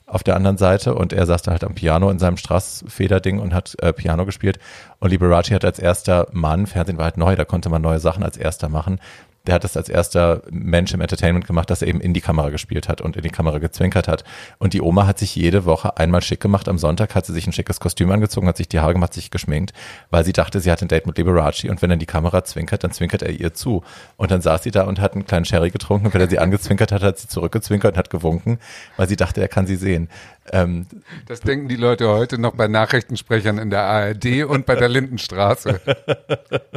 auf 0.09 0.23
der 0.23 0.35
anderen 0.35 0.57
Seite 0.57 0.95
und 0.95 1.13
er 1.13 1.25
saß 1.25 1.43
da 1.43 1.51
halt 1.51 1.63
am 1.63 1.75
Piano 1.75 2.09
in 2.09 2.19
seinem 2.19 2.37
Strassfederding 2.37 3.39
und 3.39 3.53
hat 3.53 3.75
äh, 3.79 3.93
Piano 3.93 4.25
gespielt 4.25 4.59
und 4.99 5.09
Liberace 5.09 5.51
hat 5.51 5.65
als 5.65 5.79
erster 5.79 6.27
Mann, 6.31 6.67
Fernsehen 6.67 6.97
war 6.97 7.05
halt 7.05 7.17
neu, 7.17 7.35
da 7.35 7.45
konnte 7.45 7.69
man 7.69 7.81
neue 7.81 7.99
Sachen 7.99 8.23
als 8.23 8.37
erster 8.37 8.69
machen, 8.69 8.99
der 9.49 9.55
hat 9.55 9.63
das 9.63 9.75
als 9.75 9.89
erster 9.89 10.43
Mensch 10.51 10.93
im 10.93 11.01
Entertainment 11.01 11.47
gemacht, 11.47 11.71
dass 11.71 11.81
er 11.81 11.87
eben 11.87 12.01
in 12.01 12.13
die 12.13 12.21
Kamera 12.21 12.51
gespielt 12.51 12.87
hat 12.87 13.01
und 13.01 13.17
in 13.17 13.23
die 13.23 13.31
Kamera 13.31 13.57
gezwinkert 13.57 14.07
hat. 14.07 14.23
Und 14.59 14.73
die 14.73 14.81
Oma 14.81 15.07
hat 15.07 15.17
sich 15.17 15.35
jede 15.35 15.65
Woche 15.65 15.97
einmal 15.97 16.21
schick 16.21 16.39
gemacht. 16.39 16.69
Am 16.69 16.77
Sonntag 16.77 17.15
hat 17.15 17.25
sie 17.25 17.33
sich 17.33 17.47
ein 17.47 17.51
schickes 17.51 17.79
Kostüm 17.79 18.11
angezogen, 18.11 18.47
hat 18.47 18.57
sich 18.57 18.69
die 18.69 18.79
Haare 18.79 18.93
gemacht, 18.93 19.11
sich 19.11 19.31
geschminkt, 19.31 19.73
weil 20.11 20.23
sie 20.23 20.33
dachte, 20.33 20.59
sie 20.59 20.71
hat 20.71 20.83
ein 20.83 20.87
Date 20.87 21.07
mit 21.07 21.17
Liberace 21.17 21.63
und 21.63 21.81
wenn 21.81 21.89
er 21.89 21.95
in 21.95 21.99
die 21.99 22.05
Kamera 22.05 22.43
zwinkert, 22.43 22.83
dann 22.83 22.91
zwinkert 22.91 23.23
er 23.23 23.31
ihr 23.31 23.55
zu. 23.55 23.81
Und 24.17 24.29
dann 24.29 24.41
saß 24.41 24.61
sie 24.61 24.69
da 24.69 24.83
und 24.83 24.99
hat 24.99 25.13
einen 25.13 25.25
kleinen 25.25 25.45
Sherry 25.45 25.71
getrunken 25.71 26.05
und 26.05 26.13
wenn 26.13 26.21
er 26.21 26.29
sie 26.29 26.37
angezwinkert 26.39 26.91
hat, 26.91 27.01
hat 27.01 27.17
sie 27.17 27.27
zurückgezwinkert 27.27 27.93
und 27.93 27.97
hat 27.97 28.11
gewunken, 28.11 28.59
weil 28.97 29.09
sie 29.09 29.15
dachte, 29.15 29.41
er 29.41 29.47
kann 29.47 29.65
sie 29.65 29.77
sehen. 29.77 30.09
Ähm, 30.51 30.87
das 31.27 31.41
denken 31.41 31.67
die 31.67 31.75
Leute 31.75 32.07
heute 32.07 32.39
noch 32.39 32.55
bei 32.55 32.67
Nachrichtensprechern 32.67 33.57
in 33.57 33.69
der 33.69 33.83
ARD 33.83 34.45
und 34.45 34.65
bei 34.65 34.75
der 34.75 34.89
Lindenstraße. 34.89 35.79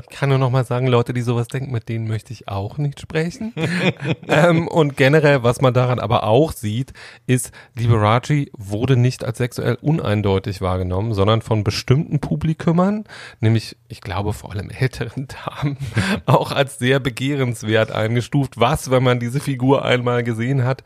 Ich 0.00 0.16
kann 0.16 0.28
nur 0.28 0.38
noch 0.38 0.50
mal 0.50 0.64
sagen, 0.64 0.86
Leute, 0.86 1.12
die 1.12 1.22
sowas 1.22 1.48
denken, 1.48 1.72
mit 1.72 1.88
denen 1.88 2.06
möchte 2.06 2.32
ich 2.32 2.48
auch 2.48 2.78
nicht 2.78 3.00
sprechen. 3.00 3.52
ähm, 4.28 4.68
und 4.68 4.96
generell, 4.96 5.42
was 5.42 5.60
man 5.60 5.74
daran 5.74 5.98
aber 5.98 6.24
auch 6.24 6.52
sieht, 6.52 6.92
ist, 7.26 7.52
Liberace 7.74 8.46
wurde 8.56 8.96
nicht 8.96 9.24
als 9.24 9.38
sexuell 9.38 9.76
uneindeutig 9.80 10.60
wahrgenommen, 10.60 11.14
sondern 11.14 11.42
von 11.42 11.64
bestimmten 11.64 12.20
Publikumern, 12.20 13.04
nämlich, 13.40 13.76
ich 13.88 14.00
glaube, 14.00 14.32
vor 14.32 14.52
allem 14.52 14.70
älteren 14.70 15.28
Damen, 15.28 15.76
auch 16.26 16.52
als 16.52 16.78
sehr 16.78 17.00
begehrenswert 17.00 17.92
eingestuft. 17.92 18.58
Was, 18.58 18.90
wenn 18.90 19.02
man 19.02 19.20
diese 19.20 19.40
Figur 19.40 19.84
einmal 19.84 20.22
gesehen 20.22 20.64
hat, 20.64 20.82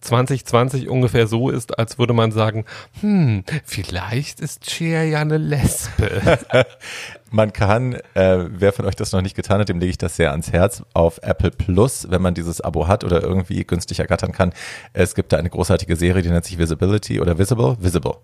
2020 0.00 0.88
ungefähr 0.88 1.26
so 1.26 1.50
ist, 1.50 1.78
als 1.78 1.98
würde 1.98 2.12
man 2.12 2.32
sagen, 2.32 2.64
hm, 3.00 3.44
vielleicht 3.64 4.40
ist 4.40 4.70
Cher 4.70 5.04
ja 5.04 5.20
eine 5.20 5.38
Lesbe. 5.38 6.38
man 7.30 7.52
kann, 7.52 7.94
äh, 8.14 8.44
wer 8.48 8.72
von 8.72 8.86
euch 8.86 8.96
das 8.96 9.12
noch 9.12 9.22
nicht 9.22 9.36
getan 9.36 9.60
hat, 9.60 9.68
dem 9.68 9.78
lege 9.78 9.90
ich 9.90 9.98
das 9.98 10.16
sehr 10.16 10.30
ans 10.30 10.52
Herz, 10.52 10.82
auf 10.94 11.20
Apple 11.22 11.50
Plus, 11.50 12.06
wenn 12.10 12.22
man 12.22 12.34
dieses 12.34 12.60
Abo 12.60 12.86
hat 12.86 13.04
oder 13.04 13.22
irgendwie 13.22 13.64
günstig 13.64 14.00
ergattern 14.00 14.32
kann. 14.32 14.52
Es 14.92 15.14
gibt 15.14 15.32
da 15.32 15.36
eine 15.36 15.50
großartige 15.50 15.96
Serie, 15.96 16.22
die 16.22 16.30
nennt 16.30 16.44
sich 16.44 16.58
Visibility 16.58 17.20
oder 17.20 17.38
Visible, 17.38 17.76
Visible. 17.80 18.16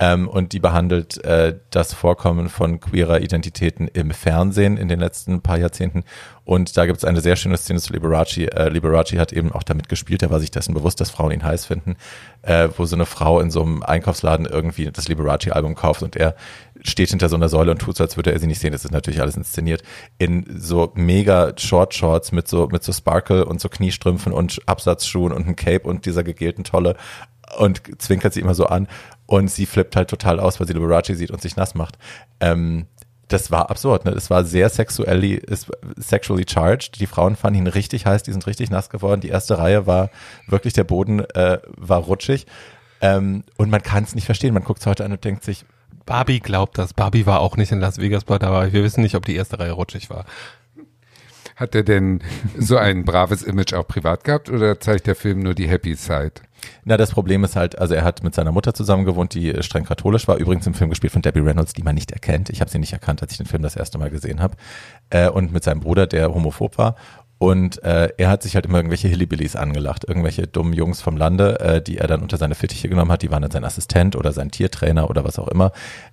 Ähm, 0.00 0.28
und 0.28 0.52
die 0.52 0.60
behandelt 0.60 1.22
äh, 1.24 1.58
das 1.70 1.92
Vorkommen 1.92 2.48
von 2.48 2.78
queerer 2.78 3.20
Identitäten 3.20 3.88
im 3.88 4.12
Fernsehen 4.12 4.76
in 4.76 4.88
den 4.88 5.00
letzten 5.00 5.40
paar 5.40 5.58
Jahrzehnten. 5.58 6.04
Und 6.44 6.76
da 6.76 6.86
gibt 6.86 6.98
es 6.98 7.04
eine 7.04 7.20
sehr 7.20 7.36
schöne 7.36 7.56
Szene 7.56 7.80
zu 7.80 7.92
Liberace. 7.92 8.38
Äh, 8.38 8.68
Liberace 8.68 9.18
hat 9.18 9.32
eben 9.32 9.52
auch 9.52 9.64
damit 9.64 9.88
gespielt, 9.88 10.22
er 10.22 10.30
war 10.30 10.40
sich 10.40 10.50
dessen 10.50 10.72
bewusst, 10.72 11.00
dass 11.00 11.10
Frauen 11.10 11.32
ihn 11.32 11.44
heiß 11.44 11.66
finden, 11.66 11.96
äh, 12.42 12.68
wo 12.76 12.86
so 12.86 12.94
eine 12.94 13.06
Frau 13.06 13.40
in 13.40 13.50
so 13.50 13.62
einem 13.62 13.82
Einkaufsladen 13.82 14.46
irgendwie 14.46 14.90
das 14.90 15.08
Liberace-Album 15.08 15.74
kauft 15.74 16.02
und 16.02 16.16
er 16.16 16.36
steht 16.82 17.10
hinter 17.10 17.28
so 17.28 17.36
einer 17.36 17.48
Säule 17.48 17.70
und 17.70 17.78
tut 17.78 17.96
so, 17.96 18.04
als 18.04 18.16
würde 18.16 18.32
er 18.32 18.38
sie 18.38 18.46
nicht 18.46 18.60
sehen. 18.60 18.72
Das 18.72 18.84
ist 18.84 18.92
natürlich 18.92 19.20
alles 19.20 19.36
inszeniert. 19.36 19.82
In 20.18 20.46
so 20.58 20.92
mega 20.94 21.52
Short 21.56 21.94
Shorts 21.94 22.32
mit 22.32 22.48
so, 22.48 22.68
mit 22.68 22.82
so 22.82 22.92
Sparkle 22.92 23.44
und 23.44 23.60
so 23.60 23.68
Kniestrümpfen 23.68 24.32
und 24.32 24.60
Absatzschuhen 24.66 25.32
und 25.32 25.44
einem 25.44 25.56
Cape 25.56 25.88
und 25.88 26.06
dieser 26.06 26.24
gegelten 26.24 26.64
Tolle 26.64 26.96
und 27.56 27.82
zwinkert 28.00 28.34
sie 28.34 28.40
immer 28.40 28.54
so 28.54 28.66
an 28.66 28.88
und 29.26 29.50
sie 29.50 29.66
flippt 29.66 29.96
halt 29.96 30.10
total 30.10 30.40
aus, 30.40 30.60
weil 30.60 30.66
sie 30.66 30.74
Liberace 30.74 31.16
sieht 31.16 31.30
und 31.30 31.40
sich 31.40 31.56
nass 31.56 31.74
macht. 31.74 31.98
Ähm, 32.40 32.86
das 33.28 33.50
war 33.50 33.70
absurd, 33.70 34.06
ne? 34.06 34.12
Das 34.12 34.30
war 34.30 34.44
sehr 34.44 34.70
sexually, 34.70 35.42
sexually 35.96 36.46
charged. 36.48 36.98
Die 36.98 37.06
Frauen 37.06 37.36
fanden 37.36 37.58
ihn 37.58 37.66
richtig 37.66 38.06
heiß, 38.06 38.22
die 38.22 38.32
sind 38.32 38.46
richtig 38.46 38.70
nass 38.70 38.88
geworden. 38.88 39.20
Die 39.20 39.28
erste 39.28 39.58
Reihe 39.58 39.86
war 39.86 40.10
wirklich, 40.46 40.72
der 40.72 40.84
Boden 40.84 41.20
äh, 41.34 41.58
war 41.76 42.00
rutschig. 42.00 42.46
Ähm, 43.00 43.44
und 43.56 43.70
man 43.70 43.82
kann 43.82 44.04
es 44.04 44.14
nicht 44.14 44.24
verstehen. 44.24 44.54
Man 44.54 44.64
guckt 44.64 44.80
es 44.80 44.86
heute 44.86 45.04
an 45.04 45.12
und 45.12 45.24
denkt 45.24 45.44
sich. 45.44 45.64
Barbie 46.08 46.40
glaubt 46.40 46.78
das. 46.78 46.94
Barbie 46.94 47.26
war 47.26 47.40
auch 47.40 47.58
nicht 47.58 47.70
in 47.70 47.80
Las 47.80 47.98
Vegas 47.98 48.24
bei 48.24 48.38
dabei. 48.38 48.72
Wir 48.72 48.82
wissen 48.82 49.02
nicht, 49.02 49.14
ob 49.14 49.26
die 49.26 49.36
erste 49.36 49.58
Reihe 49.58 49.72
rutschig 49.72 50.08
war. 50.08 50.24
Hat 51.54 51.74
er 51.74 51.82
denn 51.82 52.22
so 52.56 52.78
ein 52.78 53.04
braves 53.04 53.42
Image 53.42 53.74
auch 53.74 53.86
privat 53.86 54.24
gehabt 54.24 54.48
oder 54.48 54.80
zeigt 54.80 55.06
der 55.06 55.14
Film 55.14 55.40
nur 55.40 55.52
die 55.52 55.68
Happy 55.68 55.94
Side? 55.94 56.32
Na, 56.84 56.96
das 56.96 57.10
Problem 57.10 57.44
ist 57.44 57.56
halt, 57.56 57.78
also 57.78 57.94
er 57.94 58.04
hat 58.04 58.22
mit 58.22 58.34
seiner 58.34 58.52
Mutter 58.52 58.72
zusammen 58.72 59.04
gewohnt, 59.04 59.34
die 59.34 59.50
äh, 59.50 59.62
streng 59.62 59.84
katholisch 59.84 60.26
war, 60.28 60.38
übrigens 60.38 60.66
im 60.66 60.72
Film 60.72 60.88
gespielt 60.88 61.12
von 61.12 61.20
Debbie 61.20 61.40
Reynolds, 61.40 61.74
die 61.74 61.82
man 61.82 61.94
nicht 61.94 62.10
erkennt. 62.10 62.48
Ich 62.48 62.62
habe 62.62 62.70
sie 62.70 62.78
nicht 62.78 62.94
erkannt, 62.94 63.20
als 63.20 63.32
ich 63.32 63.38
den 63.38 63.46
Film 63.46 63.62
das 63.62 63.76
erste 63.76 63.98
Mal 63.98 64.08
gesehen 64.08 64.40
habe. 64.40 64.56
Äh, 65.10 65.28
und 65.28 65.52
mit 65.52 65.62
seinem 65.62 65.80
Bruder, 65.80 66.06
der 66.06 66.32
homophob 66.32 66.78
war. 66.78 66.96
Und 67.38 67.82
äh, 67.84 68.10
er 68.16 68.30
hat 68.30 68.42
sich 68.42 68.56
halt 68.56 68.66
immer 68.66 68.78
irgendwelche 68.78 69.06
Hillbillies 69.06 69.54
angelacht, 69.54 70.04
irgendwelche 70.08 70.48
dummen 70.48 70.72
Jungs 70.72 71.00
vom 71.00 71.16
Lande, 71.16 71.60
äh, 71.60 71.80
die 71.80 71.98
er 71.98 72.08
dann 72.08 72.20
unter 72.20 72.36
seine 72.36 72.56
Fittiche 72.56 72.88
genommen 72.88 73.12
hat. 73.12 73.22
Die 73.22 73.30
waren 73.30 73.42
dann 73.42 73.52
sein 73.52 73.64
Assistent 73.64 74.16
oder 74.16 74.32
sein 74.32 74.50
Tiertrainer 74.50 75.08
oder 75.08 75.24
was 75.24 75.38
auch 75.38 75.46
immer. 75.48 75.70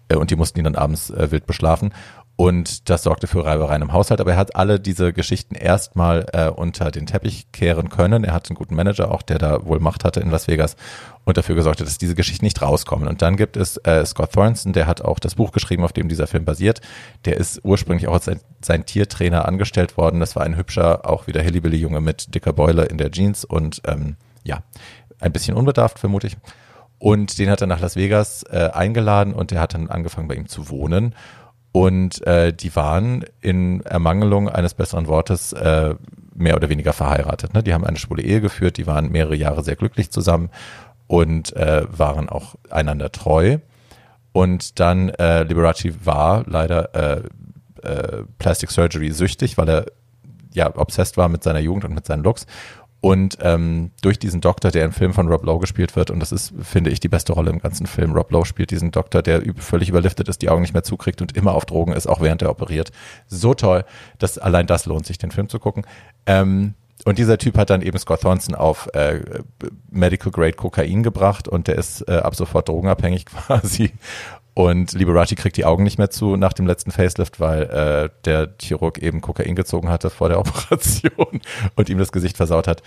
Äh, 0.08 0.18
und 0.18 0.30
die 0.30 0.36
mussten 0.36 0.60
ihn 0.60 0.66
dann 0.66 0.76
abends 0.76 1.10
äh, 1.10 1.32
wild 1.32 1.48
beschlafen. 1.48 1.94
Und 2.38 2.90
das 2.90 3.04
sorgte 3.04 3.28
für 3.28 3.46
Reibereien 3.46 3.82
im 3.82 3.94
Haushalt. 3.94 4.20
Aber 4.20 4.32
er 4.32 4.38
hat 4.38 4.58
alle 4.58 4.80
diese 4.80 5.14
Geschichten 5.14 5.56
erstmal 5.56 6.26
äh, 6.34 6.50
unter 6.50 6.92
den 6.92 7.06
Teppich 7.06 7.52
kehren 7.54 7.90
können. 7.90 8.26
Er 8.26 8.34
hat 8.34 8.50
einen 8.50 8.58
guten 8.58 8.76
Manager 8.76 9.12
auch, 9.12 9.22
der 9.22 9.38
da 9.38 9.66
wohl 9.66 9.80
Macht 9.80 10.04
hatte 10.04 10.20
in 10.20 10.32
Las 10.32 10.50
Vegas 10.50 10.76
und 11.24 11.38
dafür 11.38 11.56
gesorgt 11.56 11.80
hat, 11.80 11.88
dass 11.88 11.98
diese 11.98 12.14
Geschichten 12.14 12.44
nicht 12.44 12.62
rauskommen. 12.62 13.08
Und 13.08 13.22
dann 13.22 13.38
gibt 13.38 13.56
es 13.56 13.78
äh, 13.78 14.06
Scott 14.06 14.34
Thornton, 14.34 14.74
der 14.74 14.86
hat 14.86 15.02
auch 15.02 15.20
das 15.20 15.36
Buch 15.36 15.54
geschrieben, 15.54 15.86
auf 15.86 15.94
dem 15.94 16.10
dieser 16.10 16.28
Film 16.28 16.44
basiert. 16.44 16.82
Der 17.24 17.38
ist 17.38 17.62
ursprünglich 17.64 18.10
auch 18.10 18.16
als 18.16 18.26
sein, 18.26 18.42
sein 18.62 18.86
Tiertrainer 18.86 19.48
angestellt 19.48 19.96
worden. 19.96 20.20
Das 20.20 20.36
war 20.36 20.44
ein 20.44 20.58
hübscher, 20.58 21.10
auch 21.10 21.28
wieder 21.28 21.42
Hillybilly-Junge 21.42 22.02
mit 22.02 22.36
dicker 22.36 22.52
Beule 22.52 22.84
in 22.84 22.98
der 22.98 23.12
Jeans 23.12 23.46
und 23.46 23.82
ähm, 23.88 24.18
ja, 24.44 24.62
ein 25.20 25.32
bisschen 25.32 25.56
unbedarft, 25.56 26.00
vermute 26.00 26.28
ich. 26.28 26.38
Und 26.98 27.40
den 27.40 27.50
hat 27.50 27.62
er 27.62 27.68
nach 27.68 27.80
Las 27.80 27.96
Vegas 27.96 28.44
äh, 28.44 28.70
eingeladen 28.74 29.34
und 29.34 29.52
der 29.52 29.62
hat 29.62 29.74
dann 29.74 29.90
angefangen 29.90 30.28
bei 30.28 30.36
ihm 30.36 30.48
zu 30.48 30.70
wohnen. 30.70 31.16
Und 31.76 32.26
äh, 32.26 32.54
die 32.54 32.74
waren 32.78 33.26
in 33.42 33.82
Ermangelung 33.82 34.48
eines 34.48 34.76
besseren 34.76 35.08
Wortes 35.08 35.52
äh, 35.52 35.96
mehr 36.34 36.56
oder 36.56 36.70
weniger 36.70 36.94
verheiratet. 36.94 37.54
Ne? 37.54 37.64
Die 37.64 37.74
haben 37.74 37.84
eine 37.84 37.98
schwule 37.98 38.24
Ehe 38.24 38.40
geführt, 38.40 38.78
die 38.78 38.88
waren 38.88 39.12
mehrere 39.12 39.36
Jahre 39.36 39.62
sehr 39.62 39.76
glücklich 39.76 40.10
zusammen 40.10 40.52
und 41.08 41.54
äh, 41.58 41.84
waren 41.92 42.30
auch 42.30 42.56
einander 42.70 43.12
treu. 43.12 43.58
Und 44.32 44.80
dann 44.80 45.10
äh, 45.10 45.44
Liberace 45.44 46.06
war 46.06 46.46
leider 46.48 46.96
äh, 46.96 47.24
äh, 47.86 48.24
Plastic 48.40 48.72
Surgery 48.72 49.12
süchtig, 49.12 49.58
weil 49.58 49.68
er 49.68 49.86
ja 50.54 50.74
obsessed 50.78 51.18
war 51.18 51.28
mit 51.28 51.44
seiner 51.44 51.60
Jugend 51.60 51.84
und 51.84 51.94
mit 51.94 52.06
seinen 52.06 52.24
Looks 52.24 52.46
und 53.06 53.38
ähm, 53.42 53.92
durch 54.02 54.18
diesen 54.18 54.42
Doktor, 54.42 54.72
der 54.72 54.84
im 54.84 54.92
Film 54.92 55.14
von 55.14 55.28
Rob 55.28 55.46
Lowe 55.46 55.60
gespielt 55.60 55.96
wird, 55.96 56.10
und 56.10 56.20
das 56.20 56.32
ist, 56.32 56.56
finde 56.64 56.90
ich, 56.90 57.00
die 57.00 57.08
beste 57.08 57.34
Rolle 57.34 57.52
im 57.52 57.60
ganzen 57.60 57.86
Film. 57.86 58.14
Rob 58.14 58.32
Lowe 58.32 58.48
spielt 58.48 58.72
diesen 58.72 58.90
Doktor, 58.90 59.22
der 59.22 59.44
völlig 59.58 59.90
überliftet 59.90 60.28
ist, 60.28 60.42
die 60.42 60.50
Augen 60.50 60.64
nicht 60.64 60.74
mehr 60.74 60.82
zukriegt 60.82 61.22
und 61.22 61.38
immer 61.38 61.54
auf 61.54 61.68
Drogen 61.68 61.94
ist, 61.94 62.08
auch 62.08 62.20
während 62.20 62.42
er 62.42 62.50
operiert. 62.50 62.92
So 63.28 63.54
toll, 63.54 63.86
dass 64.18 64.40
allein 64.40 64.66
das 64.66 64.88
lohnt 64.88 65.06
sich, 65.06 65.20
den 65.20 65.30
Film 65.30 65.50
zu 65.50 65.60
gucken. 65.60 65.86
Ähm, 66.26 66.74
und 67.04 67.20
dieser 67.20 67.38
Typ 67.38 67.60
hat 67.60 67.70
dann 67.70 67.84
eben 67.84 68.00
Scott 68.00 68.22
Thornton 68.22 68.56
auf 68.56 68.90
äh, 68.96 69.20
Medical 69.92 70.32
Grade 70.32 70.54
Kokain 70.54 71.04
gebracht 71.04 71.48
und 71.48 71.68
der 71.68 71.76
ist 71.76 72.10
äh, 72.10 72.14
ab 72.14 72.36
sofort 72.36 72.70
drogenabhängig 72.70 73.26
quasi. 73.48 73.92
Und 74.56 74.94
Liberace 74.94 75.36
kriegt 75.36 75.58
die 75.58 75.66
Augen 75.66 75.84
nicht 75.84 75.98
mehr 75.98 76.10
zu 76.10 76.38
nach 76.38 76.54
dem 76.54 76.66
letzten 76.66 76.90
Facelift, 76.90 77.42
weil 77.42 77.64
äh, 77.64 78.10
der 78.24 78.56
Chirurg 78.60 79.00
eben 79.00 79.20
Kokain 79.20 79.54
gezogen 79.54 79.90
hatte 79.90 80.10
vor 80.10 80.30
der 80.30 80.40
Operation 80.40 81.42
und 81.76 81.90
ihm 81.90 81.98
das 81.98 82.14
Gesicht 82.14 82.38
versaut 82.38 82.66
hat. 82.66 82.82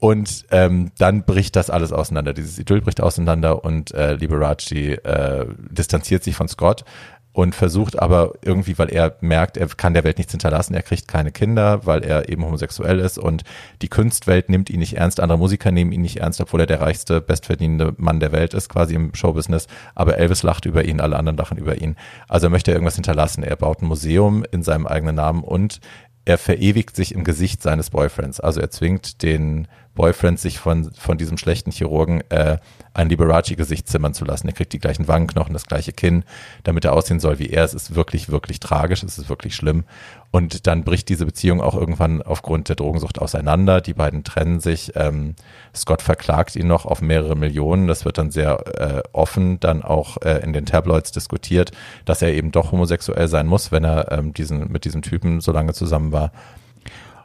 Und 0.00 0.46
ähm, 0.50 0.90
dann 0.98 1.22
bricht 1.22 1.54
das 1.54 1.70
alles 1.70 1.92
auseinander. 1.92 2.32
Dieses 2.32 2.58
Idyll 2.58 2.80
bricht 2.80 3.00
auseinander 3.00 3.64
und 3.64 3.94
äh, 3.94 4.14
Liberace 4.14 4.72
äh, 4.72 5.46
distanziert 5.70 6.24
sich 6.24 6.34
von 6.34 6.48
Scott 6.48 6.84
und 7.32 7.54
versucht 7.54 7.98
aber 7.98 8.34
irgendwie, 8.42 8.78
weil 8.78 8.90
er 8.90 9.16
merkt, 9.20 9.56
er 9.56 9.66
kann 9.68 9.94
der 9.94 10.04
Welt 10.04 10.18
nichts 10.18 10.32
hinterlassen, 10.32 10.74
er 10.74 10.82
kriegt 10.82 11.08
keine 11.08 11.32
Kinder, 11.32 11.86
weil 11.86 12.04
er 12.04 12.28
eben 12.28 12.44
homosexuell 12.44 12.98
ist 12.98 13.18
und 13.18 13.42
die 13.80 13.88
Kunstwelt 13.88 14.50
nimmt 14.50 14.68
ihn 14.68 14.80
nicht 14.80 14.96
ernst, 14.96 15.18
andere 15.18 15.38
Musiker 15.38 15.72
nehmen 15.72 15.92
ihn 15.92 16.02
nicht 16.02 16.18
ernst, 16.18 16.40
obwohl 16.40 16.60
er 16.60 16.66
der 16.66 16.82
reichste, 16.82 17.20
bestverdienende 17.20 17.94
Mann 17.96 18.20
der 18.20 18.32
Welt 18.32 18.52
ist, 18.52 18.68
quasi 18.68 18.94
im 18.94 19.14
Showbusiness, 19.14 19.66
aber 19.94 20.18
Elvis 20.18 20.42
lacht 20.42 20.66
über 20.66 20.84
ihn, 20.84 21.00
alle 21.00 21.16
anderen 21.16 21.38
lachen 21.38 21.56
über 21.56 21.80
ihn. 21.80 21.96
Also 22.28 22.48
er 22.48 22.50
möchte 22.50 22.72
irgendwas 22.72 22.96
hinterlassen. 22.96 23.42
Er 23.42 23.56
baut 23.56 23.82
ein 23.82 23.86
Museum 23.86 24.44
in 24.50 24.62
seinem 24.62 24.86
eigenen 24.86 25.16
Namen 25.16 25.42
und 25.42 25.80
er 26.24 26.38
verewigt 26.38 26.94
sich 26.94 27.14
im 27.14 27.24
Gesicht 27.24 27.62
seines 27.62 27.90
Boyfriends. 27.90 28.40
Also 28.40 28.60
er 28.60 28.70
zwingt 28.70 29.22
den 29.22 29.66
Boyfriend, 29.94 30.40
sich 30.40 30.58
von, 30.58 30.90
von 30.92 31.18
diesem 31.18 31.36
schlechten 31.36 31.70
Chirurgen 31.70 32.22
äh, 32.30 32.58
ein 32.94 33.08
Liberace-Gesicht 33.08 33.88
zimmern 33.88 34.14
zu 34.14 34.24
lassen. 34.24 34.48
Er 34.48 34.54
kriegt 34.54 34.72
die 34.72 34.78
gleichen 34.78 35.08
Wangenknochen, 35.08 35.52
das 35.52 35.66
gleiche 35.66 35.92
Kinn, 35.92 36.24
damit 36.62 36.84
er 36.84 36.92
aussehen 36.92 37.20
soll 37.20 37.38
wie 37.38 37.50
er. 37.50 37.64
Es 37.64 37.74
ist 37.74 37.94
wirklich, 37.94 38.30
wirklich 38.30 38.60
tragisch, 38.60 39.02
es 39.02 39.18
ist 39.18 39.28
wirklich 39.28 39.54
schlimm. 39.54 39.84
Und 40.30 40.66
dann 40.66 40.84
bricht 40.84 41.08
diese 41.08 41.26
Beziehung 41.26 41.60
auch 41.60 41.74
irgendwann 41.74 42.22
aufgrund 42.22 42.70
der 42.70 42.76
Drogensucht 42.76 43.18
auseinander. 43.18 43.80
Die 43.80 43.94
beiden 43.94 44.24
trennen 44.24 44.60
sich. 44.60 44.92
Ähm, 44.94 45.34
Scott 45.74 46.00
verklagt 46.00 46.56
ihn 46.56 46.68
noch 46.68 46.86
auf 46.86 47.02
mehrere 47.02 47.36
Millionen. 47.36 47.86
Das 47.86 48.04
wird 48.04 48.16
dann 48.16 48.30
sehr 48.30 48.64
äh, 48.78 49.02
offen 49.12 49.60
dann 49.60 49.82
auch 49.82 50.16
äh, 50.22 50.42
in 50.42 50.54
den 50.54 50.64
Tabloids 50.64 51.12
diskutiert, 51.12 51.72
dass 52.06 52.22
er 52.22 52.32
eben 52.32 52.50
doch 52.50 52.72
homosexuell 52.72 53.28
sein 53.28 53.46
muss, 53.46 53.72
wenn 53.72 53.84
er 53.84 54.10
ähm, 54.10 54.32
diesen, 54.32 54.72
mit 54.72 54.86
diesem 54.86 55.02
Typen 55.02 55.40
so 55.40 55.52
lange 55.52 55.74
zusammen 55.74 56.12
war. 56.12 56.32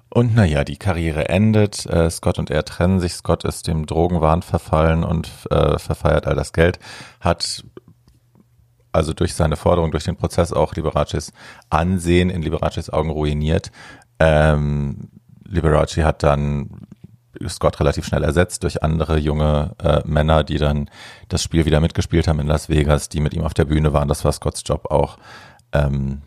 Und 0.09 0.35
naja, 0.35 0.63
die 0.63 0.77
Karriere 0.77 1.29
endet. 1.29 1.85
Äh, 1.85 2.09
Scott 2.09 2.39
und 2.39 2.49
er 2.49 2.65
trennen 2.65 2.99
sich. 2.99 3.13
Scott 3.13 3.43
ist 3.43 3.67
dem 3.67 3.85
Drogenwahn 3.85 4.41
verfallen 4.41 5.03
und 5.03 5.29
äh, 5.51 5.77
verfeiert 5.77 6.27
all 6.27 6.35
das 6.35 6.53
Geld. 6.53 6.79
Hat 7.19 7.63
also 8.91 9.13
durch 9.13 9.35
seine 9.35 9.57
Forderung, 9.57 9.91
durch 9.91 10.05
den 10.05 10.15
Prozess 10.15 10.53
auch 10.53 10.73
Liberaces 10.73 11.33
Ansehen 11.69 12.29
in 12.29 12.41
Liberaces 12.41 12.89
Augen 12.89 13.11
ruiniert. 13.11 13.71
Ähm, 14.19 15.09
Liberace 15.45 15.97
hat 15.97 16.23
dann 16.23 16.87
Scott 17.47 17.79
relativ 17.79 18.05
schnell 18.05 18.23
ersetzt 18.23 18.63
durch 18.63 18.83
andere 18.83 19.17
junge 19.17 19.75
äh, 19.83 20.01
Männer, 20.05 20.43
die 20.43 20.57
dann 20.57 20.89
das 21.27 21.43
Spiel 21.43 21.65
wieder 21.65 21.79
mitgespielt 21.79 22.27
haben 22.27 22.39
in 22.39 22.47
Las 22.47 22.69
Vegas, 22.69 23.09
die 23.09 23.19
mit 23.19 23.33
ihm 23.33 23.43
auf 23.43 23.53
der 23.53 23.65
Bühne 23.65 23.93
waren. 23.93 24.07
Das 24.07 24.25
war 24.25 24.31
Scotts 24.31 24.63
Job 24.65 24.89
auch. 24.89 25.17
Ähm, 25.73 26.21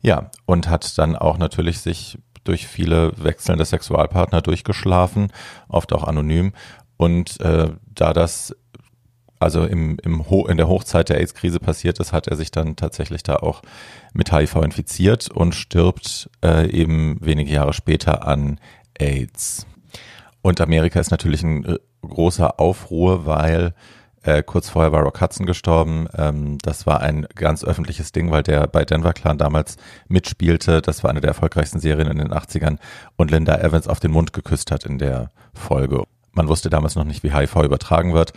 ja, 0.00 0.30
und 0.46 0.68
hat 0.68 0.96
dann 0.98 1.16
auch 1.16 1.36
natürlich 1.36 1.80
sich 1.80 2.18
durch 2.44 2.66
viele 2.66 3.12
wechselnde 3.16 3.64
Sexualpartner 3.64 4.42
durchgeschlafen, 4.42 5.32
oft 5.68 5.92
auch 5.92 6.04
anonym. 6.04 6.52
Und 6.96 7.40
äh, 7.40 7.70
da 7.94 8.12
das 8.12 8.54
also 9.44 9.64
im, 9.64 9.98
im 10.02 10.30
Ho 10.30 10.46
in 10.46 10.56
der 10.56 10.68
Hochzeit 10.68 11.10
der 11.10 11.18
AIDS-Krise 11.18 11.60
passiert 11.60 12.00
ist, 12.00 12.14
hat 12.14 12.28
er 12.28 12.36
sich 12.36 12.50
dann 12.50 12.76
tatsächlich 12.76 13.22
da 13.22 13.36
auch 13.36 13.60
mit 14.14 14.32
HIV 14.32 14.56
infiziert 14.56 15.30
und 15.30 15.54
stirbt 15.54 16.30
äh, 16.42 16.70
eben 16.70 17.18
wenige 17.20 17.52
Jahre 17.52 17.74
später 17.74 18.26
an 18.26 18.58
AIDS. 18.98 19.66
Und 20.40 20.60
Amerika 20.62 20.98
ist 20.98 21.10
natürlich 21.10 21.42
ein 21.42 21.64
äh, 21.64 21.78
großer 22.00 22.58
Aufruhr, 22.58 23.26
weil 23.26 23.74
äh, 24.24 24.42
kurz 24.42 24.70
vorher 24.70 24.90
war 24.90 25.02
Rock 25.02 25.20
Hudson 25.20 25.44
gestorben. 25.44 26.08
Ähm, 26.16 26.56
das 26.62 26.86
war 26.86 27.00
ein 27.00 27.26
ganz 27.34 27.62
öffentliches 27.62 28.10
Ding, 28.10 28.30
weil 28.30 28.42
der 28.42 28.66
bei 28.66 28.84
Denver 28.84 29.12
Clan 29.12 29.36
damals 29.36 29.76
mitspielte. 30.08 30.80
Das 30.80 31.04
war 31.04 31.10
eine 31.10 31.20
der 31.20 31.28
erfolgreichsten 31.28 31.78
Serien 31.78 32.08
in 32.08 32.18
den 32.18 32.32
80ern 32.32 32.78
und 33.16 33.30
Linda 33.30 33.58
Evans 33.58 33.86
auf 33.86 34.00
den 34.00 34.12
Mund 34.12 34.32
geküsst 34.32 34.70
hat 34.70 34.84
in 34.84 34.98
der 34.98 35.30
Folge. 35.52 36.04
Man 36.32 36.48
wusste 36.48 36.70
damals 36.70 36.96
noch 36.96 37.04
nicht, 37.04 37.22
wie 37.22 37.34
HIV 37.34 37.56
übertragen 37.64 38.14
wird. 38.14 38.32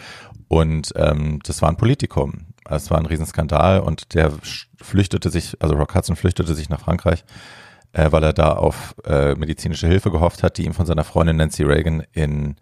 Und 0.50 0.92
ähm, 0.98 1.40
das 1.44 1.62
war 1.62 1.70
ein 1.70 1.78
Politikum. 1.78 2.48
Es 2.70 2.92
war 2.92 2.98
ein 2.98 3.06
Riesenskandal 3.06 3.80
und 3.80 4.14
der 4.14 4.34
flüchtete 4.82 5.30
sich, 5.30 5.56
also 5.62 5.76
Rock 5.76 5.96
Hudson 5.96 6.18
flüchtete 6.18 6.54
sich 6.54 6.68
nach 6.68 6.82
Frankreich, 6.82 7.24
äh, 7.94 8.12
weil 8.12 8.24
er 8.24 8.34
da 8.34 8.52
auf 8.52 8.94
äh, 9.06 9.36
medizinische 9.36 9.88
Hilfe 9.88 10.12
gehofft 10.12 10.44
hat, 10.44 10.58
die 10.58 10.66
ihm 10.66 10.74
von 10.74 10.86
seiner 10.86 11.06
Freundin 11.06 11.38
Nancy 11.38 11.64
Reagan 11.64 12.04
in 12.12 12.58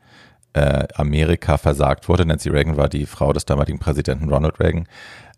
äh, 0.55 0.87
Amerika 0.95 1.57
versagt 1.57 2.07
wurde. 2.07 2.25
Nancy 2.25 2.49
Reagan 2.49 2.77
war 2.77 2.87
die 2.87 3.05
Frau 3.05 3.33
des 3.33 3.45
damaligen 3.45 3.77
Präsidenten 3.77 4.29
Ronald 4.29 4.59
Reagan, 4.59 4.87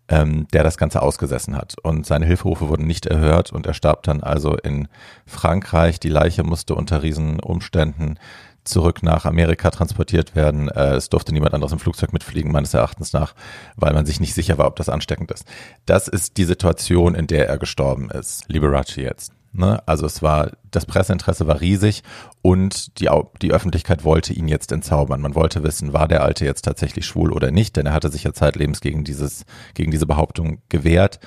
ähm, 0.08 0.46
der 0.52 0.62
das 0.62 0.78
Ganze 0.78 1.02
ausgesessen 1.02 1.56
hat. 1.56 1.74
Und 1.82 2.06
seine 2.06 2.24
Hilferufe 2.24 2.68
wurden 2.68 2.86
nicht 2.86 3.06
erhört 3.06 3.52
und 3.52 3.66
er 3.66 3.74
starb 3.74 4.04
dann 4.04 4.22
also 4.22 4.56
in 4.56 4.88
Frankreich. 5.26 5.98
Die 5.98 6.08
Leiche 6.08 6.44
musste 6.44 6.76
unter 6.76 7.02
Riesenumständen 7.02 8.18
zurück 8.62 9.02
nach 9.02 9.24
Amerika 9.24 9.70
transportiert 9.70 10.36
werden. 10.36 10.68
Äh, 10.68 10.94
es 10.94 11.08
durfte 11.08 11.32
niemand 11.32 11.52
anderes 11.52 11.72
im 11.72 11.80
Flugzeug 11.80 12.12
mitfliegen, 12.12 12.52
meines 12.52 12.72
Erachtens 12.72 13.12
nach, 13.12 13.34
weil 13.76 13.94
man 13.94 14.06
sich 14.06 14.20
nicht 14.20 14.34
sicher 14.34 14.56
war, 14.56 14.68
ob 14.68 14.76
das 14.76 14.88
ansteckend 14.88 15.32
ist. 15.32 15.44
Das 15.84 16.06
ist 16.06 16.36
die 16.36 16.44
Situation, 16.44 17.16
in 17.16 17.26
der 17.26 17.48
er 17.48 17.58
gestorben 17.58 18.10
ist. 18.10 18.44
Liberace 18.48 18.96
jetzt. 18.96 19.32
Ne? 19.58 19.82
Also 19.86 20.06
es 20.06 20.22
war, 20.22 20.52
das 20.70 20.86
Presseinteresse 20.86 21.46
war 21.46 21.60
riesig 21.60 22.02
und 22.42 23.00
die, 23.00 23.10
die 23.42 23.52
Öffentlichkeit 23.52 24.04
wollte 24.04 24.32
ihn 24.32 24.48
jetzt 24.48 24.70
entzaubern. 24.72 25.20
Man 25.20 25.34
wollte 25.34 25.62
wissen, 25.64 25.92
war 25.92 26.08
der 26.08 26.22
Alte 26.22 26.44
jetzt 26.44 26.62
tatsächlich 26.62 27.06
schwul 27.06 27.32
oder 27.32 27.50
nicht, 27.50 27.76
denn 27.76 27.86
er 27.86 27.92
hatte 27.92 28.10
sich 28.10 28.24
ja 28.24 28.32
zeitlebens 28.32 28.80
gegen 28.80 29.04
dieses, 29.04 29.44
gegen 29.74 29.90
diese 29.90 30.06
Behauptung 30.06 30.62
gewehrt. 30.68 31.18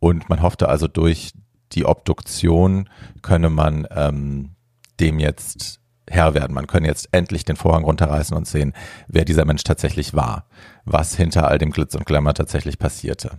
Und 0.00 0.28
man 0.28 0.42
hoffte 0.42 0.68
also 0.68 0.88
durch 0.88 1.32
die 1.72 1.84
Obduktion 1.84 2.88
könne 3.22 3.50
man 3.50 3.86
ähm, 3.90 4.56
dem 5.00 5.18
jetzt 5.18 5.80
Herr 6.08 6.34
werden. 6.34 6.54
Man 6.54 6.66
könne 6.66 6.86
jetzt 6.86 7.08
endlich 7.12 7.44
den 7.44 7.56
Vorhang 7.56 7.84
runterreißen 7.84 8.36
und 8.36 8.46
sehen, 8.46 8.72
wer 9.08 9.24
dieser 9.24 9.44
Mensch 9.44 9.64
tatsächlich 9.64 10.14
war, 10.14 10.46
was 10.84 11.16
hinter 11.16 11.48
all 11.48 11.58
dem 11.58 11.70
Glitz 11.70 11.94
und 11.94 12.06
Glamour 12.06 12.34
tatsächlich 12.34 12.78
passierte. 12.78 13.32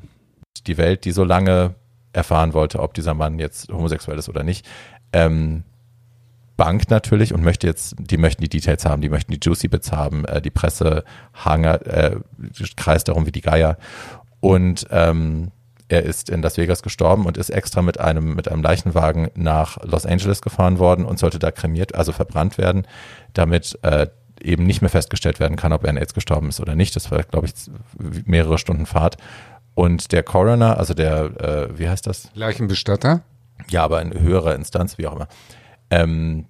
Die 0.66 0.78
Welt, 0.78 1.06
die 1.06 1.12
so 1.12 1.24
lange 1.24 1.76
erfahren 2.18 2.54
wollte, 2.54 2.80
ob 2.80 2.94
dieser 2.94 3.14
Mann 3.14 3.40
jetzt 3.40 3.72
homosexuell 3.72 4.18
ist 4.18 4.28
oder 4.28 4.44
nicht. 4.44 4.68
Ähm, 5.14 5.64
Bank 6.58 6.90
natürlich 6.90 7.34
und 7.34 7.44
möchte 7.44 7.68
jetzt, 7.68 7.96
die 8.00 8.18
möchten 8.18 8.42
die 8.42 8.50
Details 8.50 8.84
haben, 8.86 9.02
die 9.02 9.10
möchten 9.10 9.32
die 9.32 9.40
Juicy 9.42 9.68
Bits 9.68 9.92
haben, 9.92 10.26
äh, 10.26 10.42
die 10.42 10.50
Presse 10.50 11.04
hanger, 11.34 11.86
äh, 11.86 12.18
kreist 12.76 13.08
darum 13.08 13.28
wie 13.28 13.32
die 13.32 13.42
Geier. 13.42 13.78
Und 14.40 14.88
ähm, 14.90 15.52
er 15.88 16.04
ist 16.04 16.30
in 16.30 16.42
Las 16.42 16.58
Vegas 16.58 16.82
gestorben 16.82 17.26
und 17.26 17.38
ist 17.38 17.50
extra 17.50 17.82
mit 17.82 18.00
einem, 18.00 18.36
mit 18.36 18.50
einem 18.50 18.62
Leichenwagen 18.62 19.30
nach 19.36 19.78
Los 19.84 20.06
Angeles 20.06 20.42
gefahren 20.42 20.80
worden 20.80 21.06
und 21.06 21.20
sollte 21.20 21.40
da 21.40 21.52
kremiert, 21.52 21.96
also 21.96 22.12
verbrannt 22.12 22.58
werden, 22.58 22.86
damit 23.34 23.80
äh, 23.84 24.08
eben 24.42 24.66
nicht 24.66 24.82
mehr 24.82 24.90
festgestellt 24.90 25.40
werden 25.40 25.58
kann, 25.58 25.74
ob 25.74 25.84
er 25.84 25.92
an 25.92 25.98
AIDS 25.98 26.14
gestorben 26.14 26.50
ist 26.50 26.60
oder 26.60 26.76
nicht. 26.76 26.96
Das 26.96 27.10
war, 27.12 27.24
glaube 27.24 27.48
ich, 27.48 27.54
mehrere 28.26 28.58
Stunden 28.58 28.86
Fahrt. 28.86 29.18
Und 29.78 30.12
der 30.12 30.24
Coroner, 30.24 30.80
also 30.80 30.96
der, 30.96 31.26
äh, 31.40 31.78
wie 31.78 31.88
heißt 31.88 32.08
das? 32.08 32.32
Leichenbestatter? 32.34 33.22
Ja, 33.70 33.84
aber 33.84 34.02
in 34.02 34.20
höherer 34.20 34.56
Instanz, 34.56 34.98
wie 34.98 35.06
auch 35.06 35.16
immer. 35.16 35.28
Ähm, 35.92 36.48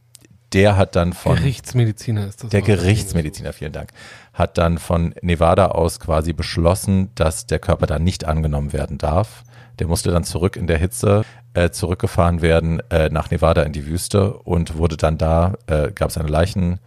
der 0.53 0.77
hat 0.77 0.95
dann 0.95 1.11
von 1.11 1.35
Gerichtsmediziner 1.35 2.25
ist 2.25 2.45
das. 2.45 2.51
Der 2.51 2.61
Gerichtsmediziner, 2.61 3.51
vielen 3.51 3.73
Dank, 3.73 3.89
hat 4.31 4.57
dann 4.57 4.77
von 4.77 5.13
Nevada 5.21 5.71
aus 5.71 5.99
quasi 5.99 6.31
beschlossen, 6.31 7.09
dass 7.15 7.45
der 7.45 7.59
Körper 7.59 7.85
da 7.85 7.99
nicht 7.99 8.23
angenommen 8.23 8.71
werden 8.71 8.97
darf. 8.97 9.43
Der 9.79 9.87
musste 9.87 10.09
dann 10.09 10.23
zurück 10.23 10.55
in 10.55 10.67
der 10.67 10.77
Hitze 10.77 11.25
äh, 11.53 11.69
zurückgefahren 11.69 12.41
werden 12.41 12.81
äh, 12.91 13.09
nach 13.09 13.29
Nevada 13.29 13.63
in 13.63 13.73
die 13.73 13.87
Wüste 13.87 14.35
und 14.37 14.77
wurde 14.77 14.95
dann 14.95 15.17
da, 15.17 15.55
äh, 15.67 15.91
gab 15.91 16.11
es 16.11 16.17
eine 16.17 16.29
Leichen, 16.29 16.79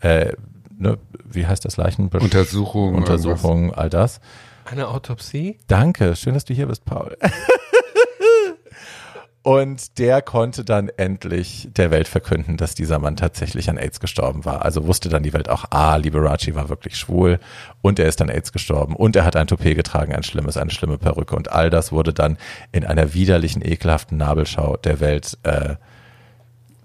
äh, 0.00 0.34
ne, 0.76 0.98
wie 1.24 1.46
heißt 1.46 1.64
das 1.64 1.78
Leichen? 1.78 2.08
Untersuchung. 2.08 2.96
Untersuchung, 2.96 3.58
irgendwas. 3.60 3.78
all 3.78 3.88
das. 3.88 4.20
Eine 4.66 4.88
Autopsie? 4.88 5.58
Danke, 5.68 6.16
schön, 6.16 6.34
dass 6.34 6.44
du 6.44 6.52
hier 6.52 6.66
bist, 6.66 6.84
Paul. 6.84 7.16
Und 9.44 9.98
der 10.00 10.22
konnte 10.22 10.64
dann 10.64 10.88
endlich 10.88 11.68
der 11.70 11.92
Welt 11.92 12.08
verkünden, 12.08 12.56
dass 12.56 12.74
dieser 12.74 12.98
Mann 12.98 13.14
tatsächlich 13.14 13.70
an 13.70 13.78
AIDS 13.78 14.00
gestorben 14.00 14.44
war. 14.44 14.64
Also 14.64 14.88
wusste 14.88 15.08
dann 15.08 15.22
die 15.22 15.32
Welt 15.32 15.48
auch, 15.48 15.66
ah, 15.70 15.94
Liberace 15.94 16.56
war 16.56 16.68
wirklich 16.68 16.96
schwul 16.96 17.38
und 17.80 18.00
er 18.00 18.08
ist 18.08 18.20
an 18.20 18.28
AIDS 18.28 18.50
gestorben 18.50 18.96
und 18.96 19.14
er 19.14 19.24
hat 19.24 19.36
ein 19.36 19.46
Toupet 19.46 19.76
getragen, 19.76 20.12
ein 20.12 20.24
schlimmes, 20.24 20.56
eine 20.56 20.72
schlimme 20.72 20.98
Perücke 20.98 21.36
und 21.36 21.52
all 21.52 21.70
das 21.70 21.92
wurde 21.92 22.12
dann 22.12 22.38
in 22.72 22.84
einer 22.84 23.14
widerlichen, 23.14 23.64
ekelhaften 23.64 24.18
Nabelschau 24.18 24.78
der 24.78 24.98
Welt 24.98 25.38
äh, 25.44 25.76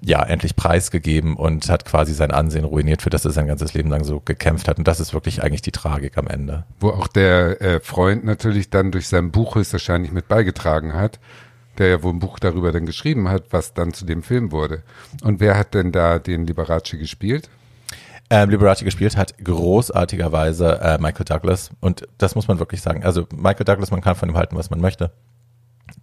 ja, 0.04 0.24
endlich 0.24 0.56
preisgegeben 0.56 1.36
und 1.36 1.70
hat 1.70 1.86
quasi 1.86 2.14
sein 2.14 2.32
Ansehen 2.32 2.66
ruiniert, 2.66 3.02
für 3.04 3.12
das 3.12 3.24
er 3.24 3.32
sein 3.32 3.48
ganzes 3.48 3.74
Leben 3.74 3.90
lang 3.90 4.04
so 4.04 4.20
gekämpft 4.20 4.68
hat. 4.68 4.80
Und 4.80 4.88
das 4.88 5.00
ist 5.00 5.14
wirklich 5.14 5.44
eigentlich 5.44 5.62
die 5.62 5.72
Tragik 5.72 6.18
am 6.18 6.28
Ende. 6.28 6.66
Wo 6.80 6.90
auch 6.90 7.08
der 7.08 7.62
äh, 7.62 7.80
Freund 7.80 8.26
natürlich 8.26 8.70
dann 8.72 8.92
durch 8.92 9.08
sein 9.08 9.32
Buch 9.32 9.56
höchstwahrscheinlich 9.56 10.12
mit 10.12 10.28
beigetragen 10.28 10.94
hat, 10.94 11.20
der 11.78 11.90
ja 11.90 12.04
wohl 12.04 12.14
ein 12.14 12.20
Buch 12.20 12.40
darüber 12.40 12.72
dann 12.72 12.88
geschrieben 12.88 13.30
hat, 13.30 13.46
was 13.52 13.74
dann 13.74 13.94
zu 13.94 14.06
dem 14.06 14.24
Film 14.24 14.52
wurde. 14.52 14.82
Und 15.24 15.40
wer 15.40 15.58
hat 15.58 15.76
denn 15.76 15.92
da 15.92 16.18
den 16.18 16.48
Liberace 16.48 16.98
gespielt? 16.98 17.50
Ähm, 18.32 18.50
Liberace 18.50 18.84
gespielt 18.84 19.18
hat 19.18 19.38
großartigerweise 19.44 20.80
äh, 20.82 20.98
Michael 21.00 21.26
Douglas. 21.26 21.70
Und 21.80 22.08
das 22.18 22.34
muss 22.34 22.48
man 22.48 22.60
wirklich 22.60 22.82
sagen. 22.82 23.04
Also 23.04 23.28
Michael 23.36 23.66
Douglas, 23.66 23.92
man 23.92 24.02
kann 24.02 24.16
von 24.16 24.30
ihm 24.30 24.38
halten, 24.38 24.56
was 24.56 24.70
man 24.70 24.80
möchte. 24.80 25.12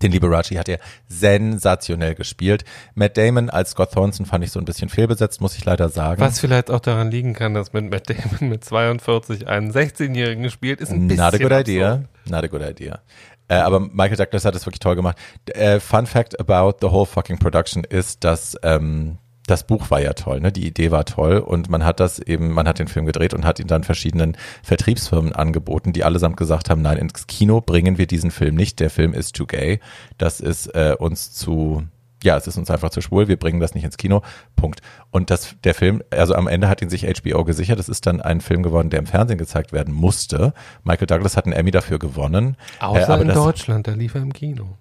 Den 0.02 0.12
Liberace 0.12 0.58
hat 0.58 0.68
er 0.68 0.78
sensationell 1.08 2.14
gespielt. 2.14 2.64
Matt 2.94 3.16
Damon 3.16 3.50
als 3.50 3.70
Scott 3.70 3.92
Thornton 3.92 4.26
fand 4.26 4.44
ich 4.44 4.52
so 4.52 4.60
ein 4.60 4.64
bisschen 4.64 4.88
fehlbesetzt, 4.88 5.40
muss 5.40 5.56
ich 5.56 5.64
leider 5.64 5.88
sagen. 5.88 6.20
Was 6.20 6.40
vielleicht 6.40 6.70
auch 6.70 6.80
daran 6.80 7.10
liegen 7.10 7.34
kann, 7.34 7.54
dass 7.54 7.72
mit 7.72 7.90
Matt 7.90 8.08
Damon 8.10 8.48
mit 8.50 8.64
42 8.64 9.48
einen 9.48 9.72
16-Jährigen 9.72 10.42
gespielt, 10.42 10.80
ist 10.80 10.90
ein 10.90 11.08
bisschen 11.08 11.24
Not 11.24 11.34
a 11.34 11.38
good 11.38 11.52
idea. 11.52 12.04
Not 12.26 12.44
a 12.44 12.46
good 12.46 12.62
idea. 12.62 13.00
Äh, 13.48 13.54
aber 13.54 13.80
Michael 13.80 14.16
Douglas 14.16 14.44
hat 14.44 14.54
es 14.54 14.66
wirklich 14.66 14.80
toll 14.80 14.94
gemacht. 14.94 15.16
Äh, 15.46 15.80
Fun 15.80 16.06
Fact 16.06 16.38
about 16.38 16.78
the 16.80 16.92
whole 16.92 17.06
fucking 17.06 17.38
production 17.38 17.82
ist, 17.84 18.22
dass 18.24 18.56
ähm, 18.62 19.18
das 19.50 19.66
Buch 19.66 19.90
war 19.90 20.00
ja 20.00 20.12
toll, 20.12 20.40
ne? 20.40 20.52
Die 20.52 20.66
Idee 20.66 20.90
war 20.90 21.04
toll 21.04 21.38
und 21.38 21.68
man 21.68 21.84
hat 21.84 22.00
das 22.00 22.18
eben, 22.18 22.52
man 22.52 22.68
hat 22.68 22.78
den 22.78 22.88
Film 22.88 23.06
gedreht 23.06 23.34
und 23.34 23.44
hat 23.44 23.58
ihn 23.58 23.66
dann 23.66 23.84
verschiedenen 23.84 24.36
Vertriebsfirmen 24.62 25.32
angeboten, 25.32 25.92
die 25.92 26.04
allesamt 26.04 26.36
gesagt 26.36 26.70
haben, 26.70 26.82
nein, 26.82 26.98
ins 26.98 27.26
Kino 27.26 27.60
bringen 27.60 27.98
wir 27.98 28.06
diesen 28.06 28.30
Film 28.30 28.54
nicht. 28.54 28.80
Der 28.80 28.90
Film 28.90 29.14
ist 29.14 29.34
too 29.34 29.46
gay. 29.46 29.80
Das 30.18 30.40
ist 30.40 30.66
äh, 30.74 30.94
uns 30.98 31.32
zu 31.32 31.84
ja, 32.24 32.36
es 32.36 32.46
ist 32.46 32.56
uns 32.58 32.70
einfach 32.70 32.90
zu 32.90 33.00
schwul, 33.00 33.28
wir 33.28 33.36
bringen 33.36 33.60
das 33.60 33.74
nicht 33.74 33.84
ins 33.84 33.96
Kino. 33.96 34.22
Punkt. 34.56 34.80
Und 35.10 35.30
das, 35.30 35.54
der 35.62 35.74
Film, 35.74 36.02
also 36.10 36.34
am 36.34 36.48
Ende 36.48 36.68
hat 36.68 36.82
ihn 36.82 36.90
sich 36.90 37.04
HBO 37.04 37.44
gesichert. 37.44 37.78
Es 37.78 37.88
ist 37.88 38.06
dann 38.06 38.20
ein 38.20 38.40
Film 38.40 38.62
geworden, 38.64 38.90
der 38.90 38.98
im 38.98 39.06
Fernsehen 39.06 39.38
gezeigt 39.38 39.72
werden 39.72 39.94
musste. 39.94 40.52
Michael 40.82 41.06
Douglas 41.06 41.36
hat 41.36 41.44
einen 41.44 41.52
Emmy 41.52 41.70
dafür 41.70 41.98
gewonnen. 42.00 42.56
Außer 42.80 43.18
äh, 43.18 43.20
in 43.20 43.28
das, 43.28 43.36
Deutschland, 43.36 43.86
da 43.86 43.92
lief 43.92 44.16
er 44.16 44.22
im 44.22 44.32
Kino. 44.32 44.76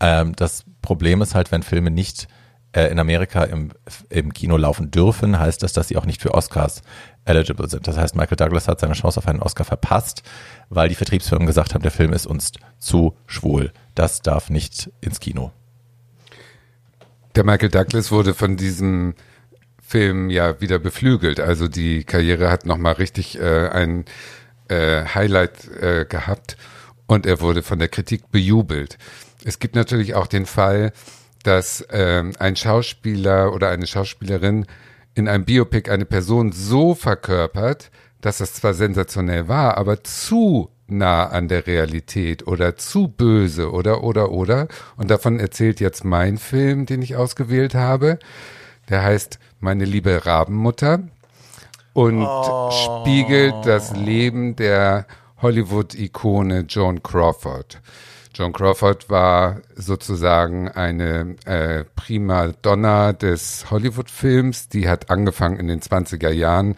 Ähm, 0.00 0.34
das 0.34 0.64
Problem 0.82 1.22
ist 1.22 1.36
halt, 1.36 1.52
wenn 1.52 1.62
Filme 1.62 1.92
nicht 1.92 2.26
äh, 2.72 2.86
in 2.86 2.98
Amerika 2.98 3.44
im, 3.44 3.70
im 4.08 4.32
Kino 4.32 4.56
laufen 4.56 4.90
dürfen, 4.90 5.38
heißt 5.38 5.62
das, 5.62 5.72
dass 5.72 5.88
sie 5.88 5.96
auch 5.96 6.06
nicht 6.06 6.22
für 6.22 6.34
Oscars 6.34 6.82
eligible 7.24 7.68
sind. 7.68 7.86
Das 7.86 7.96
heißt, 7.96 8.16
Michael 8.16 8.36
Douglas 8.36 8.68
hat 8.68 8.80
seine 8.80 8.94
Chance 8.94 9.18
auf 9.18 9.28
einen 9.28 9.42
Oscar 9.42 9.64
verpasst, 9.64 10.22
weil 10.68 10.88
die 10.88 10.94
Vertriebsfirmen 10.94 11.46
gesagt 11.46 11.74
haben, 11.74 11.82
der 11.82 11.90
Film 11.90 12.12
ist 12.12 12.26
uns 12.26 12.52
zu 12.78 13.14
schwul. 13.26 13.72
Das 13.94 14.22
darf 14.22 14.50
nicht 14.50 14.90
ins 15.00 15.20
Kino. 15.20 15.52
Der 17.34 17.44
Michael 17.44 17.70
Douglas 17.70 18.10
wurde 18.10 18.34
von 18.34 18.56
diesem 18.56 19.14
Film 19.80 20.30
ja 20.30 20.60
wieder 20.60 20.78
beflügelt. 20.78 21.40
Also 21.40 21.68
die 21.68 22.04
Karriere 22.04 22.50
hat 22.50 22.66
nochmal 22.66 22.94
richtig 22.94 23.38
äh, 23.38 23.68
ein 23.68 24.04
äh, 24.68 25.04
Highlight 25.04 25.68
äh, 25.68 26.06
gehabt 26.06 26.56
und 27.06 27.26
er 27.26 27.40
wurde 27.40 27.62
von 27.62 27.78
der 27.78 27.88
Kritik 27.88 28.30
bejubelt. 28.30 28.96
Es 29.44 29.58
gibt 29.58 29.74
natürlich 29.74 30.14
auch 30.14 30.26
den 30.26 30.46
Fall, 30.46 30.92
dass 31.42 31.80
äh, 31.82 32.24
ein 32.38 32.56
Schauspieler 32.56 33.52
oder 33.52 33.70
eine 33.70 33.86
Schauspielerin 33.86 34.66
in 35.14 35.28
einem 35.28 35.44
Biopic 35.44 35.90
eine 35.90 36.04
Person 36.04 36.52
so 36.52 36.94
verkörpert, 36.94 37.90
dass 38.20 38.38
das 38.38 38.54
zwar 38.54 38.74
sensationell 38.74 39.48
war, 39.48 39.76
aber 39.76 40.04
zu 40.04 40.70
nah 40.86 41.26
an 41.26 41.48
der 41.48 41.66
Realität 41.66 42.46
oder 42.46 42.76
zu 42.76 43.08
böse 43.08 43.72
oder 43.72 44.04
oder 44.04 44.30
oder. 44.30 44.68
Und 44.96 45.10
davon 45.10 45.40
erzählt 45.40 45.80
jetzt 45.80 46.04
mein 46.04 46.38
Film, 46.38 46.86
den 46.86 47.02
ich 47.02 47.16
ausgewählt 47.16 47.74
habe. 47.74 48.18
Der 48.88 49.02
heißt 49.02 49.38
Meine 49.60 49.84
liebe 49.84 50.26
Rabenmutter 50.26 51.00
und 51.92 52.24
oh. 52.24 52.70
spiegelt 52.70 53.54
das 53.64 53.94
Leben 53.96 54.56
der 54.56 55.06
Hollywood-Ikone 55.40 56.60
Joan 56.68 57.02
Crawford. 57.02 57.80
Joan 58.34 58.52
Crawford 58.52 59.10
war 59.10 59.60
sozusagen 59.74 60.68
eine 60.68 61.36
äh, 61.44 61.84
prima 61.96 62.48
Donna 62.62 63.12
des 63.12 63.70
Hollywood-Films. 63.70 64.68
Die 64.68 64.88
hat 64.88 65.10
angefangen 65.10 65.58
in 65.58 65.68
den 65.68 65.80
20er 65.80 66.30
Jahren 66.30 66.76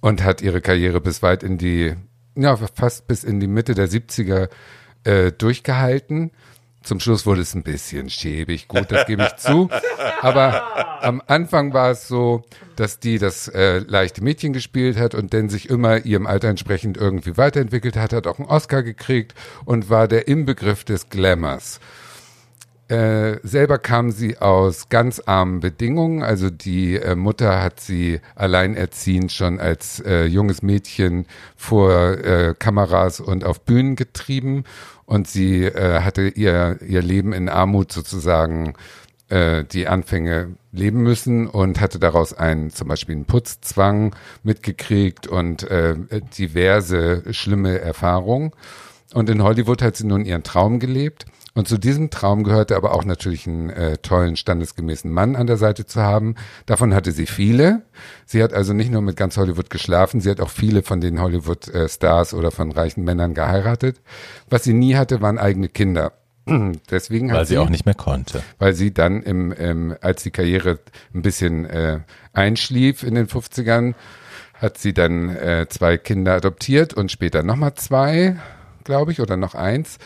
und 0.00 0.22
hat 0.22 0.42
ihre 0.42 0.60
Karriere 0.60 1.00
bis 1.00 1.22
weit 1.22 1.42
in 1.42 1.56
die 1.56 1.94
ja, 2.36 2.56
fast 2.56 3.06
bis 3.06 3.24
in 3.24 3.40
die 3.40 3.46
Mitte 3.46 3.74
der 3.74 3.88
70er 3.88 4.48
äh, 5.04 5.32
durchgehalten. 5.32 6.32
Zum 6.84 7.00
Schluss 7.00 7.24
wurde 7.24 7.40
es 7.40 7.54
ein 7.54 7.62
bisschen 7.62 8.10
schäbig, 8.10 8.68
gut, 8.68 8.92
das 8.92 9.06
gebe 9.06 9.22
ich 9.22 9.36
zu. 9.36 9.70
Aber 10.20 11.02
am 11.02 11.22
Anfang 11.26 11.72
war 11.72 11.90
es 11.90 12.06
so, 12.06 12.44
dass 12.76 13.00
die 13.00 13.18
das 13.18 13.48
äh, 13.48 13.78
leichte 13.78 14.22
Mädchen 14.22 14.52
gespielt 14.52 14.98
hat 14.98 15.14
und 15.14 15.32
dann 15.32 15.48
sich 15.48 15.70
immer 15.70 16.04
ihrem 16.04 16.26
Alter 16.26 16.48
entsprechend 16.48 16.98
irgendwie 16.98 17.38
weiterentwickelt 17.38 17.96
hat, 17.96 18.12
hat 18.12 18.26
auch 18.26 18.38
einen 18.38 18.48
Oscar 18.48 18.82
gekriegt 18.82 19.34
und 19.64 19.88
war 19.88 20.08
der 20.08 20.28
Inbegriff 20.28 20.84
des 20.84 21.08
Glamours. 21.08 21.80
Äh, 22.94 23.40
selber 23.42 23.78
kam 23.78 24.12
sie 24.12 24.38
aus 24.38 24.88
ganz 24.88 25.18
armen 25.18 25.58
Bedingungen. 25.58 26.22
Also 26.22 26.48
die 26.48 26.94
äh, 26.94 27.16
Mutter 27.16 27.60
hat 27.60 27.80
sie 27.80 28.20
alleinerziehend 28.36 29.32
schon 29.32 29.58
als 29.58 29.98
äh, 29.98 30.26
junges 30.26 30.62
Mädchen 30.62 31.26
vor 31.56 31.92
äh, 31.92 32.54
Kameras 32.56 33.18
und 33.18 33.42
auf 33.42 33.62
Bühnen 33.62 33.96
getrieben. 33.96 34.62
Und 35.06 35.26
sie 35.26 35.64
äh, 35.64 36.02
hatte 36.02 36.28
ihr, 36.28 36.78
ihr 36.86 37.02
Leben 37.02 37.32
in 37.32 37.48
Armut 37.48 37.90
sozusagen 37.90 38.74
die 39.30 39.88
Anfänge 39.88 40.54
leben 40.70 41.02
müssen 41.02 41.48
und 41.48 41.80
hatte 41.80 41.98
daraus 41.98 42.34
einen 42.34 42.70
zum 42.70 42.88
Beispiel 42.88 43.14
einen 43.16 43.24
Putzzwang 43.24 44.14
mitgekriegt 44.42 45.26
und 45.26 45.66
diverse 46.38 47.22
schlimme 47.32 47.80
Erfahrungen. 47.80 48.52
Und 49.14 49.30
in 49.30 49.42
Hollywood 49.42 49.80
hat 49.80 49.96
sie 49.96 50.06
nun 50.06 50.26
ihren 50.26 50.42
Traum 50.42 50.78
gelebt 50.78 51.24
und 51.54 51.68
zu 51.68 51.78
diesem 51.78 52.10
Traum 52.10 52.42
gehörte 52.42 52.74
aber 52.74 52.94
auch 52.94 53.04
natürlich 53.04 53.46
einen 53.46 53.70
äh, 53.70 53.96
tollen, 53.98 54.36
standesgemäßen 54.36 55.10
Mann 55.10 55.36
an 55.36 55.46
der 55.46 55.56
Seite 55.56 55.86
zu 55.86 56.02
haben. 56.02 56.34
Davon 56.66 56.92
hatte 56.92 57.12
sie 57.12 57.26
viele. 57.26 57.82
Sie 58.26 58.42
hat 58.42 58.52
also 58.52 58.72
nicht 58.72 58.90
nur 58.90 59.02
mit 59.02 59.16
ganz 59.16 59.36
Hollywood 59.36 59.70
geschlafen, 59.70 60.20
sie 60.20 60.30
hat 60.30 60.40
auch 60.40 60.50
viele 60.50 60.82
von 60.82 61.00
den 61.00 61.20
Hollywood-Stars 61.20 62.32
äh, 62.32 62.36
oder 62.36 62.50
von 62.50 62.72
reichen 62.72 63.04
Männern 63.04 63.34
geheiratet. 63.34 64.00
Was 64.50 64.64
sie 64.64 64.72
nie 64.72 64.96
hatte, 64.96 65.20
waren 65.22 65.38
eigene 65.38 65.68
Kinder. 65.68 66.12
Deswegen 66.90 67.32
weil 67.32 67.46
sie, 67.46 67.54
sie, 67.54 67.58
auch 67.58 67.70
nicht 67.70 67.86
mehr 67.86 67.94
konnte. 67.94 68.42
Weil 68.58 68.74
sie 68.74 68.92
dann 68.92 69.22
im, 69.22 69.52
im 69.52 69.94
als 70.00 70.24
die 70.24 70.32
Karriere 70.32 70.80
ein 71.14 71.22
bisschen 71.22 71.66
äh, 71.66 72.00
einschlief 72.32 73.04
in 73.04 73.14
den 73.14 73.28
50ern, 73.28 73.94
hat 74.54 74.78
sie 74.78 74.92
dann 74.92 75.28
äh, 75.28 75.66
zwei 75.68 75.98
Kinder 75.98 76.34
adoptiert 76.34 76.94
und 76.94 77.12
später 77.12 77.44
nochmal 77.44 77.74
zwei, 77.74 78.36
glaube 78.82 79.12
ich, 79.12 79.20
oder 79.20 79.36
noch 79.36 79.54
eins. 79.54 79.98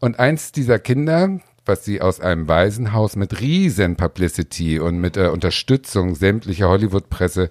Und 0.00 0.18
eins 0.18 0.52
dieser 0.52 0.78
Kinder, 0.78 1.40
was 1.64 1.84
sie 1.84 2.00
aus 2.00 2.20
einem 2.20 2.48
Waisenhaus 2.48 3.16
mit 3.16 3.40
riesen 3.40 3.96
Publicity 3.96 4.78
und 4.78 4.98
mit 4.98 5.16
der 5.16 5.32
Unterstützung 5.32 6.14
sämtlicher 6.14 6.68
Hollywood-Presse 6.68 7.48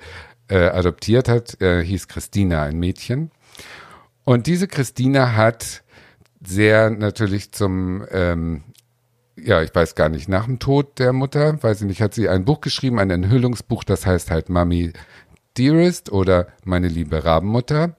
äh, 0.48 0.68
adoptiert 0.68 1.28
hat, 1.28 1.60
äh, 1.62 1.84
hieß 1.84 2.08
Christina, 2.08 2.64
ein 2.64 2.78
Mädchen. 2.78 3.32
Und 4.24 4.48
diese 4.48 4.68
Christina 4.68 5.36
hat 5.36 5.84
sehr 6.43 6.89
natürlich 6.89 7.52
zum, 7.52 8.06
ähm, 8.12 8.64
ja, 9.36 9.62
ich 9.62 9.74
weiß 9.74 9.96
gar 9.96 10.10
nicht, 10.10 10.30
nach 10.30 10.46
dem 10.46 10.60
Tod 10.60 11.00
der 11.00 11.14
Mutter, 11.14 11.62
weiß 11.62 11.82
ich 11.82 11.88
nicht, 11.88 12.02
hat 12.02 12.14
sie 12.14 12.30
ein 12.30 12.46
Buch 12.46 12.62
geschrieben, 12.62 13.00
ein 13.00 13.10
Enthüllungsbuch, 13.10 13.84
das 13.84 14.06
heißt 14.06 14.32
halt 14.32 14.50
Mummy 14.50 14.93
Dearest 15.58 16.12
oder 16.12 16.48
Meine 16.64 16.89
liebe 16.89 17.24
Rabenmutter 17.24 17.96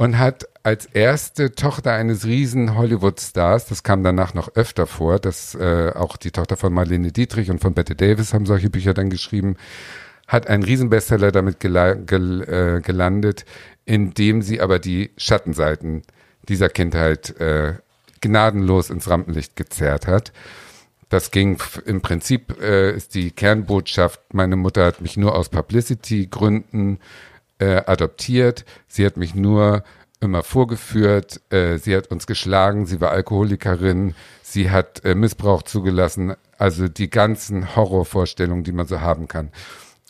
und 0.00 0.18
hat 0.18 0.48
als 0.62 0.86
erste 0.86 1.54
Tochter 1.54 1.92
eines 1.92 2.24
riesen 2.24 2.74
Hollywood-Stars, 2.74 3.66
das 3.66 3.82
kam 3.82 4.02
danach 4.02 4.32
noch 4.32 4.56
öfter 4.56 4.86
vor, 4.86 5.18
dass 5.18 5.54
äh, 5.54 5.92
auch 5.94 6.16
die 6.16 6.30
Tochter 6.30 6.56
von 6.56 6.72
Marlene 6.72 7.12
Dietrich 7.12 7.50
und 7.50 7.60
von 7.60 7.74
Betty 7.74 7.94
Davis 7.94 8.32
haben 8.32 8.46
solche 8.46 8.70
Bücher 8.70 8.94
dann 8.94 9.10
geschrieben, 9.10 9.56
hat 10.26 10.46
einen 10.46 10.62
Riesenbestseller 10.62 11.32
damit 11.32 11.60
gel 11.60 12.02
gel 12.06 12.42
äh, 12.44 12.80
gelandet, 12.80 13.44
indem 13.84 14.40
sie 14.40 14.62
aber 14.62 14.78
die 14.78 15.10
Schattenseiten 15.18 16.00
dieser 16.48 16.70
Kindheit 16.70 17.38
äh, 17.38 17.74
gnadenlos 18.22 18.88
ins 18.88 19.10
Rampenlicht 19.10 19.54
gezerrt 19.54 20.06
hat. 20.06 20.32
Das 21.10 21.30
ging 21.30 21.58
im 21.84 22.00
Prinzip, 22.00 22.58
äh, 22.62 22.96
ist 22.96 23.14
die 23.14 23.32
Kernbotschaft, 23.32 24.32
meine 24.32 24.56
Mutter 24.56 24.86
hat 24.86 25.02
mich 25.02 25.18
nur 25.18 25.34
aus 25.34 25.50
Publicity-Gründen 25.50 27.00
äh, 27.60 27.82
adoptiert. 27.86 28.64
Sie 28.88 29.06
hat 29.06 29.16
mich 29.16 29.34
nur 29.34 29.84
immer 30.20 30.42
vorgeführt. 30.42 31.40
Äh, 31.50 31.78
sie 31.78 31.96
hat 31.96 32.08
uns 32.08 32.26
geschlagen. 32.26 32.86
Sie 32.86 33.00
war 33.00 33.10
Alkoholikerin. 33.10 34.14
Sie 34.42 34.70
hat 34.70 35.04
äh, 35.04 35.14
Missbrauch 35.14 35.62
zugelassen. 35.62 36.34
Also 36.58 36.88
die 36.88 37.08
ganzen 37.08 37.76
Horrorvorstellungen, 37.76 38.64
die 38.64 38.72
man 38.72 38.86
so 38.86 39.00
haben 39.00 39.28
kann. 39.28 39.50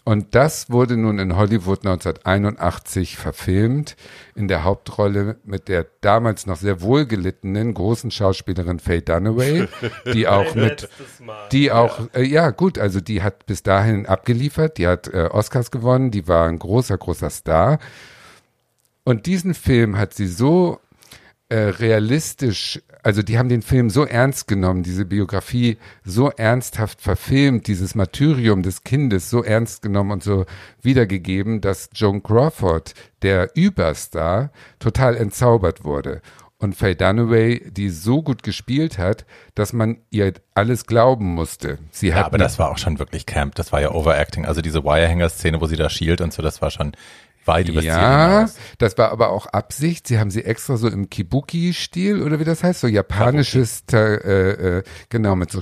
Und 0.04 0.34
das 0.34 0.70
wurde 0.70 0.96
nun 0.96 1.18
in 1.18 1.36
Hollywood 1.36 1.80
1981 1.80 3.18
verfilmt, 3.18 3.96
in 4.34 4.48
der 4.48 4.64
Hauptrolle 4.64 5.36
mit 5.44 5.68
der 5.68 5.86
damals 6.00 6.46
noch 6.46 6.56
sehr 6.56 6.80
wohlgelittenen 6.80 7.74
großen 7.74 8.10
Schauspielerin 8.10 8.78
Faye 8.78 9.02
Dunaway, 9.02 9.68
die 10.12 10.26
auch 10.26 10.54
mit, 10.54 10.88
die 11.52 11.70
auch, 11.70 12.08
äh, 12.14 12.22
ja 12.22 12.50
gut, 12.50 12.78
also 12.78 13.00
die 13.00 13.22
hat 13.22 13.44
bis 13.46 13.62
dahin 13.62 14.06
abgeliefert, 14.06 14.78
die 14.78 14.86
hat 14.86 15.08
äh, 15.08 15.28
Oscars 15.30 15.70
gewonnen, 15.70 16.10
die 16.10 16.26
war 16.26 16.48
ein 16.48 16.58
großer, 16.58 16.96
großer 16.96 17.30
Star. 17.30 17.78
Und 19.04 19.26
diesen 19.26 19.54
Film 19.54 19.98
hat 19.98 20.14
sie 20.14 20.26
so 20.26 20.80
äh, 21.50 21.56
realistisch, 21.56 22.80
also 23.02 23.22
die 23.22 23.36
haben 23.36 23.48
den 23.48 23.62
Film 23.62 23.90
so 23.90 24.04
ernst 24.04 24.46
genommen, 24.46 24.84
diese 24.84 25.04
Biografie 25.04 25.78
so 26.04 26.30
ernsthaft 26.30 27.00
verfilmt, 27.00 27.66
dieses 27.66 27.96
Martyrium 27.96 28.62
des 28.62 28.84
Kindes 28.84 29.30
so 29.30 29.42
ernst 29.42 29.82
genommen 29.82 30.12
und 30.12 30.22
so 30.22 30.46
wiedergegeben, 30.80 31.60
dass 31.60 31.90
Joan 31.92 32.22
Crawford, 32.22 32.94
der 33.22 33.50
Überstar, 33.56 34.52
total 34.78 35.16
entzaubert 35.16 35.82
wurde. 35.82 36.22
Und 36.58 36.76
Faye 36.76 36.94
Dunaway, 36.94 37.70
die 37.70 37.88
so 37.88 38.22
gut 38.22 38.44
gespielt 38.44 38.98
hat, 38.98 39.24
dass 39.56 39.72
man 39.72 39.96
ihr 40.10 40.34
alles 40.54 40.86
glauben 40.86 41.34
musste. 41.34 41.78
Sie 41.90 42.12
hat 42.12 42.20
ja, 42.20 42.26
aber 42.26 42.38
das 42.38 42.60
war 42.60 42.70
auch 42.70 42.78
schon 42.78 42.98
wirklich 42.98 43.26
Camp. 43.26 43.56
Das 43.56 43.72
war 43.72 43.80
ja 43.80 43.90
Overacting. 43.92 44.44
Also 44.44 44.60
diese 44.60 44.84
Wirehanger-Szene, 44.84 45.60
wo 45.60 45.66
sie 45.66 45.76
da 45.76 45.88
schielt 45.88 46.20
und 46.20 46.32
so, 46.32 46.42
das 46.42 46.62
war 46.62 46.70
schon 46.70 46.92
weit 47.44 47.68
über 47.68 47.82
Ja, 47.82 48.48
das 48.78 48.98
war 48.98 49.10
aber 49.10 49.30
auch 49.30 49.46
Absicht. 49.46 50.06
Sie 50.06 50.18
haben 50.18 50.30
sie 50.30 50.44
extra 50.44 50.76
so 50.76 50.88
im 50.88 51.10
Kibuki-Stil 51.10 52.22
oder 52.22 52.40
wie 52.40 52.44
das 52.44 52.62
heißt, 52.62 52.80
so 52.80 52.86
japanisches, 52.86 53.84
äh, 53.92 54.78
äh, 54.78 54.82
genau, 55.08 55.36
mit 55.36 55.50
so 55.50 55.60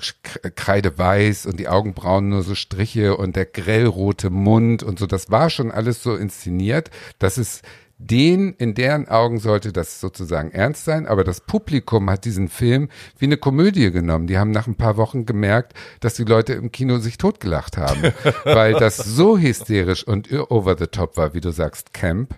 Kreideweiß 0.54 1.46
und 1.46 1.58
die 1.58 1.68
Augenbrauen 1.68 2.28
nur 2.28 2.42
so 2.42 2.54
Striche 2.54 3.16
und 3.16 3.36
der 3.36 3.46
grellrote 3.46 4.30
Mund 4.30 4.82
und 4.82 4.98
so. 4.98 5.06
Das 5.06 5.30
war 5.30 5.50
schon 5.50 5.70
alles 5.70 6.02
so 6.02 6.16
inszeniert, 6.16 6.90
dass 7.18 7.36
es 7.36 7.62
den, 7.98 8.54
in 8.54 8.74
deren 8.74 9.08
Augen 9.08 9.40
sollte 9.40 9.72
das 9.72 10.00
sozusagen 10.00 10.52
ernst 10.52 10.84
sein, 10.84 11.06
aber 11.06 11.24
das 11.24 11.40
Publikum 11.40 12.08
hat 12.08 12.24
diesen 12.24 12.48
Film 12.48 12.88
wie 13.18 13.26
eine 13.26 13.36
Komödie 13.36 13.90
genommen. 13.90 14.28
Die 14.28 14.38
haben 14.38 14.52
nach 14.52 14.68
ein 14.68 14.76
paar 14.76 14.96
Wochen 14.96 15.26
gemerkt, 15.26 15.74
dass 16.00 16.14
die 16.14 16.24
Leute 16.24 16.54
im 16.54 16.70
Kino 16.70 16.98
sich 16.98 17.18
totgelacht 17.18 17.76
haben, 17.76 18.12
weil 18.44 18.74
das 18.74 18.96
so 18.96 19.36
hysterisch 19.36 20.06
und 20.06 20.32
over 20.32 20.76
the 20.78 20.86
top 20.86 21.16
war, 21.16 21.34
wie 21.34 21.40
du 21.40 21.50
sagst, 21.50 21.92
Camp, 21.92 22.36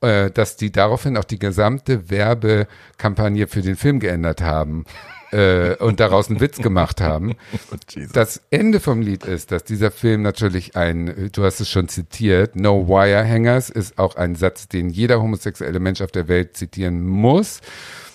äh, 0.00 0.32
dass 0.32 0.56
die 0.56 0.72
daraufhin 0.72 1.16
auch 1.16 1.24
die 1.24 1.38
gesamte 1.38 2.10
Werbekampagne 2.10 3.46
für 3.46 3.62
den 3.62 3.76
Film 3.76 4.00
geändert 4.00 4.42
haben 4.42 4.84
äh, 5.32 5.76
und 5.76 6.00
daraus 6.00 6.28
einen 6.28 6.40
Witz 6.40 6.58
gemacht 6.58 7.00
haben. 7.00 7.34
Jesus. 7.90 8.12
Das 8.12 8.42
Ende 8.50 8.80
vom 8.80 9.00
Lied 9.00 9.24
ist, 9.24 9.50
dass 9.50 9.64
dieser 9.64 9.90
Film 9.90 10.22
natürlich 10.22 10.76
ein, 10.76 11.30
du 11.32 11.44
hast 11.44 11.60
es 11.60 11.68
schon 11.68 11.88
zitiert, 11.88 12.54
No 12.54 12.88
Wire 12.88 13.26
Hangers 13.26 13.70
ist 13.70 13.98
auch 13.98 14.16
ein 14.16 14.36
Satz, 14.36 14.68
den 14.68 14.90
jeder 14.90 15.20
homosexuelle 15.20 15.80
Mensch 15.80 16.00
auf 16.00 16.12
der 16.12 16.28
Welt 16.28 16.56
zitieren 16.56 17.06
muss. 17.06 17.60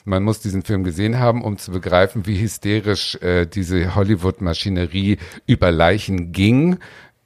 Man 0.05 0.23
muss 0.23 0.39
diesen 0.39 0.63
Film 0.63 0.85
gesehen 0.85 1.19
haben, 1.19 1.43
um 1.43 1.57
zu 1.57 1.71
begreifen, 1.71 2.25
wie 2.25 2.39
hysterisch 2.39 3.15
äh, 3.21 3.45
diese 3.45 3.93
Hollywood-Maschinerie 3.93 5.17
über 5.47 5.69
Leichen 5.71 6.31
ging, 6.31 6.77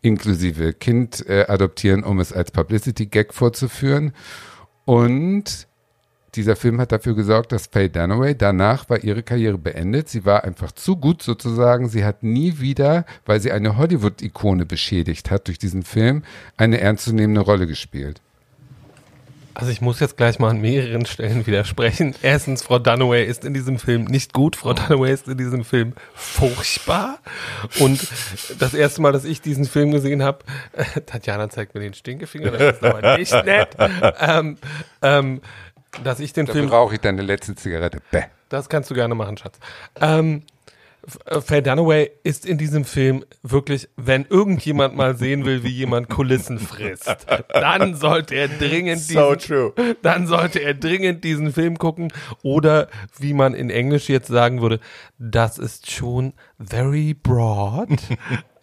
inklusive 0.02 0.74
Kind 0.74 1.24
äh, 1.30 1.46
adoptieren, 1.48 2.04
um 2.04 2.20
es 2.20 2.34
als 2.34 2.50
Publicity-Gag 2.50 3.36
vorzuführen. 3.36 4.14
Und 4.86 5.68
dieser 6.36 6.56
Film 6.56 6.80
hat 6.80 6.92
dafür 6.92 7.16
gesorgt, 7.16 7.52
dass 7.52 7.68
Faye 7.68 7.90
Dunaway 7.90 8.36
danach 8.36 8.90
war 8.90 9.04
ihre 9.04 9.24
Karriere 9.24 9.58
beendet. 9.58 10.10
Sie 10.10 10.26
war 10.26 10.44
einfach 10.44 10.72
zu 10.72 10.96
gut 10.96 11.22
sozusagen. 11.22 11.90
Sie 11.90 12.06
hat 12.06 12.24
nie 12.24 12.60
wieder, 12.60 13.06
weil 13.26 13.42
sie 13.42 13.52
eine 13.52 13.78
Hollywood-Ikone 13.78 14.66
beschädigt 14.66 15.30
hat 15.30 15.48
durch 15.48 15.60
diesen 15.60 15.84
Film, 15.84 16.24
eine 16.58 16.80
ernstzunehmende 16.80 17.42
Rolle 17.42 17.68
gespielt. 17.68 18.22
Also 19.54 19.72
ich 19.72 19.82
muss 19.82 20.00
jetzt 20.00 20.16
gleich 20.16 20.40
mal 20.40 20.50
an 20.50 20.62
mehreren 20.62 21.06
Stellen 21.06 21.46
widersprechen. 21.46 22.16
Erstens, 22.22 22.64
Frau 22.64 22.80
Dunaway 22.80 23.26
ist 23.26 23.44
in 23.44 23.54
diesem 23.54 23.80
Film 23.80 24.06
nicht 24.06 24.32
gut. 24.32 24.56
Frau 24.56 24.74
Dunaway 24.74 25.12
ist 25.12 25.28
in 25.28 25.38
diesem 25.38 25.66
Film 25.66 25.94
furchtbar. 26.14 27.20
Und 27.80 28.08
das 28.60 28.74
erste 28.74 29.02
Mal, 29.02 29.12
dass 29.12 29.26
ich 29.26 29.42
diesen 29.42 29.66
Film 29.66 29.92
gesehen 29.92 30.24
habe, 30.24 30.40
äh, 30.74 31.02
Tatjana 31.02 31.50
zeigt 31.50 31.76
mir 31.76 31.82
den 31.82 31.94
Stinkefinger, 31.94 32.52
das 32.52 32.78
ist 32.78 32.84
aber 32.84 33.18
nicht 33.18 33.34
nett. 33.46 33.76
Ähm, 34.20 34.58
ähm, 35.02 35.42
dass 36.04 36.20
ich 36.20 36.34
den 36.34 36.46
Dafür 36.46 36.62
Film 36.62 36.70
brauche 36.70 36.96
ich 36.96 37.02
deine 37.02 37.22
letzte 37.22 37.56
Zigarette. 37.56 38.00
Bäh. 38.12 38.24
Das 38.50 38.70
kannst 38.70 38.90
du 38.90 38.96
gerne 38.96 39.16
machen, 39.16 39.38
Schatz. 39.38 39.60
Ähm, 40.00 40.44
äh, 41.26 41.42
Faye 41.42 41.62
Dunaway 41.62 42.12
ist 42.24 42.46
in 42.46 42.58
diesem 42.58 42.86
Film 42.86 43.26
wirklich, 43.44 43.90
wenn 43.96 44.26
irgendjemand 44.30 44.96
mal 44.96 45.16
sehen 45.16 45.46
will, 45.46 45.64
wie 45.64 45.70
jemand 45.70 46.10
Kulissen 46.10 46.60
frisst, 46.60 47.10
dann 47.50 47.96
sollte 47.96 48.36
er 48.36 48.48
dringend 48.48 49.02
So 49.02 49.36
diesen, 49.36 49.74
true. 49.74 49.96
dann 50.02 50.28
sollte 50.28 50.60
er 50.60 50.74
dringend 50.74 51.24
diesen 51.24 51.54
Film 51.54 51.78
gucken 51.78 52.14
oder 52.44 52.88
wie 53.18 53.34
man 53.34 53.54
in 53.54 53.70
Englisch 53.70 54.10
jetzt 54.10 54.28
sagen 54.28 54.62
würde, 54.62 54.80
das 55.18 55.58
ist 55.58 55.90
schon 55.90 56.34
very 56.60 57.14
broad. 57.14 57.90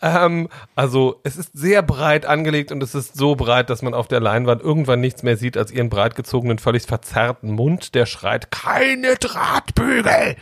Ähm, 0.03 0.49
also 0.75 1.21
es 1.25 1.37
ist 1.37 1.51
sehr 1.53 1.83
breit 1.83 2.27
angelegt 2.27 2.73
und 2.73 2.83
es 2.83 2.95
ist 2.95 3.17
so 3.17 3.35
breit, 3.35 3.71
dass 3.71 3.83
man 3.83 3.95
auf 3.95 4.09
der 4.09 4.21
Leinwand 4.21 4.63
irgendwann 4.63 5.01
nichts 5.01 5.23
mehr 5.23 5.37
sieht 5.37 5.57
als 5.57 5.71
ihren 5.71 5.91
breit 5.91 6.15
gezogenen, 6.15 6.59
völlig 6.59 6.85
verzerrten 6.85 7.53
Mund, 7.53 7.95
der 7.95 8.07
schreit, 8.07 8.51
keine 8.51 9.17
Drahtbügel! 9.17 10.37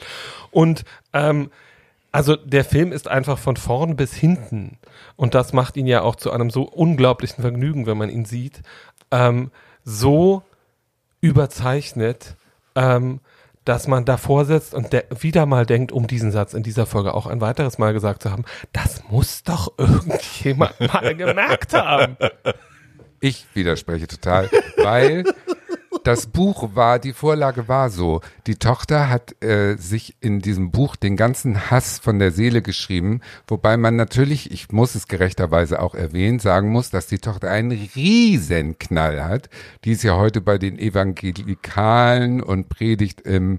Und 0.50 0.84
ähm, 1.12 1.50
also 2.12 2.34
der 2.34 2.64
Film 2.64 2.92
ist 2.92 3.08
einfach 3.08 3.38
von 3.38 3.56
vorn 3.56 3.96
bis 3.96 4.14
hinten. 4.14 4.78
Und 5.16 5.34
das 5.34 5.52
macht 5.52 5.76
ihn 5.76 5.86
ja 5.86 6.00
auch 6.00 6.16
zu 6.16 6.30
einem 6.30 6.48
so 6.48 6.62
unglaublichen 6.62 7.42
Vergnügen, 7.42 7.86
wenn 7.86 7.98
man 7.98 8.08
ihn 8.08 8.24
sieht, 8.24 8.62
ähm, 9.10 9.50
so 9.84 10.42
überzeichnet, 11.20 12.36
ähm, 12.74 13.20
dass 13.66 13.88
man 13.88 14.04
davor 14.04 14.44
sitzt 14.44 14.74
und 14.74 14.92
der 14.92 15.04
wieder 15.20 15.44
mal 15.44 15.66
denkt, 15.66 15.92
um 15.92 16.06
diesen 16.06 16.30
Satz 16.30 16.54
in 16.54 16.62
dieser 16.62 16.86
Folge 16.86 17.12
auch 17.12 17.26
ein 17.26 17.40
weiteres 17.40 17.78
Mal 17.78 17.92
gesagt 17.92 18.22
zu 18.22 18.30
haben, 18.30 18.44
das 18.72 19.02
muss 19.10 19.42
doch 19.42 19.74
irgendjemand 19.76 20.80
mal 20.92 21.14
gemerkt 21.14 21.74
haben. 21.74 22.16
Ich 23.20 23.44
widerspreche 23.54 24.06
total, 24.06 24.48
weil 24.76 25.24
das 26.06 26.26
Buch 26.26 26.70
war, 26.74 26.98
die 26.98 27.12
Vorlage 27.12 27.68
war 27.68 27.90
so. 27.90 28.20
Die 28.46 28.56
Tochter 28.56 29.10
hat 29.10 29.42
äh, 29.42 29.76
sich 29.76 30.16
in 30.20 30.40
diesem 30.40 30.70
Buch 30.70 30.94
den 30.94 31.16
ganzen 31.16 31.70
Hass 31.70 31.98
von 31.98 32.18
der 32.18 32.30
Seele 32.30 32.62
geschrieben, 32.62 33.20
wobei 33.48 33.76
man 33.76 33.96
natürlich, 33.96 34.50
ich 34.52 34.70
muss 34.70 34.94
es 34.94 35.08
gerechterweise 35.08 35.80
auch 35.80 35.94
erwähnen, 35.94 36.38
sagen 36.38 36.70
muss, 36.70 36.90
dass 36.90 37.06
die 37.06 37.18
Tochter 37.18 37.50
einen 37.50 37.72
riesen 37.94 38.78
Knall 38.78 39.24
hat. 39.24 39.50
Die 39.84 39.92
ist 39.92 40.04
ja 40.04 40.16
heute 40.16 40.40
bei 40.40 40.58
den 40.58 40.78
Evangelikalen 40.78 42.42
und 42.42 42.68
predigt 42.68 43.22
im 43.22 43.58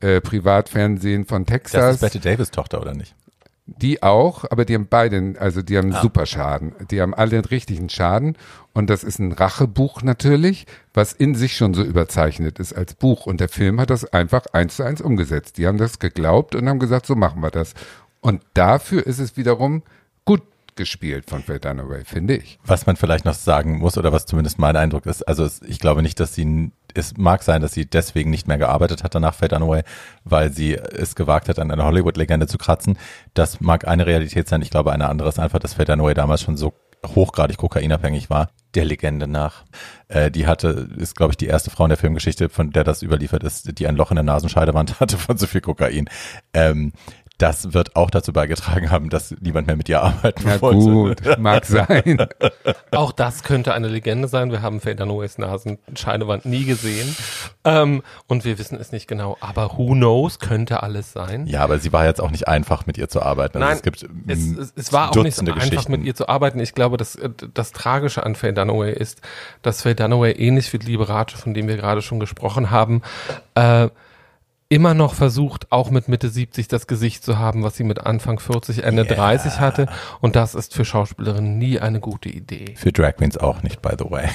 äh, 0.00 0.20
Privatfernsehen 0.20 1.24
von 1.24 1.44
Das 1.44 1.52
Texas. 1.54 1.94
ist 1.96 2.00
Betty 2.00 2.20
Davis 2.20 2.50
Tochter, 2.50 2.80
oder 2.80 2.94
nicht? 2.94 3.14
Die 3.76 4.02
auch, 4.02 4.44
aber 4.50 4.64
die 4.64 4.74
haben 4.74 4.88
beide, 4.88 5.34
also 5.38 5.62
die 5.62 5.78
haben 5.78 5.92
super 5.92 6.26
Schaden. 6.26 6.72
Die 6.90 7.00
haben 7.00 7.14
alle 7.14 7.36
einen 7.36 7.44
richtigen 7.44 7.88
Schaden. 7.88 8.36
Und 8.72 8.90
das 8.90 9.04
ist 9.04 9.18
ein 9.18 9.32
Rachebuch 9.32 10.02
natürlich, 10.02 10.66
was 10.92 11.12
in 11.12 11.34
sich 11.34 11.56
schon 11.56 11.74
so 11.74 11.82
überzeichnet 11.82 12.58
ist 12.58 12.72
als 12.72 12.94
Buch. 12.94 13.26
Und 13.26 13.40
der 13.40 13.48
Film 13.48 13.80
hat 13.80 13.90
das 13.90 14.04
einfach 14.04 14.46
eins 14.52 14.76
zu 14.76 14.82
eins 14.82 15.00
umgesetzt. 15.00 15.56
Die 15.58 15.66
haben 15.66 15.78
das 15.78 15.98
geglaubt 15.98 16.54
und 16.54 16.68
haben 16.68 16.78
gesagt, 16.78 17.06
so 17.06 17.14
machen 17.14 17.42
wir 17.42 17.50
das. 17.50 17.74
Und 18.20 18.42
dafür 18.54 19.06
ist 19.06 19.18
es 19.18 19.36
wiederum 19.36 19.82
gut 20.24 20.42
gespielt 20.76 21.28
von 21.28 21.42
Faye 21.42 21.58
Dunaway, 21.58 22.04
finde 22.04 22.36
ich. 22.36 22.58
Was 22.64 22.86
man 22.86 22.96
vielleicht 22.96 23.24
noch 23.24 23.34
sagen 23.34 23.78
muss, 23.78 23.98
oder 23.98 24.12
was 24.12 24.26
zumindest 24.26 24.58
mein 24.58 24.76
Eindruck 24.76 25.06
ist, 25.06 25.22
also 25.22 25.48
ich 25.66 25.78
glaube 25.78 26.02
nicht, 26.02 26.18
dass 26.20 26.34
sie, 26.34 26.70
es 26.94 27.16
mag 27.16 27.42
sein, 27.42 27.62
dass 27.62 27.72
sie 27.72 27.86
deswegen 27.86 28.30
nicht 28.30 28.48
mehr 28.48 28.58
gearbeitet 28.58 29.04
hat 29.04 29.14
danach, 29.14 29.34
Faye 29.34 29.48
Dunaway, 29.48 29.82
weil 30.24 30.52
sie 30.52 30.74
es 30.74 31.14
gewagt 31.14 31.48
hat, 31.48 31.58
an 31.58 31.70
einer 31.70 31.84
Hollywood-Legende 31.84 32.46
zu 32.46 32.58
kratzen. 32.58 32.98
Das 33.34 33.60
mag 33.60 33.86
eine 33.86 34.06
Realität 34.06 34.48
sein. 34.48 34.62
Ich 34.62 34.70
glaube, 34.70 34.92
eine 34.92 35.08
andere 35.08 35.28
ist 35.28 35.38
einfach, 35.38 35.58
dass 35.58 35.74
Faye 35.74 35.84
Dunaway 35.84 36.14
damals 36.14 36.42
schon 36.42 36.56
so 36.56 36.74
hochgradig 37.06 37.56
kokainabhängig 37.56 38.30
war, 38.30 38.50
der 38.74 38.84
Legende 38.84 39.26
nach. 39.26 39.64
Äh, 40.08 40.30
die 40.30 40.46
hatte, 40.46 40.88
ist, 40.96 41.16
glaube 41.16 41.32
ich, 41.32 41.36
die 41.36 41.46
erste 41.46 41.70
Frau 41.70 41.84
in 41.84 41.90
der 41.90 41.98
Filmgeschichte, 41.98 42.48
von 42.48 42.70
der 42.70 42.84
das 42.84 43.02
überliefert 43.02 43.42
ist, 43.42 43.78
die 43.78 43.86
ein 43.86 43.96
Loch 43.96 44.10
in 44.10 44.16
der 44.16 44.24
Nasenscheidewand 44.24 45.00
hatte 45.00 45.16
von 45.16 45.38
zu 45.38 45.46
viel 45.46 45.60
Kokain. 45.60 46.08
Ähm, 46.52 46.92
das 47.40 47.72
wird 47.72 47.96
auch 47.96 48.10
dazu 48.10 48.32
beigetragen 48.32 48.90
haben, 48.90 49.08
dass 49.08 49.34
niemand 49.40 49.66
mehr 49.66 49.76
mit 49.76 49.88
ihr 49.88 50.02
arbeiten 50.02 50.46
Ja 50.46 50.60
wollte. 50.60 50.78
gut, 51.24 51.38
mag 51.38 51.64
sein. 51.64 52.28
Auch 52.92 53.12
das 53.12 53.42
könnte 53.42 53.72
eine 53.72 53.88
Legende 53.88 54.28
sein. 54.28 54.50
Wir 54.50 54.60
haben 54.60 54.80
Faye 54.80 54.94
Dunaways 54.94 55.38
Nasenscheidewand 55.38 56.44
nie 56.44 56.64
gesehen. 56.64 57.16
Ähm, 57.64 58.02
und 58.26 58.44
wir 58.44 58.58
wissen 58.58 58.78
es 58.78 58.92
nicht 58.92 59.08
genau. 59.08 59.38
Aber 59.40 59.78
who 59.78 59.92
knows, 59.92 60.38
könnte 60.38 60.82
alles 60.82 61.12
sein. 61.12 61.46
Ja, 61.46 61.62
aber 61.62 61.78
sie 61.78 61.92
war 61.92 62.04
jetzt 62.04 62.20
auch 62.20 62.30
nicht 62.30 62.46
einfach, 62.46 62.86
mit 62.86 62.98
ihr 62.98 63.08
zu 63.08 63.22
arbeiten. 63.22 63.58
Also 63.58 63.66
Nein, 63.66 63.76
es 63.76 63.82
gibt 63.82 64.02
es, 64.26 64.58
es, 64.58 64.72
es 64.76 64.92
war 64.92 65.10
auch 65.10 65.22
nicht 65.22 65.36
so 65.36 65.44
einfach, 65.50 65.88
mit 65.88 66.04
ihr 66.04 66.14
zu 66.14 66.28
arbeiten. 66.28 66.60
Ich 66.60 66.74
glaube, 66.74 66.98
dass, 66.98 67.14
äh, 67.14 67.30
das 67.54 67.72
Tragische 67.72 68.24
an 68.24 68.34
Faye 68.34 68.52
Dunaway 68.52 68.92
ist, 68.92 69.22
dass 69.62 69.82
Faye 69.82 69.94
Dunaway 69.94 70.32
ähnlich 70.32 70.70
wie 70.72 70.76
Liberace, 70.76 71.32
von 71.32 71.54
dem 71.54 71.68
wir 71.68 71.76
gerade 71.76 72.02
schon 72.02 72.20
gesprochen 72.20 72.70
haben, 72.70 73.02
äh, 73.54 73.88
immer 74.70 74.94
noch 74.94 75.12
versucht, 75.14 75.70
auch 75.70 75.90
mit 75.90 76.08
Mitte 76.08 76.30
70 76.30 76.68
das 76.68 76.86
Gesicht 76.86 77.22
zu 77.24 77.38
haben, 77.38 77.62
was 77.62 77.76
sie 77.76 77.84
mit 77.84 78.06
Anfang 78.06 78.38
40, 78.38 78.84
Ende 78.84 79.04
Ja. 79.04 79.14
30 79.14 79.60
hatte. 79.60 79.86
Und 80.20 80.36
das 80.36 80.54
ist 80.54 80.74
für 80.74 80.86
Schauspielerinnen 80.86 81.58
nie 81.58 81.78
eine 81.80 82.00
gute 82.00 82.30
Idee. 82.30 82.74
Für 82.76 82.92
Drag 82.92 83.16
Queens 83.16 83.36
auch 83.36 83.62
nicht, 83.62 83.82
by 83.82 83.90
the 83.98 84.08
way. 84.10 84.28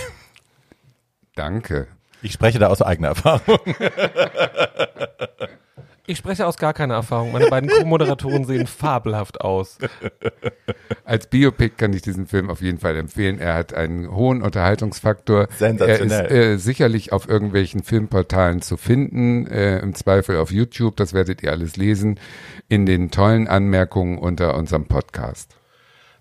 Danke. 1.36 1.88
Ich 2.22 2.34
spreche 2.34 2.60
da 2.60 2.68
aus 2.68 2.82
eigener 2.82 3.10
Erfahrung. 3.10 3.60
Ich 6.08 6.18
spreche 6.18 6.46
aus 6.46 6.58
gar 6.58 6.74
keiner 6.74 6.94
Erfahrung. 6.94 7.32
Meine 7.32 7.48
beiden 7.48 7.70
Co-Moderatoren 7.70 8.46
sehen 8.46 8.68
fabelhaft 8.68 9.42
aus. 9.42 9.78
Als 11.04 11.28
Biopic 11.28 11.76
kann 11.78 11.94
ich 11.94 12.02
diesen 12.04 12.28
Film 12.28 12.50
auf 12.50 12.62
jeden 12.62 12.78
Fall 12.78 12.96
empfehlen. 12.96 13.40
Er 13.40 13.56
hat 13.56 13.74
einen 13.74 14.12
hohen 14.12 14.42
Unterhaltungsfaktor. 14.42 15.48
Sensationell. 15.58 16.26
Er 16.26 16.32
ist 16.32 16.32
äh, 16.32 16.58
sicherlich 16.58 17.12
auf 17.12 17.28
irgendwelchen 17.28 17.84
Filmportalen 17.84 18.62
zu 18.62 18.78
finden, 18.78 19.48
äh, 19.48 19.80
im 19.80 19.96
Zweifel 19.96 20.38
auf 20.38 20.52
YouTube. 20.52 20.96
Das 20.96 21.14
werdet 21.14 21.42
ihr 21.42 21.52
alles 21.52 21.76
lesen 21.76 22.20
in 22.70 22.86
den 22.86 23.10
tollen 23.10 23.48
Anmerkungen 23.48 24.18
unter 24.18 24.56
unserem 24.56 24.86
Podcast. 24.86 25.56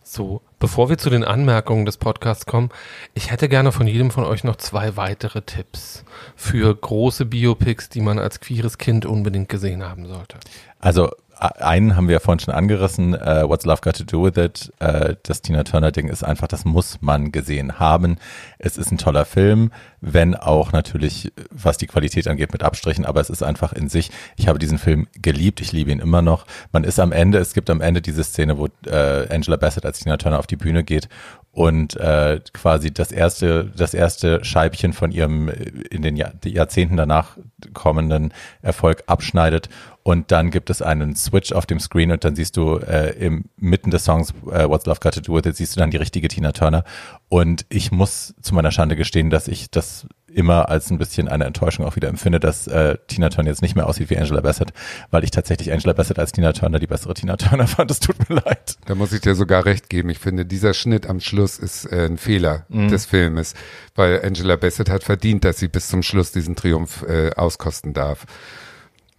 So, 0.07 0.43
bevor 0.59 0.91
wir 0.91 0.99
zu 0.99 1.09
den 1.09 1.25
Anmerkungen 1.25 1.87
des 1.87 1.97
Podcasts 1.97 2.45
kommen, 2.45 2.69
ich 3.15 3.31
hätte 3.31 3.49
gerne 3.49 3.73
von 3.73 3.87
jedem 3.87 4.11
von 4.11 4.25
euch 4.25 4.45
noch 4.45 4.57
zwei 4.57 4.99
weitere 4.99 5.41
Tipps 5.41 6.05
für 6.37 6.75
große 6.75 7.25
Biopics, 7.25 7.89
die 7.89 8.03
man 8.03 8.19
als 8.19 8.39
queeres 8.39 8.77
Kind 8.77 9.07
unbedingt 9.07 9.49
gesehen 9.49 9.83
haben 9.83 10.07
sollte. 10.07 10.39
Also 10.79 11.11
einen 11.39 11.97
haben 11.97 12.09
wir 12.09 12.15
ja 12.15 12.21
vorhin 12.21 12.41
schon 12.41 12.55
angerissen, 12.55 13.15
äh, 13.15 13.49
What's 13.49 13.65
Love 13.65 13.81
Got 13.83 13.97
to 13.97 14.05
Do 14.05 14.25
With 14.25 14.37
It? 14.37 14.73
Äh, 14.79 15.17
das 15.23 15.43
Tina 15.43 15.65
Turner 15.65 15.93
Ding 15.93 16.09
ist 16.09 16.25
einfach, 16.25 16.49
das 16.49 16.65
muss 16.65 16.99
man 17.01 17.33
gesehen 17.33 17.79
haben. 17.79 18.17
Es 18.59 18.77
ist 18.77 18.91
ein 18.91 18.99
toller 18.99 19.25
Film, 19.25 19.71
wenn 20.01 20.35
auch 20.35 20.73
natürlich, 20.73 21.33
was 21.51 21.79
die 21.79 21.87
Qualität 21.87 22.29
angeht, 22.29 22.53
mit 22.53 22.63
Abstrichen, 22.63 23.05
aber 23.05 23.21
es 23.21 23.31
ist 23.31 23.43
einfach 23.43 23.73
in 23.73 23.89
sich. 23.89 24.11
Ich 24.37 24.49
habe 24.49 24.59
diesen 24.59 24.79
Film 24.79 25.07
geliebt, 25.21 25.61
ich 25.61 25.73
liebe 25.73 25.91
ihn 25.91 26.01
immer 26.01 26.23
noch. 26.23 26.47
Man 26.73 26.85
ist 26.85 26.99
am 27.01 27.13
Ende, 27.13 27.39
es 27.39 27.55
gibt 27.55 27.71
am 27.71 27.81
Ende 27.81 28.01
diese 28.01 28.25
Szene, 28.25 28.59
wo 28.59 28.69
äh, 28.87 29.29
Angela 29.31 29.57
Bassett 29.57 29.87
als 29.87 30.01
Tina 30.01 30.17
Turner 30.17 30.39
auf 30.39 30.47
die 30.47 30.57
Bühne 30.57 30.85
geht 30.85 31.09
und 31.55 31.97
äh, 31.97 32.41
quasi 32.53 32.93
das 32.93 33.13
erste, 33.13 33.71
das 33.77 33.95
erste 33.95 34.45
Scheibchen 34.45 34.93
von 34.93 35.13
ihrem 35.13 35.49
in 35.49 36.03
den 36.03 36.17
Jahr, 36.17 36.33
Jahrzehnten 36.45 36.97
danach 36.97 37.37
kommenden 37.73 38.33
Erfolg 38.61 39.05
abschneidet 39.07 39.69
und 40.05 40.31
dann 40.31 40.51
gibt 40.51 40.69
es 40.69 40.83
einen 40.83 41.17
Switch 41.17 41.53
auf 41.53 41.65
dem 41.65 41.81
Screen 41.81 42.13
und 42.13 42.25
dann 42.25 42.37
siehst 42.37 42.59
du 42.59 42.77
äh, 42.77 43.17
im 43.19 43.47
mitten 43.57 43.91
des 43.91 44.05
Songs 44.05 44.35
äh, 44.53 44.69
What's 44.69 44.85
Love 44.85 45.01
Got 45.01 45.15
to 45.15 45.21
Do 45.23 45.35
With 45.35 45.47
It 45.47 45.57
siehst 45.57 45.75
du 45.75 45.81
dann 45.81 45.91
die 45.91 45.97
richtige 45.97 46.29
Tina 46.29 46.53
Turner 46.53 46.85
und 47.31 47.65
ich 47.71 47.91
muss 47.91 48.35
zu 48.43 48.55
meiner 48.55 48.71
Schande 48.71 48.97
gestehen, 48.97 49.31
dass 49.31 49.49
ich 49.49 49.71
das 49.71 50.07
immer 50.35 50.69
als 50.69 50.91
ein 50.91 50.99
bisschen 50.99 51.29
eine 51.29 51.45
Enttäuschung 51.45 51.87
auch 51.87 51.97
wieder 51.97 52.09
empfinde, 52.09 52.39
dass 52.39 52.67
äh, 52.67 52.99
Tina 53.07 53.31
Turner 53.31 53.49
jetzt 53.49 53.63
nicht 53.63 53.77
mehr 53.77 53.87
aussieht 53.87 54.11
wie 54.11 54.19
Angela 54.19 54.41
Bassett, 54.41 54.73
weil 55.11 55.25
ich 55.25 55.31
tatsächlich 55.31 55.73
Angela 55.73 55.95
Bassett 55.95 56.19
als 56.19 56.33
Tina 56.33 56.53
Turner 56.53 56.79
die 56.79 56.87
bessere 56.87 57.15
Tina 57.15 57.37
Turner 57.37 57.67
fand. 57.69 57.91
Es 57.91 58.01
tut 58.01 58.29
mir 58.29 58.37
leid. 58.37 58.77
Da 58.85 58.95
muss 58.95 59.13
ich 59.13 59.23
dir 59.23 59.35
sogar 59.35 59.65
recht 59.65 59.89
geben. 59.89 60.11
Ich 60.11 60.19
finde, 60.19 60.45
dieser 60.45 60.75
Schnitt 60.75 61.07
am 61.07 61.21
Schluss 61.21 61.59
ist 61.59 61.87
äh, 61.87 62.07
ein 62.07 62.19
Fehler 62.19 62.67
mhm. 62.69 62.89
des 62.89 63.07
Filmes, 63.07 63.55
weil 63.95 64.23
Angela 64.23 64.57
Bassett 64.57 64.91
hat 64.91 65.05
verdient, 65.05 65.45
dass 65.45 65.59
sie 65.59 65.69
bis 65.69 65.89
zum 65.89 66.03
Schluss 66.03 66.33
diesen 66.33 66.57
Triumph 66.57 67.05
äh, 67.09 67.31
auskosten 67.35 67.95
darf. 67.95 68.27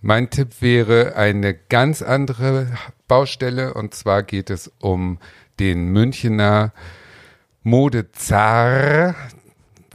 Mein 0.08 0.30
Tipp 0.30 0.62
wäre 0.62 1.16
eine 1.16 1.56
ganz 1.56 2.04
andere 2.04 2.68
Baustelle 3.08 3.74
und 3.74 3.96
zwar 3.96 4.22
geht 4.22 4.52
es 4.52 4.72
um 4.80 5.18
den 5.60 5.88
Münchener 5.88 6.74
Modezar, 7.64 9.16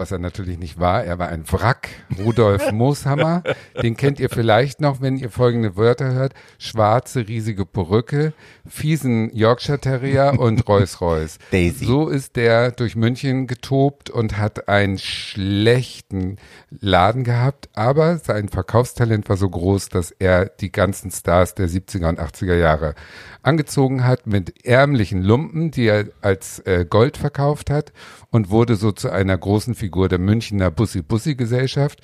was 0.00 0.10
er 0.10 0.18
natürlich 0.18 0.58
nicht 0.58 0.80
war. 0.80 1.04
Er 1.04 1.18
war 1.18 1.28
ein 1.28 1.44
Wrack, 1.52 1.90
Rudolf 2.18 2.72
Mooshammer. 2.72 3.42
Den 3.80 3.96
kennt 3.96 4.18
ihr 4.18 4.30
vielleicht 4.30 4.80
noch, 4.80 5.00
wenn 5.02 5.18
ihr 5.18 5.30
folgende 5.30 5.76
Wörter 5.76 6.12
hört. 6.12 6.32
Schwarze, 6.58 7.28
riesige 7.28 7.66
Perücke, 7.66 8.32
fiesen 8.66 9.30
Yorkshire 9.36 9.78
Terrier 9.78 10.34
und 10.38 10.66
Rolls 10.68 11.00
Royce. 11.02 11.38
Daisy. 11.52 11.84
So 11.84 12.08
ist 12.08 12.36
der 12.36 12.72
durch 12.72 12.96
München 12.96 13.46
getobt 13.46 14.08
und 14.08 14.38
hat 14.38 14.68
einen 14.68 14.98
schlechten 14.98 16.36
Laden 16.70 17.22
gehabt, 17.22 17.68
aber 17.74 18.16
sein 18.16 18.48
Verkaufstalent 18.48 19.28
war 19.28 19.36
so 19.36 19.50
groß, 19.50 19.90
dass 19.90 20.12
er 20.12 20.46
die 20.46 20.72
ganzen 20.72 21.10
Stars 21.10 21.54
der 21.54 21.68
70er 21.68 22.08
und 22.08 22.18
80er 22.18 22.54
Jahre 22.56 22.94
angezogen 23.42 24.04
hat 24.04 24.26
mit 24.26 24.64
ärmlichen 24.64 25.22
Lumpen, 25.22 25.70
die 25.70 25.86
er 25.86 26.06
als 26.20 26.60
äh, 26.60 26.84
Gold 26.88 27.16
verkauft 27.16 27.70
hat 27.70 27.92
und 28.30 28.50
wurde 28.50 28.76
so 28.76 28.92
zu 28.92 29.10
einer 29.10 29.36
großen 29.36 29.74
Figur 29.74 30.08
der 30.08 30.18
Münchner 30.18 30.70
Bussi-Bussi-Gesellschaft. 30.70 32.00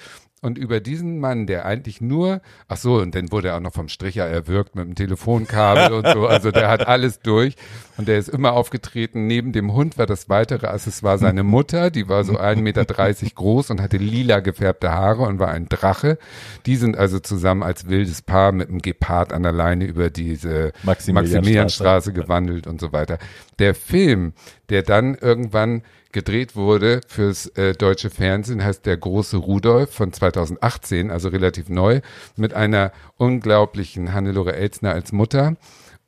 Und 0.46 0.58
über 0.58 0.78
diesen 0.78 1.18
Mann, 1.18 1.48
der 1.48 1.66
eigentlich 1.66 2.00
nur, 2.00 2.40
ach 2.68 2.76
so, 2.76 2.98
und 2.98 3.16
dann 3.16 3.32
wurde 3.32 3.48
er 3.48 3.56
auch 3.56 3.60
noch 3.60 3.72
vom 3.72 3.88
Stricher 3.88 4.26
erwürgt 4.26 4.76
mit 4.76 4.86
dem 4.86 4.94
Telefonkabel 4.94 5.92
und 5.92 6.06
so, 6.06 6.28
also 6.28 6.52
der 6.52 6.68
hat 6.68 6.86
alles 6.86 7.18
durch 7.18 7.56
und 7.96 8.06
der 8.06 8.16
ist 8.16 8.28
immer 8.28 8.52
aufgetreten. 8.52 9.26
Neben 9.26 9.50
dem 9.50 9.72
Hund 9.72 9.98
war 9.98 10.06
das 10.06 10.28
weitere 10.28 10.68
Accessoire 10.68 11.18
seine 11.18 11.42
Mutter, 11.42 11.90
die 11.90 12.08
war 12.08 12.22
so 12.22 12.38
1,30 12.38 12.62
Meter 12.62 12.84
groß 12.84 13.70
und 13.70 13.80
hatte 13.80 13.96
lila 13.96 14.38
gefärbte 14.38 14.92
Haare 14.92 15.22
und 15.22 15.40
war 15.40 15.48
ein 15.48 15.68
Drache. 15.68 16.16
Die 16.64 16.76
sind 16.76 16.96
also 16.96 17.18
zusammen 17.18 17.64
als 17.64 17.88
wildes 17.88 18.22
Paar 18.22 18.52
mit 18.52 18.68
einem 18.68 18.78
Gepard 18.78 19.32
an 19.32 19.42
der 19.42 19.50
Leine 19.50 19.84
über 19.86 20.10
diese 20.10 20.72
Maximilianstraße, 20.84 21.12
Maximilianstraße 21.12 22.12
gewandelt 22.12 22.68
und 22.68 22.80
so 22.80 22.92
weiter. 22.92 23.18
Der 23.58 23.74
Film, 23.74 24.32
der 24.68 24.84
dann 24.84 25.16
irgendwann 25.16 25.82
gedreht 26.16 26.56
wurde 26.56 27.02
fürs 27.06 27.46
äh, 27.58 27.74
deutsche 27.74 28.08
Fernsehen, 28.08 28.64
heißt 28.64 28.86
Der 28.86 28.96
große 28.96 29.36
Rudolf 29.36 29.90
von 29.92 30.14
2018, 30.14 31.10
also 31.10 31.28
relativ 31.28 31.68
neu, 31.68 32.00
mit 32.36 32.54
einer 32.54 32.90
unglaublichen 33.18 34.14
Hannelore 34.14 34.56
Elsner 34.56 34.92
als 34.92 35.12
Mutter 35.12 35.56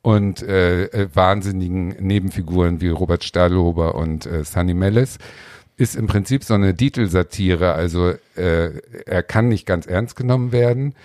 und 0.01 0.41
äh, 0.41 0.85
äh, 0.85 1.09
wahnsinnigen 1.13 1.89
Nebenfiguren 1.99 2.81
wie 2.81 2.89
Robert 2.89 3.23
Stahlhober 3.23 3.93
und 3.93 4.25
äh, 4.25 4.43
Sunny 4.43 4.73
Mellis 4.73 5.19
ist 5.77 5.95
im 5.95 6.07
Prinzip 6.07 6.43
so 6.43 6.55
eine 6.55 6.73
Dietl-Satire, 6.73 7.73
also 7.73 8.15
äh, 8.35 8.81
er 9.05 9.21
kann 9.21 9.47
nicht 9.47 9.67
ganz 9.67 9.85
ernst 9.85 10.15
genommen 10.15 10.51
werden, 10.51 10.95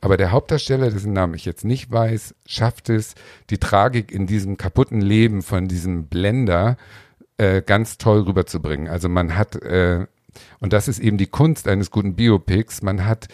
aber 0.00 0.16
der 0.16 0.30
Hauptdarsteller, 0.30 0.88
dessen 0.90 1.12
Namen 1.12 1.34
ich 1.34 1.44
jetzt 1.44 1.64
nicht 1.64 1.90
weiß, 1.90 2.36
schafft 2.46 2.90
es, 2.90 3.16
die 3.50 3.58
Tragik 3.58 4.12
in 4.12 4.28
diesem 4.28 4.56
kaputten 4.56 5.00
Leben 5.00 5.42
von 5.42 5.66
diesem 5.66 6.04
Blender 6.04 6.76
äh, 7.42 7.60
ganz 7.60 7.98
toll 7.98 8.20
rüberzubringen. 8.20 8.86
Also 8.86 9.08
man 9.08 9.36
hat, 9.36 9.56
äh, 9.56 10.06
und 10.60 10.72
das 10.72 10.86
ist 10.86 11.00
eben 11.00 11.18
die 11.18 11.26
Kunst 11.26 11.66
eines 11.66 11.90
guten 11.90 12.14
Biopics, 12.14 12.82
man 12.82 13.04
hat 13.04 13.26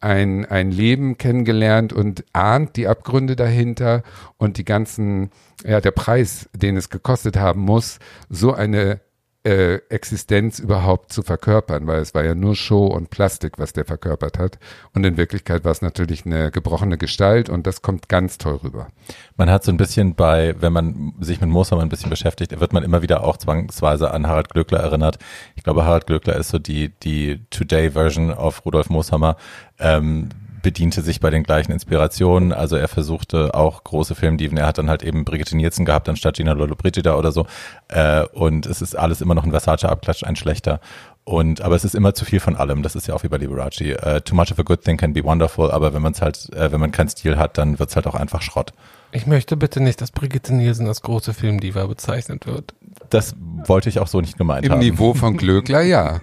ein, 0.00 0.44
ein 0.44 0.70
Leben 0.70 1.18
kennengelernt 1.18 1.92
und 1.92 2.24
ahnt 2.32 2.76
die 2.76 2.86
Abgründe 2.86 3.34
dahinter 3.34 4.04
und 4.36 4.58
die 4.58 4.64
ganzen, 4.64 5.30
ja, 5.64 5.80
der 5.80 5.90
Preis, 5.90 6.48
den 6.52 6.76
es 6.76 6.90
gekostet 6.90 7.36
haben 7.36 7.62
muss, 7.62 7.98
so 8.28 8.52
eine 8.52 9.00
äh, 9.46 9.76
Existenz 9.90 10.58
überhaupt 10.58 11.12
zu 11.12 11.22
verkörpern, 11.22 11.86
weil 11.86 12.00
es 12.00 12.14
war 12.14 12.24
ja 12.24 12.34
nur 12.34 12.56
Show 12.56 12.86
und 12.86 13.10
Plastik, 13.10 13.58
was 13.58 13.72
der 13.72 13.84
verkörpert 13.84 14.40
hat. 14.40 14.58
Und 14.92 15.06
in 15.06 15.16
Wirklichkeit 15.16 15.64
war 15.64 15.70
es 15.70 15.82
natürlich 15.82 16.26
eine 16.26 16.50
gebrochene 16.50 16.98
Gestalt 16.98 17.48
und 17.48 17.64
das 17.64 17.80
kommt 17.80 18.08
ganz 18.08 18.38
toll 18.38 18.56
rüber. 18.56 18.88
Man 19.36 19.48
hat 19.48 19.62
so 19.62 19.70
ein 19.70 19.76
bisschen 19.76 20.16
bei, 20.16 20.56
wenn 20.58 20.72
man 20.72 21.14
sich 21.20 21.40
mit 21.40 21.48
Mooshammer 21.48 21.82
ein 21.82 21.88
bisschen 21.88 22.10
beschäftigt, 22.10 22.58
wird 22.58 22.72
man 22.72 22.82
immer 22.82 23.02
wieder 23.02 23.22
auch 23.22 23.36
zwangsweise 23.36 24.10
an 24.10 24.26
Harald 24.26 24.50
Glöckler 24.50 24.80
erinnert. 24.80 25.18
Ich 25.54 25.62
glaube, 25.62 25.84
Harald 25.84 26.08
Glöckler 26.08 26.34
ist 26.34 26.48
so 26.48 26.58
die, 26.58 26.88
die 27.04 27.46
Today-Version 27.50 28.32
auf 28.32 28.66
Rudolf 28.66 28.90
Mooshammer. 28.90 29.36
Ähm, 29.78 30.30
bediente 30.66 31.00
sich 31.00 31.20
bei 31.20 31.30
den 31.30 31.44
gleichen 31.44 31.70
Inspirationen. 31.70 32.52
Also 32.52 32.74
er 32.74 32.88
versuchte 32.88 33.54
auch 33.54 33.84
große 33.84 34.16
Filmdiven. 34.16 34.58
Er 34.58 34.66
hat 34.66 34.78
dann 34.78 34.90
halt 34.90 35.04
eben 35.04 35.24
Brigitte 35.24 35.56
Nielsen 35.56 35.84
gehabt 35.84 36.08
anstatt 36.08 36.38
Gina 36.38 36.54
Lollobrigida 36.54 37.14
oder 37.14 37.30
so. 37.30 37.46
Äh, 37.86 38.24
und 38.32 38.66
es 38.66 38.82
ist 38.82 38.96
alles 38.96 39.20
immer 39.20 39.36
noch 39.36 39.44
ein 39.44 39.52
Versace-Abklatsch, 39.52 40.24
ein 40.24 40.34
schlechter. 40.34 40.80
Und 41.22 41.60
aber 41.60 41.76
es 41.76 41.84
ist 41.84 41.94
immer 41.94 42.14
zu 42.14 42.24
viel 42.24 42.40
von 42.40 42.56
allem. 42.56 42.82
Das 42.82 42.96
ist 42.96 43.06
ja 43.06 43.14
auch 43.14 43.22
wie 43.22 43.28
bei 43.28 43.36
Liberace. 43.36 43.80
Uh, 43.80 44.18
too 44.18 44.34
much 44.34 44.50
of 44.50 44.58
a 44.58 44.64
good 44.64 44.82
thing 44.82 44.96
can 44.96 45.12
be 45.12 45.22
wonderful. 45.22 45.70
Aber 45.70 45.94
wenn 45.94 46.02
man 46.02 46.14
es 46.14 46.20
halt, 46.20 46.52
äh, 46.52 46.72
wenn 46.72 46.80
man 46.80 46.90
keinen 46.90 47.10
Stil 47.10 47.36
hat, 47.36 47.58
dann 47.58 47.78
wird 47.78 47.90
es 47.90 47.94
halt 47.94 48.08
auch 48.08 48.16
einfach 48.16 48.42
Schrott. 48.42 48.72
Ich 49.12 49.28
möchte 49.28 49.56
bitte 49.56 49.80
nicht, 49.80 50.00
dass 50.00 50.10
Brigitte 50.10 50.52
Nielsen 50.52 50.88
als 50.88 51.00
große 51.00 51.32
Filmdiva 51.32 51.86
bezeichnet 51.86 52.48
wird. 52.48 52.74
Das 53.08 53.36
wollte 53.38 53.88
ich 53.88 54.00
auch 54.00 54.08
so 54.08 54.20
nicht 54.20 54.36
gemeint 54.36 54.66
Im 54.66 54.72
haben. 54.72 54.82
Im 54.82 54.88
Niveau 54.88 55.14
von 55.14 55.36
Glöckler, 55.36 55.82
ja. 55.82 56.20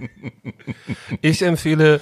ich 1.22 1.44
empfehle 1.44 2.02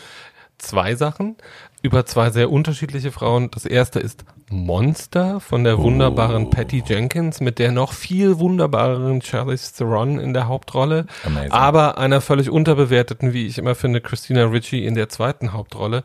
zwei 0.61 0.95
Sachen 0.95 1.35
über 1.81 2.05
zwei 2.05 2.29
sehr 2.29 2.51
unterschiedliche 2.51 3.11
Frauen. 3.11 3.49
Das 3.51 3.65
erste 3.65 3.99
ist 3.99 4.23
Monster 4.49 5.39
von 5.39 5.63
der 5.63 5.79
wunderbaren 5.79 6.47
oh. 6.47 6.49
Patty 6.49 6.83
Jenkins 6.85 7.39
mit 7.39 7.57
der 7.57 7.71
noch 7.71 7.93
viel 7.93 8.37
wunderbareren 8.39 9.21
Charlize 9.21 9.73
Theron 9.73 10.19
in 10.19 10.33
der 10.33 10.47
Hauptrolle, 10.47 11.07
Amazing. 11.23 11.51
aber 11.51 11.97
einer 11.97 12.21
völlig 12.21 12.49
unterbewerteten, 12.49 13.33
wie 13.33 13.47
ich 13.47 13.57
immer 13.57 13.75
finde, 13.75 14.01
Christina 14.01 14.45
Ritchie 14.45 14.85
in 14.85 14.95
der 14.95 15.09
zweiten 15.09 15.53
Hauptrolle. 15.53 16.03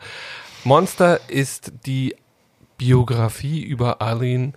Monster 0.65 1.21
ist 1.29 1.73
die 1.85 2.17
Biografie 2.79 3.63
über 3.63 4.01
Eileen 4.01 4.55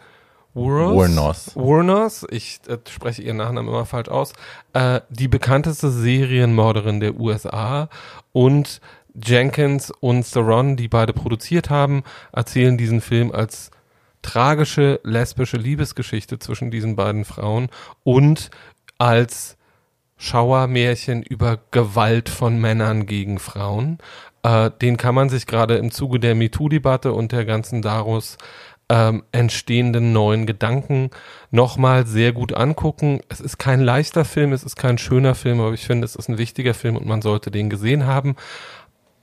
Wuornos. 0.53 1.55
Wuornos, 1.55 2.25
ich 2.29 2.59
äh, 2.67 2.77
spreche 2.89 3.21
ihren 3.21 3.37
Nachnamen 3.37 3.69
immer 3.69 3.85
falsch 3.85 4.09
aus, 4.09 4.33
äh, 4.73 5.01
die 5.09 5.27
bekannteste 5.27 5.89
Serienmörderin 5.89 6.99
der 6.99 7.19
USA 7.19 7.89
und 8.31 8.81
Jenkins 9.23 9.91
und 9.91 10.29
Theron, 10.31 10.75
die 10.75 10.87
beide 10.87 11.13
produziert 11.13 11.69
haben, 11.69 12.03
erzählen 12.31 12.77
diesen 12.77 13.01
Film 13.01 13.31
als 13.31 13.71
tragische 14.21 14.99
lesbische 15.03 15.57
Liebesgeschichte 15.57 16.39
zwischen 16.39 16.71
diesen 16.71 16.95
beiden 16.95 17.25
Frauen 17.25 17.69
und 18.03 18.49
als 18.97 19.57
Schauermärchen 20.17 21.23
über 21.23 21.59
Gewalt 21.71 22.27
von 22.27 22.59
Männern 22.59 23.05
gegen 23.05 23.39
Frauen. 23.39 23.99
Äh, 24.43 24.69
den 24.81 24.97
kann 24.97 25.15
man 25.15 25.29
sich 25.29 25.47
gerade 25.47 25.77
im 25.77 25.91
Zuge 25.91 26.19
der 26.19 26.35
MeToo-Debatte 26.35 27.13
und 27.13 27.31
der 27.31 27.45
ganzen 27.45 27.81
daraus 27.81 28.37
ähm, 28.89 29.23
entstehenden 29.31 30.11
neuen 30.11 30.45
Gedanken 30.45 31.11
nochmal 31.51 32.05
sehr 32.05 32.33
gut 32.33 32.53
angucken. 32.53 33.21
Es 33.29 33.39
ist 33.39 33.59
kein 33.59 33.79
leichter 33.79 34.25
Film, 34.25 34.51
es 34.51 34.63
ist 34.63 34.75
kein 34.75 34.97
schöner 34.97 35.35
Film, 35.35 35.61
aber 35.61 35.73
ich 35.73 35.85
finde, 35.85 36.05
es 36.05 36.15
ist 36.15 36.27
ein 36.27 36.37
wichtiger 36.37 36.73
Film 36.73 36.97
und 36.97 37.05
man 37.05 37.21
sollte 37.21 37.51
den 37.51 37.69
gesehen 37.69 38.05
haben 38.05 38.35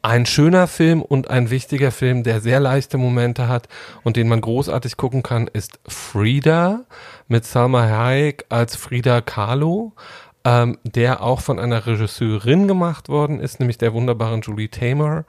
ein 0.07 0.25
schöner 0.25 0.69
Film 0.69 1.03
und 1.03 1.31
ein 1.31 1.51
wichtiger 1.51 1.91
Film, 1.91 2.23
der 2.23 2.41
sehr 2.41 2.61
leichte 2.61 2.97
Momente 2.97 3.49
hat 3.49 3.69
und 4.05 4.17
den 4.17 4.29
man 4.29 4.41
großartig 4.41 4.97
gucken 4.97 5.25
kann, 5.25 5.49
ist 5.49 5.81
Frida 5.89 6.85
mit 7.27 7.45
Salma 7.45 7.83
Hayek 7.83 8.45
als 8.49 8.77
Frida 8.77 9.21
Kahlo, 9.21 9.95
ähm, 10.45 10.79
der 10.85 11.25
auch 11.25 11.41
von 11.41 11.59
einer 11.59 11.89
Regisseurin 11.89 12.69
gemacht 12.69 13.09
worden 13.09 13.41
ist, 13.41 13.59
nämlich 13.59 13.79
der 13.79 13.95
wunderbaren 13.95 14.43
Julie 14.43 14.71
Tamer 14.71 15.25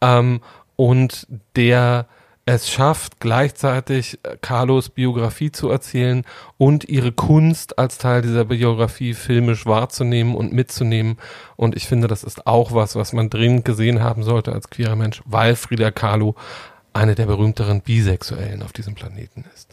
ähm, 0.00 0.40
und 0.74 1.28
der 1.54 2.06
es 2.48 2.70
schafft 2.70 3.18
gleichzeitig 3.18 4.20
äh, 4.22 4.36
Carlos 4.40 4.88
Biografie 4.88 5.50
zu 5.50 5.68
erzählen 5.68 6.24
und 6.56 6.88
ihre 6.88 7.10
Kunst 7.10 7.76
als 7.78 7.98
Teil 7.98 8.22
dieser 8.22 8.44
Biografie 8.44 9.14
filmisch 9.14 9.66
wahrzunehmen 9.66 10.36
und 10.36 10.52
mitzunehmen. 10.52 11.18
Und 11.56 11.76
ich 11.76 11.88
finde, 11.88 12.06
das 12.06 12.22
ist 12.22 12.46
auch 12.46 12.72
was, 12.72 12.94
was 12.94 13.12
man 13.12 13.30
dringend 13.30 13.64
gesehen 13.64 14.00
haben 14.00 14.22
sollte 14.22 14.52
als 14.52 14.70
queerer 14.70 14.94
Mensch, 14.94 15.22
weil 15.26 15.56
Frida 15.56 15.90
Kahlo 15.90 16.36
eine 16.92 17.16
der 17.16 17.26
berühmteren 17.26 17.82
Bisexuellen 17.82 18.62
auf 18.62 18.72
diesem 18.72 18.94
Planeten 18.94 19.44
ist. 19.54 19.68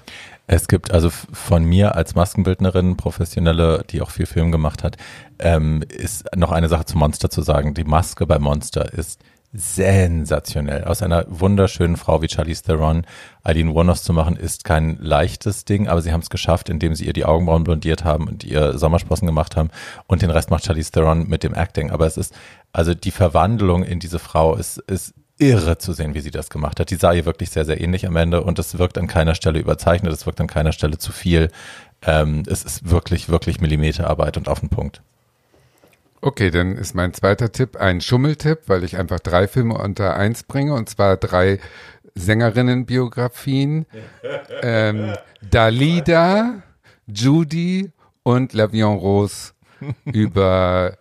Es 0.48 0.68
gibt 0.68 0.92
also 0.92 1.10
von 1.10 1.64
mir 1.64 1.96
als 1.96 2.16
Maskenbildnerin, 2.16 2.98
Professionelle, 2.98 3.86
die 3.90 4.02
auch 4.02 4.10
viel 4.10 4.26
Film 4.26 4.52
gemacht 4.52 4.84
hat, 4.84 4.98
ähm, 5.40 5.84
ist 5.88 6.26
noch 6.36 6.52
eine 6.52 6.68
Sache 6.68 6.86
zu 6.86 6.98
Monster 6.98 7.30
zu 7.30 7.44
sagen. 7.44 7.76
Die 7.76 7.86
Maske 7.86 8.26
bei 8.26 8.40
Monster 8.40 8.92
ist 8.94 9.22
sensationell. 9.54 10.84
Aus 10.84 11.04
einer 11.04 11.26
wunderschönen 11.28 11.96
Frau 11.96 12.22
wie 12.22 12.28
Charlize 12.28 12.64
Theron 12.64 13.06
Eileen 13.44 13.76
Warnos 13.76 14.04
zu 14.04 14.12
machen, 14.12 14.36
ist 14.36 14.64
kein 14.64 14.98
leichtes 15.00 15.64
Ding, 15.64 15.88
aber 15.88 16.02
sie 16.02 16.12
haben 16.12 16.22
es 16.22 16.32
geschafft, 16.32 16.70
indem 16.70 16.96
sie 16.96 17.06
ihr 17.06 17.14
die 17.14 17.26
Augenbrauen 17.26 17.64
blondiert 17.64 18.04
haben 18.04 18.28
und 18.28 18.44
ihr 18.44 18.78
Sommersprossen 18.78 19.28
gemacht 19.28 19.56
haben 19.56 19.70
und 20.08 20.24
den 20.24 20.32
Rest 20.32 20.50
macht 20.50 20.66
Charlize 20.66 20.92
Theron 20.92 21.28
mit 21.28 21.44
dem 21.44 21.54
Acting. 21.54 21.92
Aber 21.92 22.08
es 22.08 22.18
ist, 22.18 22.34
also 22.72 22.96
die 22.96 23.12
Verwandlung 23.12 23.84
in 23.84 24.00
diese 24.00 24.18
Frau 24.20 24.56
ist, 24.56 24.80
ist 24.80 25.14
irre 25.38 25.78
zu 25.78 25.94
sehen, 25.94 26.14
wie 26.16 26.22
sie 26.22 26.32
das 26.32 26.50
gemacht 26.50 26.80
hat. 26.80 26.90
Die 26.90 26.96
sah 26.96 27.14
ihr 27.14 27.26
wirklich 27.26 27.50
sehr, 27.50 27.66
sehr 27.66 27.80
ähnlich 27.80 28.08
am 28.08 28.16
Ende 28.16 28.44
und 28.44 28.60
es 28.60 28.78
wirkt 28.80 28.98
an 28.98 29.08
keiner 29.08 29.36
Stelle 29.36 29.60
überzeichnet, 29.60 30.14
es 30.14 30.26
wirkt 30.26 30.42
an 30.42 30.48
keiner 30.48 30.72
Stelle 30.72 30.98
zu 30.98 31.12
viel. 31.12 31.50
Ähm, 32.02 32.44
es 32.48 32.64
ist 32.64 32.90
wirklich, 32.90 33.30
wirklich 33.30 33.62
Millimeterarbeit 33.62 34.38
und 34.38 34.48
auf 34.48 34.60
den 34.60 34.70
Punkt. 34.70 35.02
Okay, 36.24 36.52
dann 36.52 36.78
ist 36.78 36.96
mein 36.96 37.14
zweiter 37.14 37.52
Tipp 37.52 37.76
ein 37.76 38.00
Schummeltipp, 38.00 38.62
weil 38.68 38.86
ich 38.86 38.96
einfach 38.96 39.20
drei 39.20 39.46
Filme 39.46 39.78
unter 39.78 40.16
eins 40.16 40.44
bringe 40.44 40.74
und 40.74 40.88
zwar 40.88 41.18
drei 41.18 41.60
Sängerinnenbiografien. 42.16 43.86
ähm, 44.62 45.16
Dalida, 45.42 46.64
Judy 47.08 47.92
und 48.24 48.54
L'Avion 48.54 48.98
Rose 49.00 49.52
über, 50.06 50.98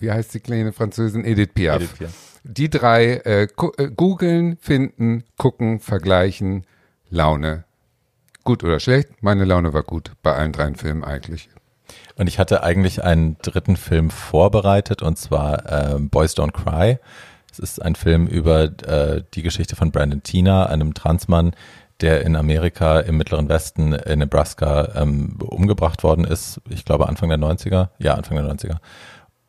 wie 0.00 0.10
heißt 0.10 0.34
die 0.34 0.40
kleine 0.40 0.72
Französin? 0.72 1.24
Edith 1.24 1.50
Piaf. 1.54 1.76
Edith 1.76 1.92
Piaf. 1.92 2.40
Die 2.42 2.68
drei 2.68 3.22
äh, 3.24 3.42
äh, 3.44 3.90
googeln, 3.94 4.56
finden, 4.60 5.22
gucken, 5.36 5.78
vergleichen, 5.78 6.66
Laune. 7.08 7.62
Gut 8.42 8.64
oder 8.64 8.80
schlecht? 8.80 9.22
Meine 9.22 9.44
Laune 9.44 9.72
war 9.72 9.84
gut 9.84 10.10
bei 10.24 10.34
allen 10.34 10.50
drei 10.50 10.74
Filmen 10.74 11.04
eigentlich. 11.04 11.50
Und 12.16 12.28
ich 12.28 12.38
hatte 12.38 12.62
eigentlich 12.62 13.04
einen 13.04 13.36
dritten 13.42 13.76
Film 13.76 14.10
vorbereitet 14.10 15.02
und 15.02 15.18
zwar 15.18 15.94
äh, 15.94 15.98
Boys 15.98 16.36
Don't 16.36 16.52
Cry. 16.52 16.98
Es 17.52 17.58
ist 17.58 17.82
ein 17.82 17.94
Film 17.94 18.26
über 18.26 18.64
äh, 18.64 19.22
die 19.34 19.42
Geschichte 19.42 19.76
von 19.76 19.90
Brandon 19.90 20.22
Tina, 20.22 20.66
einem 20.66 20.94
Transmann, 20.94 21.52
der 22.00 22.22
in 22.22 22.36
Amerika 22.36 23.00
im 23.00 23.16
Mittleren 23.16 23.48
Westen 23.48 23.92
in 23.92 24.18
Nebraska 24.18 24.92
ähm, 24.96 25.36
umgebracht 25.40 26.02
worden 26.02 26.24
ist. 26.24 26.60
Ich 26.68 26.84
glaube 26.84 27.08
Anfang 27.08 27.28
der 27.28 27.38
90er. 27.38 27.88
Ja, 27.98 28.14
Anfang 28.14 28.36
der 28.36 28.46
90er. 28.46 28.76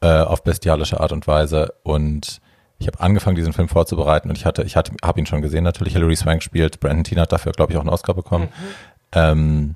Äh, 0.01 0.23
auf 0.23 0.43
bestialische 0.43 0.99
Art 0.99 1.11
und 1.11 1.25
Weise. 1.27 1.73
Und 1.83 2.39
ich 2.79 2.87
habe 2.87 2.99
angefangen, 2.99 3.35
diesen 3.35 3.53
Film 3.53 3.67
vorzubereiten 3.69 4.29
und 4.29 4.37
ich 4.37 4.45
hatte, 4.45 4.63
ich 4.63 4.75
hatte, 4.75 4.93
habe 5.03 5.19
ihn 5.19 5.25
schon 5.25 5.41
gesehen 5.41 5.63
natürlich. 5.63 5.93
Hilary 5.93 6.15
Swank 6.15 6.43
spielt. 6.43 6.79
Brandon 6.79 7.03
Tina 7.03 7.23
hat 7.23 7.31
dafür, 7.31 7.53
glaube 7.53 7.71
ich, 7.71 7.77
auch 7.77 7.81
einen 7.81 7.89
Oscar 7.89 8.13
bekommen. 8.13 8.45
Mhm. 8.45 8.67
Ähm, 9.13 9.75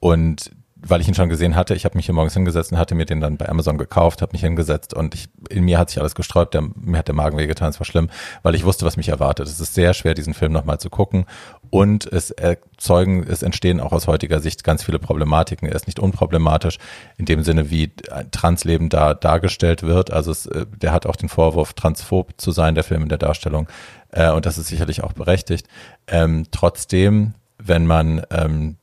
und 0.00 0.50
weil 0.88 1.00
ich 1.00 1.08
ihn 1.08 1.14
schon 1.14 1.28
gesehen 1.28 1.56
hatte, 1.56 1.74
ich 1.74 1.84
habe 1.84 1.96
mich 1.96 2.06
hier 2.06 2.14
morgens 2.14 2.34
hingesetzt 2.34 2.72
und 2.72 2.78
hatte 2.78 2.94
mir 2.94 3.06
den 3.06 3.20
dann 3.20 3.36
bei 3.36 3.48
Amazon 3.48 3.78
gekauft, 3.78 4.22
habe 4.22 4.32
mich 4.32 4.42
hingesetzt 4.42 4.94
und 4.94 5.14
ich, 5.14 5.28
in 5.50 5.64
mir 5.64 5.78
hat 5.78 5.90
sich 5.90 6.00
alles 6.00 6.14
gesträubt, 6.14 6.54
der, 6.54 6.62
mir 6.76 6.98
hat 6.98 7.08
der 7.08 7.14
Magen 7.14 7.38
wehgetan, 7.38 7.70
es 7.70 7.80
war 7.80 7.84
schlimm, 7.84 8.08
weil 8.42 8.54
ich 8.54 8.64
wusste, 8.64 8.84
was 8.84 8.96
mich 8.96 9.08
erwartet. 9.08 9.48
Es 9.48 9.60
ist 9.60 9.74
sehr 9.74 9.94
schwer, 9.94 10.14
diesen 10.14 10.34
Film 10.34 10.52
nochmal 10.52 10.78
zu 10.78 10.90
gucken 10.90 11.26
und 11.70 12.06
es 12.06 12.30
erzeugen, 12.30 13.26
es 13.28 13.42
entstehen 13.42 13.80
auch 13.80 13.92
aus 13.92 14.06
heutiger 14.06 14.40
Sicht 14.40 14.64
ganz 14.64 14.84
viele 14.84 14.98
Problematiken. 14.98 15.68
Er 15.68 15.74
ist 15.74 15.86
nicht 15.86 15.98
unproblematisch 15.98 16.78
in 17.16 17.24
dem 17.24 17.42
Sinne, 17.42 17.70
wie 17.70 17.92
Transleben 18.30 18.88
da 18.88 19.14
dargestellt 19.14 19.82
wird. 19.82 20.12
Also 20.12 20.30
es, 20.30 20.46
äh, 20.46 20.66
der 20.80 20.92
hat 20.92 21.06
auch 21.06 21.16
den 21.16 21.28
Vorwurf, 21.28 21.74
transphob 21.74 22.34
zu 22.36 22.52
sein, 22.52 22.74
der 22.74 22.84
Film 22.84 23.02
in 23.02 23.08
der 23.08 23.18
Darstellung 23.18 23.68
äh, 24.12 24.30
und 24.30 24.46
das 24.46 24.58
ist 24.58 24.68
sicherlich 24.68 25.02
auch 25.02 25.12
berechtigt. 25.12 25.68
Ähm, 26.06 26.46
trotzdem, 26.50 27.34
wenn 27.58 27.86
man 27.86 28.22
ähm, 28.30 28.76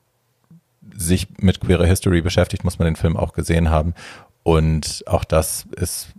sich 0.95 1.27
mit 1.39 1.59
Queer 1.59 1.83
History 1.85 2.21
beschäftigt, 2.21 2.63
muss 2.63 2.79
man 2.79 2.85
den 2.85 2.95
Film 2.95 3.17
auch 3.17 3.33
gesehen 3.33 3.69
haben. 3.69 3.93
Und 4.43 5.03
auch 5.07 5.23
das 5.23 5.65
ist, 5.75 6.09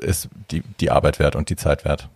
ist 0.00 0.28
die, 0.50 0.62
die 0.80 0.90
Arbeit 0.90 1.18
wert 1.18 1.36
und 1.36 1.50
die 1.50 1.56
Zeit 1.56 1.84
wert. 1.84 2.08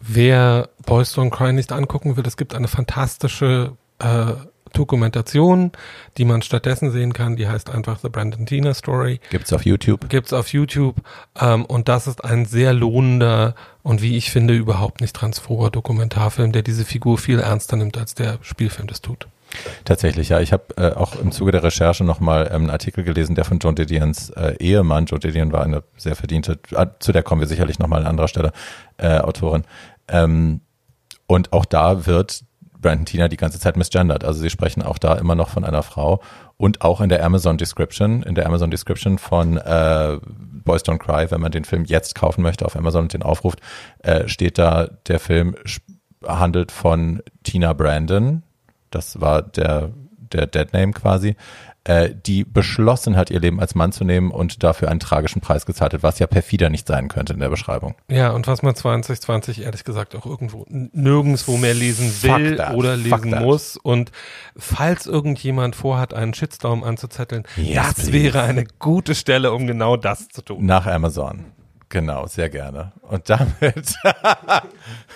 Wer 0.00 0.68
Boys 0.84 1.16
Don't 1.16 1.30
Cry 1.30 1.52
nicht 1.52 1.70
angucken 1.70 2.16
will, 2.16 2.26
es 2.26 2.36
gibt 2.36 2.54
eine 2.54 2.68
fantastische 2.68 3.72
äh, 4.00 4.32
Dokumentation, 4.72 5.70
die 6.16 6.24
man 6.24 6.42
stattdessen 6.42 6.90
sehen 6.90 7.12
kann. 7.12 7.36
Die 7.36 7.46
heißt 7.46 7.70
einfach 7.70 7.98
The 8.00 8.08
Brandon 8.08 8.46
Tina 8.46 8.74
Story. 8.74 9.20
Gibt's 9.30 9.52
auf 9.52 9.64
YouTube. 9.64 10.08
Gibt's 10.08 10.32
auf 10.32 10.48
YouTube. 10.48 10.96
Ähm, 11.40 11.64
und 11.66 11.88
das 11.88 12.06
ist 12.06 12.24
ein 12.24 12.46
sehr 12.46 12.72
lohnender 12.72 13.54
und 13.82 14.02
wie 14.02 14.16
ich 14.16 14.30
finde 14.30 14.54
überhaupt 14.54 15.00
nicht 15.00 15.14
transphober 15.14 15.70
Dokumentarfilm, 15.70 16.52
der 16.52 16.62
diese 16.62 16.84
Figur 16.84 17.18
viel 17.18 17.38
ernster 17.38 17.76
nimmt, 17.76 17.96
als 17.98 18.14
der 18.14 18.38
Spielfilm 18.42 18.88
das 18.88 19.02
tut. 19.02 19.28
Tatsächlich, 19.84 20.30
ja. 20.30 20.40
Ich 20.40 20.52
habe 20.52 20.64
äh, 20.76 20.92
auch 20.92 21.16
im 21.16 21.32
Zuge 21.32 21.52
der 21.52 21.62
Recherche 21.62 22.04
nochmal 22.04 22.46
ähm, 22.46 22.62
einen 22.62 22.70
Artikel 22.70 23.04
gelesen, 23.04 23.34
der 23.34 23.44
von 23.44 23.58
John 23.58 23.74
Didions 23.74 24.30
äh, 24.30 24.56
Ehemann, 24.58 25.06
John 25.06 25.20
Didion 25.20 25.52
war 25.52 25.62
eine 25.62 25.82
sehr 25.96 26.16
verdiente, 26.16 26.58
äh, 26.72 26.86
zu 26.98 27.12
der 27.12 27.22
kommen 27.22 27.40
wir 27.40 27.48
sicherlich 27.48 27.78
nochmal 27.78 28.00
an 28.00 28.06
anderer 28.06 28.28
Stelle, 28.28 28.52
äh, 28.98 29.18
Autorin. 29.18 29.64
Ähm, 30.08 30.60
und 31.26 31.52
auch 31.52 31.64
da 31.64 32.06
wird 32.06 32.44
Brandon 32.82 33.06
Tina 33.06 33.28
die 33.28 33.36
ganze 33.36 33.58
Zeit 33.58 33.76
misgendert. 33.76 34.24
Also 34.24 34.40
sie 34.40 34.50
sprechen 34.50 34.82
auch 34.82 34.98
da 34.98 35.14
immer 35.14 35.34
noch 35.34 35.48
von 35.48 35.64
einer 35.64 35.82
Frau. 35.82 36.20
Und 36.56 36.82
auch 36.82 37.00
in 37.00 37.08
der 37.08 37.24
Amazon 37.24 37.56
Description, 37.56 38.22
in 38.22 38.34
der 38.34 38.46
Amazon 38.46 38.70
Description 38.70 39.18
von 39.18 39.56
äh, 39.56 40.18
Boys 40.64 40.82
Don't 40.82 40.98
Cry, 40.98 41.30
wenn 41.30 41.40
man 41.40 41.52
den 41.52 41.64
Film 41.64 41.84
jetzt 41.84 42.14
kaufen 42.14 42.42
möchte 42.42 42.66
auf 42.66 42.76
Amazon 42.76 43.02
und 43.02 43.12
den 43.12 43.22
aufruft, 43.22 43.60
äh, 44.00 44.28
steht 44.28 44.58
da, 44.58 44.88
der 45.06 45.18
Film 45.18 45.56
handelt 46.26 46.70
von 46.70 47.22
Tina 47.42 47.72
Brandon, 47.72 48.42
das 48.94 49.20
war 49.20 49.42
der, 49.42 49.90
der 50.32 50.46
Deadname 50.46 50.92
quasi, 50.92 51.36
äh, 51.84 52.10
die 52.14 52.44
beschlossen 52.44 53.16
hat, 53.16 53.30
ihr 53.30 53.40
Leben 53.40 53.58
als 53.58 53.74
Mann 53.74 53.90
zu 53.90 54.04
nehmen 54.04 54.30
und 54.30 54.62
dafür 54.62 54.88
einen 54.88 55.00
tragischen 55.00 55.40
Preis 55.40 55.66
gezahlt 55.66 55.94
hat, 55.94 56.02
was 56.04 56.20
ja 56.20 56.28
perfider 56.28 56.70
nicht 56.70 56.86
sein 56.86 57.08
könnte 57.08 57.32
in 57.32 57.40
der 57.40 57.48
Beschreibung. 57.48 57.96
Ja, 58.08 58.30
und 58.30 58.46
was 58.46 58.62
man 58.62 58.76
2020 58.76 59.62
ehrlich 59.62 59.82
gesagt 59.82 60.14
auch 60.14 60.24
irgendwo 60.24 60.64
nirgendwo 60.68 61.56
mehr 61.56 61.74
lesen 61.74 62.12
will 62.22 62.62
oder 62.74 62.96
lesen 62.96 63.30
muss. 63.30 63.76
Und 63.76 64.12
falls 64.56 65.06
irgendjemand 65.06 65.74
vorhat, 65.74 66.14
einen 66.14 66.34
Shitstorm 66.34 66.84
anzuzetteln, 66.84 67.42
yes, 67.56 67.74
das 67.74 67.94
please. 67.94 68.12
wäre 68.12 68.42
eine 68.42 68.64
gute 68.78 69.16
Stelle, 69.16 69.52
um 69.52 69.66
genau 69.66 69.96
das 69.96 70.28
zu 70.28 70.42
tun. 70.42 70.64
Nach 70.64 70.86
Amazon. 70.86 71.46
Genau, 71.92 72.26
sehr 72.26 72.48
gerne. 72.48 72.92
Und 73.02 73.28
damit 73.28 73.96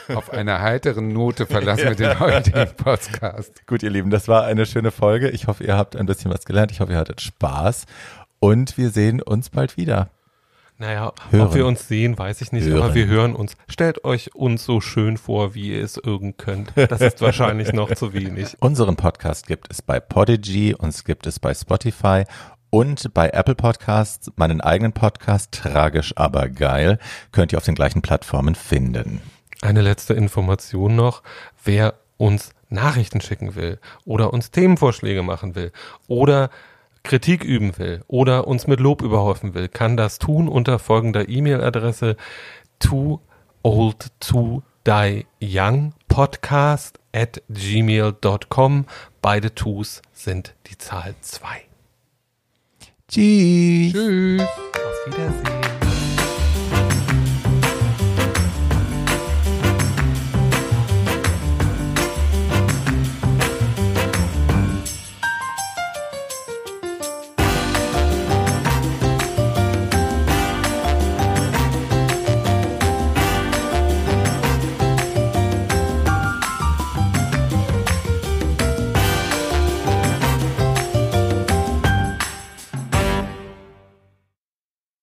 auf 0.15 0.31
einer 0.31 0.61
heiteren 0.61 1.09
Note 1.09 1.47
verlassen 1.47 1.85
wir 1.85 1.95
den 1.95 2.21
heutigen 2.21 2.69
Podcast. 2.77 3.67
Gut, 3.67 3.83
ihr 3.83 3.89
Lieben, 3.89 4.11
das 4.11 4.29
war 4.29 4.45
eine 4.45 4.67
schöne 4.67 4.91
Folge. 4.91 5.31
Ich 5.31 5.47
hoffe, 5.47 5.65
ihr 5.65 5.75
habt 5.75 5.97
ein 5.97 6.05
bisschen 6.05 6.31
was 6.31 6.45
gelernt. 6.45 6.71
Ich 6.73 6.81
hoffe, 6.81 6.93
ihr 6.93 6.99
hattet 6.99 7.23
Spaß. 7.23 7.87
Und 8.41 8.77
wir 8.77 8.91
sehen 8.91 9.23
uns 9.23 9.49
bald 9.49 9.79
wieder. 9.79 10.11
Naja, 10.77 11.15
hören. 11.31 11.47
ob 11.47 11.55
wir 11.55 11.65
uns 11.65 11.89
sehen, 11.89 12.19
weiß 12.19 12.43
ich 12.43 12.53
nicht, 12.53 12.67
hören. 12.67 12.83
aber 12.83 12.95
wir 12.95 13.07
hören 13.07 13.35
uns. 13.35 13.57
Stellt 13.67 14.05
euch 14.05 14.35
uns 14.35 14.63
so 14.67 14.83
schön 14.83 15.17
vor, 15.17 15.55
wie 15.55 15.71
ihr 15.71 15.83
es 15.83 15.97
irgend 15.97 16.37
könnt. 16.37 16.73
Das 16.77 17.01
ist 17.01 17.23
wahrscheinlich 17.23 17.73
noch 17.73 17.95
zu 17.95 18.13
wenig. 18.13 18.55
Unseren 18.61 18.97
Podcast 18.97 19.47
gibt 19.47 19.71
es 19.71 19.81
bei 19.81 19.99
Podigy, 19.99 20.75
uns 20.75 21.05
gibt 21.05 21.27
es 21.27 21.41
bei 21.41 21.55
Spotify 21.55 22.25
und 22.71 23.13
bei 23.15 23.31
Apple 23.31 23.55
Podcasts, 23.55 24.31
meinen 24.37 24.61
eigenen 24.61 24.93
Podcast, 24.93 25.53
tragisch 25.53 26.13
aber 26.17 26.49
geil, 26.49 26.99
könnt 27.33 27.53
ihr 27.53 27.59
auf 27.59 27.65
den 27.65 27.75
gleichen 27.75 28.03
Plattformen 28.03 28.55
finden. 28.55 29.21
Eine 29.63 29.83
letzte 29.83 30.15
Information 30.15 30.97
noch. 30.97 31.23
Wer 31.65 31.95
uns 32.17 32.51
Nachrichten 32.69 33.21
schicken 33.21 33.55
will 33.55 33.79
oder 34.05 34.33
uns 34.33 34.51
Themenvorschläge 34.51 35.23
machen 35.23 35.55
will 35.55 35.73
oder 36.09 36.51
Kritik 37.03 37.45
üben 37.45 37.79
will 37.79 38.03
oder 38.09 38.49
uns 38.49 38.67
mit 38.67 38.81
Lob 38.81 39.01
überhäufen 39.01 39.55
will, 39.55 39.69
kann 39.69 39.97
das 39.97 40.19
tun 40.19 40.49
unter 40.49 40.79
folgender 40.79 41.29
E-Mail-Adresse 41.29 42.17
too 42.81 43.21
old 43.63 44.11
to 44.21 44.63
die 44.87 45.27
young 45.41 45.95
podcast 46.09 46.99
at 47.13 47.43
gmail.com. 47.49 48.87
Beide 49.23 49.55
Tus 49.55 50.03
sind 50.13 50.55
die 50.67 50.79
Zahl 50.79 51.15
2. 51.21 51.67
Tschüss. 53.09 53.93
Tschüss. 53.93 54.43
Auf 54.43 55.07
Wiedersehen. 55.07 55.76